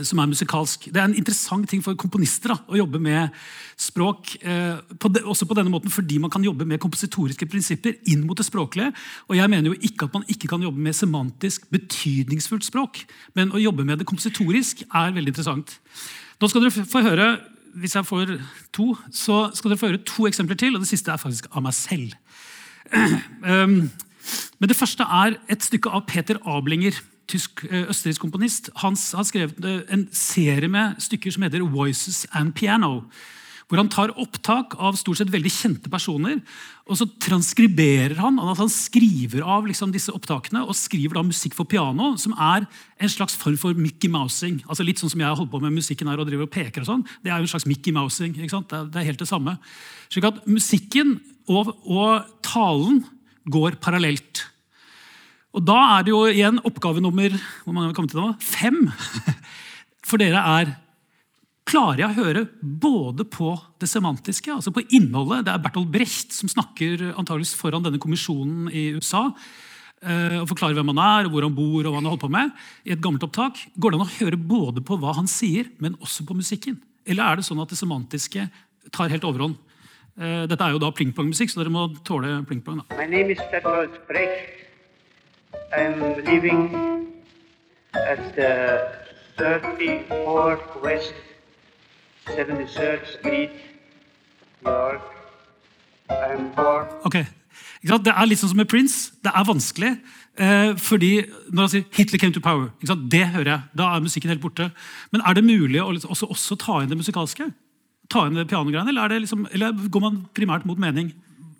som 0.02 0.18
er 0.18 0.30
musikalsk. 0.30 0.86
Det 0.88 0.96
er 0.96 1.10
en 1.10 1.16
interessant 1.18 1.68
ting 1.68 1.82
for 1.84 1.96
komponister 2.00 2.54
da, 2.54 2.56
å 2.72 2.78
jobbe 2.78 3.00
med 3.04 3.34
språk. 3.78 4.32
Eh, 4.40 4.78
på 4.98 5.10
de, 5.12 5.22
også 5.28 5.46
på 5.48 5.56
denne 5.58 5.72
måten 5.72 5.92
fordi 5.92 6.18
man 6.22 6.32
kan 6.32 6.44
jobbe 6.44 6.66
med 6.68 6.80
kompositoriske 6.82 7.46
prinsipper 7.50 7.98
inn 8.10 8.24
mot 8.26 8.38
det 8.38 8.46
språklige. 8.48 8.92
Og 9.28 9.36
jeg 9.38 9.52
mener 9.52 9.70
jo 9.70 9.78
ikke 9.90 10.08
at 10.08 10.16
man 10.16 10.26
ikke 10.30 10.50
kan 10.50 10.64
jobbe 10.64 10.82
med 10.82 10.96
semantisk 10.96 11.68
betydningsfullt 11.74 12.66
språk, 12.66 13.04
men 13.38 13.52
å 13.52 13.62
jobbe 13.62 13.86
med 13.86 14.00
det 14.00 14.08
kompositorisk 14.08 14.82
er 14.88 15.14
veldig 15.14 15.34
interessant. 15.34 15.78
Nå 16.38 16.50
skal 16.50 16.64
dere 16.64 16.88
få 16.88 17.04
høre, 17.06 17.30
Hvis 17.78 17.94
jeg 17.94 18.06
får 18.08 18.30
to, 18.72 18.96
så 19.12 19.52
skal 19.54 19.70
dere 19.70 19.78
få 19.78 19.86
høre 19.90 20.00
to 20.02 20.24
eksempler 20.26 20.56
til. 20.56 20.74
og 20.74 20.80
Det 20.80 20.88
siste 20.88 21.12
er 21.12 21.20
faktisk 21.20 21.46
av 21.52 21.62
meg 21.62 21.74
selv. 21.76 22.14
Um, 23.44 23.92
men 24.58 24.68
det 24.68 24.74
første 24.74 25.04
er 25.04 25.36
et 25.52 25.62
stykke 25.62 25.92
av 25.92 26.06
Peter 26.08 26.40
Ablinger, 26.48 26.96
tysk 27.28 27.64
eh, 27.68 27.88
østerriksk 27.88 28.22
komponist. 28.24 28.70
Han 28.82 28.96
har 28.96 29.26
skrevet 29.28 29.58
eh, 29.64 29.82
en 29.94 30.06
serie 30.14 30.70
med 30.70 31.00
stykker 31.02 31.34
som 31.34 31.44
heter 31.46 31.66
Voices 31.66 32.24
and 32.36 32.54
Piano. 32.56 33.04
Hvor 33.68 33.82
han 33.82 33.90
tar 33.92 34.14
opptak 34.16 34.78
av 34.80 34.96
stort 34.96 35.18
sett 35.20 35.28
veldig 35.28 35.50
kjente 35.52 35.90
personer, 35.92 36.38
og 36.88 36.96
så 36.96 37.04
transkriberer 37.20 38.16
han. 38.16 38.38
at 38.40 38.62
Han 38.62 38.70
skriver 38.72 39.44
av 39.44 39.66
liksom 39.68 39.92
disse 39.92 40.08
opptakene 40.08 40.62
og 40.64 40.76
skriver 40.76 41.18
da 41.18 41.26
musikk 41.26 41.52
for 41.58 41.68
piano, 41.68 42.14
som 42.16 42.32
er 42.32 42.64
en 42.96 43.12
slags 43.12 43.36
form 43.36 43.58
for 43.60 43.76
Mickey 43.76 44.08
Mousing. 44.08 44.62
Altså 44.64 44.86
Litt 44.88 45.02
sånn 45.02 45.12
som 45.12 45.20
jeg 45.20 45.36
holdt 45.36 45.52
på 45.52 45.60
med 45.60 45.76
musikken 45.76 46.08
her 46.08 46.16
og 46.16 46.30
driver 46.30 46.48
og 46.48 46.54
peker 46.54 46.80
og 46.80 46.88
sånn. 46.88 47.04
Det 47.20 47.28
er 47.28 47.36
jo 47.36 47.44
en 47.44 47.52
slags 47.52 47.68
Mickey 47.68 47.92
Mousing. 47.92 48.32
Det 48.40 48.48
er, 48.48 48.88
det 48.88 49.02
er 49.02 49.10
helt 49.10 49.20
det 49.20 49.28
samme. 49.28 49.58
Slik 50.08 50.30
at 50.30 50.40
musikken 50.48 51.18
og, 51.44 51.76
og 51.84 52.24
talen 52.40 53.04
går 53.52 53.76
parallelt. 53.84 54.48
Og 55.58 55.64
da 55.66 55.78
er 55.96 56.04
det 56.06 56.12
jo 56.12 56.20
igjen 56.30 56.60
oppgave 56.62 57.02
nummer 57.02 57.32
hvor 57.64 57.74
mange 57.74 57.90
har 57.90 57.96
kommet 57.96 58.12
til 58.14 58.22
nå? 58.22 58.34
fem. 58.38 58.84
For 60.08 60.20
dere 60.20 60.44
er 60.58 60.76
Klarer 61.68 62.00
jeg 62.00 62.08
å 62.08 62.16
høre 62.24 62.42
både 62.80 63.26
på 63.28 63.50
det 63.76 63.90
semantiske, 63.90 64.48
altså 64.48 64.70
på 64.72 64.80
innholdet 64.96 65.42
Det 65.44 65.52
er 65.52 65.60
Bertolt 65.60 65.90
Brecht 65.92 66.32
som 66.32 66.48
snakker 66.48 67.10
antageligvis 67.10 67.52
foran 67.60 67.84
denne 67.84 68.00
kommisjonen 68.00 68.70
i 68.72 68.86
USA. 68.96 69.26
eh, 70.00 70.38
og 70.38 70.48
forklarer 70.48 70.78
hvem 70.78 70.94
han 70.94 71.02
er, 71.04 71.28
hvor 71.28 71.44
han 71.44 71.52
bor 71.52 71.82
og 71.82 71.90
hva 71.90 71.98
han 71.98 72.08
har 72.08 72.14
holdt 72.14 72.24
på 72.24 72.30
med. 72.32 72.54
i 72.88 72.94
et 72.94 73.02
gammelt 73.04 73.26
opptak. 73.26 73.60
Går 73.76 73.92
det 73.92 74.00
an 74.00 74.06
å 74.06 74.16
høre 74.16 74.40
både 74.40 74.80
på 74.80 74.96
hva 74.96 75.12
han 75.18 75.28
sier, 75.28 75.68
men 75.78 75.98
også 76.00 76.24
på 76.24 76.38
musikken? 76.38 76.80
Eller 77.04 77.28
er 77.28 77.36
det 77.36 77.44
sånn 77.44 77.60
at 77.60 77.68
det 77.68 77.76
semantiske 77.76 78.48
tar 78.90 79.12
helt 79.12 79.28
overhånd? 79.28 79.60
Eh, 80.16 80.46
dette 80.48 80.64
er 80.64 80.72
jo 80.72 80.80
da 80.80 80.88
pling-plong-musikk, 80.88 81.52
så 81.52 81.60
dere 81.60 81.74
må 81.74 81.90
tåle 82.00 82.46
pling-plong. 82.48 82.80
da. 82.80 82.96
My 82.96 83.04
name 83.04 83.36
is. 83.36 84.57
I'm 85.72 86.24
living 86.24 87.12
at 87.94 88.34
the 88.34 88.90
34th 89.36 90.82
West 90.82 91.12
73rd 92.26 93.18
Street, 93.18 93.50
New 94.64 94.70
York. 94.70 95.02
I'm 96.10 96.54
born 96.54 96.86
okay. 97.04 97.26
Det 97.82 98.10
er 98.10 98.26
litt 98.26 98.40
sånn 98.40 98.50
som 98.50 98.58
med 98.58 98.66
Prince. 98.68 99.12
Det 99.22 99.30
er 99.30 99.44
vanskelig. 99.46 99.92
Eh, 100.38 100.72
fordi 100.76 101.22
Når 101.52 101.60
han 101.60 101.68
sier 101.68 101.84
'Hitler 101.92 102.18
came 102.18 102.32
to 102.32 102.40
power', 102.40 102.70
det 103.10 103.26
hører 103.26 103.44
jeg. 103.44 103.60
Da 103.76 103.94
er 103.94 104.00
musikken 104.00 104.28
helt 104.30 104.40
borte. 104.40 104.72
Men 105.12 105.20
er 105.20 105.34
det 105.34 105.44
mulig 105.44 105.80
å 105.80 105.92
liksom 105.92 106.10
også, 106.10 106.26
også 106.26 106.56
ta 106.58 106.80
inn 106.80 106.88
det 106.88 106.98
musikalske? 106.98 107.52
Ta 108.10 108.26
inn 108.26 108.34
det 108.34 108.48
pianogreiene, 108.48 108.88
eller, 108.88 109.02
er 109.02 109.20
liksom, 109.20 109.46
eller 109.52 109.72
går 109.72 110.00
man 110.00 110.26
primært 110.34 110.66
mot 110.66 110.78
mening? 110.78 111.12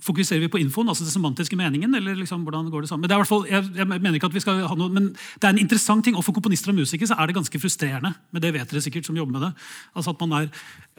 Fokuserer 0.03 0.41
vi 0.45 0.51
på 0.53 0.61
infoen, 0.61 0.89
altså 0.89 1.05
den 1.05 1.11
semantiske 1.11 1.57
meningen? 1.59 1.95
eller 1.95 2.15
liksom, 2.15 2.43
hvordan 2.47 2.71
går 2.71 2.81
det 2.85 2.89
sammen? 2.89 3.03
Men 3.03 3.11
det 3.11 3.17
er 3.17 3.23
hvert 3.23 3.31
fall, 3.31 3.47
jeg, 3.51 3.65
jeg 3.77 3.87
mener 3.89 4.15
ikke 4.15 4.31
at 4.31 4.35
vi 4.35 4.43
skal 4.45 4.61
ha 4.71 4.75
noe, 4.79 4.89
men 4.95 5.09
det 5.11 5.49
er 5.49 5.57
en 5.57 5.59
interessant 5.59 6.05
ting, 6.05 6.17
og 6.17 6.25
For 6.25 6.37
komponister 6.37 6.71
og 6.71 6.79
musikere 6.79 7.11
så 7.11 7.17
er 7.19 7.27
det 7.27 7.35
ganske 7.35 7.61
frustrerende. 7.61 8.13
Men 8.31 8.43
det 8.43 8.53
vet 8.55 8.71
dere 8.71 8.85
sikkert 8.85 9.07
som 9.07 9.17
jobber 9.17 9.39
med 9.39 9.47
det. 9.49 9.53
Altså 9.97 10.15
at 10.15 10.21
man 10.21 10.37
er, 10.39 10.51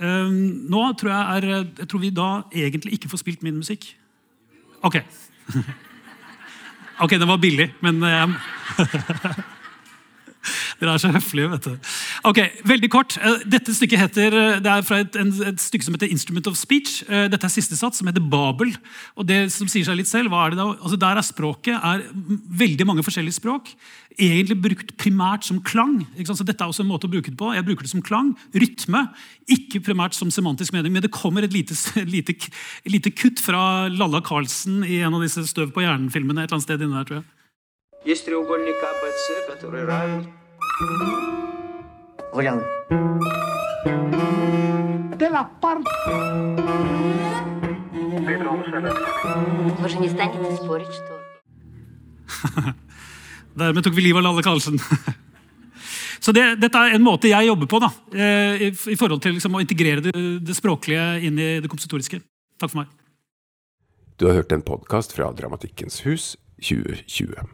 øh, 0.02 0.32
nå 0.70 0.94
tror 1.00 1.12
jeg, 1.12 1.38
er, 1.38 1.68
jeg 1.80 1.88
tror 1.90 2.00
vi 2.00 2.10
da 2.10 2.30
egentlig 2.52 2.94
ikke 2.94 3.10
får 3.10 3.24
spilt 3.24 3.44
min 3.44 3.62
musikk. 3.62 3.96
Ok. 4.82 5.02
Ok, 7.00 7.14
den 7.16 7.30
var 7.30 7.38
billig, 7.40 7.70
men 7.80 8.04
eh, 8.04 8.28
Dere 10.80 10.94
er 10.96 11.02
så 11.02 11.12
høflige, 11.12 11.50
vet 11.52 11.68
du. 11.68 11.94
Ok, 12.30 12.40
Veldig 12.70 12.90
kort. 12.92 13.18
Eh, 13.20 13.44
Dette 13.50 13.74
stykket 13.76 14.02
heter, 14.04 14.36
eh, 14.36 14.60
det 14.64 14.72
er 14.72 14.86
fra 14.88 15.02
et, 15.04 15.16
et 15.20 15.62
stykke 15.62 15.86
som 15.86 15.96
heter 15.96 16.12
Instrument 16.12 16.48
of 16.52 16.58
Speech. 16.60 17.02
Eh, 17.10 17.28
Dette 17.32 17.48
er 17.48 17.54
siste 17.54 17.78
sats, 17.80 18.00
som 18.00 18.10
heter 18.10 18.24
Babel. 18.24 18.72
Og 19.20 19.28
det 19.28 19.42
som 19.54 19.70
sier 19.72 19.88
seg 19.88 20.00
litt 20.00 20.10
selv, 20.12 20.32
hva 20.32 20.46
er 20.46 20.56
det 20.56 20.62
da? 20.62 20.70
Altså 20.80 21.00
Der 21.00 21.20
er 21.20 21.26
språket 21.26 21.76
er 21.80 22.06
veldig 22.64 22.88
mange 22.88 23.06
forskjellige 23.06 23.40
språk. 23.40 23.74
Egentlig 24.20 24.60
brukt 24.64 24.94
primært 25.00 25.48
som 25.48 25.62
klang. 25.64 26.02
Så 26.28 26.44
dette 26.48 26.64
er 26.64 26.72
også 26.72 26.84
en 26.84 26.92
måte 26.92 27.08
å 27.08 27.12
bruke 27.12 27.32
det 27.32 27.40
på. 27.40 27.52
Jeg 27.56 27.68
bruker 27.68 27.88
det 27.88 27.94
som 27.94 28.04
klang. 28.06 28.34
Rytme. 28.56 29.06
Ikke 29.52 29.84
primært 29.84 30.18
som 30.18 30.32
semantisk 30.34 30.76
mening, 30.76 30.96
men 30.96 31.06
det 31.06 31.14
kommer 31.16 31.46
et 31.46 31.56
lite, 31.56 31.76
lite, 32.16 32.36
lite 32.88 33.14
kutt 33.16 33.44
fra 33.44 33.88
Lalla 33.92 34.24
Carlsen 34.26 34.84
i 34.88 35.02
en 35.04 35.16
av 35.16 35.24
disse 35.26 35.44
Støv 35.50 35.74
på 35.76 35.84
hjernen-filmene. 35.86 36.44
et 36.44 36.50
eller 36.50 36.60
annet 36.60 36.68
sted 36.68 36.84
inne 36.86 37.00
der, 37.00 37.08
tror 37.10 37.22
jeg. 37.22 37.28
Есть 38.05 38.27
треугольник 38.27 38.77
АБЦ, 38.77 39.47
который 39.49 39.85
равен 39.85 40.33
Regarde. 42.35 42.65
De 45.19 45.29
la 45.31 45.49
part. 45.63 45.85
Вы 49.79 49.89
же 49.89 49.99
не 49.99 50.09
станете 50.09 50.57
спорить, 50.57 50.89
что... 50.89 51.21
Dermed 53.55 53.85
tok 53.85 53.95
vi 53.95 54.03
livet 54.03 54.19
av 54.19 54.25
Lalle 54.25 54.43
Karlsen. 54.43 54.79
Så 56.21 56.33
det, 56.33 56.57
dette 56.57 56.81
er 56.81 56.97
en 56.97 57.05
måte 57.05 57.29
jeg 57.29 57.47
jobber 57.47 57.69
på 57.71 57.79
da, 57.85 57.91
eh, 58.17 58.63
i, 58.67 58.71
i 58.73 58.97
forhold 58.97 59.21
til 59.23 59.37
liksom, 59.37 59.55
å 59.55 59.61
integrere 59.63 60.01
det, 60.07 60.15
det 60.41 60.57
språklige 60.57 61.03
inn 61.29 61.39
i 61.39 61.51
det 61.61 61.71
kompositoriske. 61.71 62.21
Takk 62.59 62.73
for 62.73 62.83
meg. 62.83 62.95
Du 64.19 64.27
har 64.27 64.41
hørt 64.41 64.53
en 64.57 64.65
podkast 64.65 65.15
fra 65.15 65.29
Dramatikkens 65.37 66.01
hus 66.09 66.33
2020. 66.65 67.45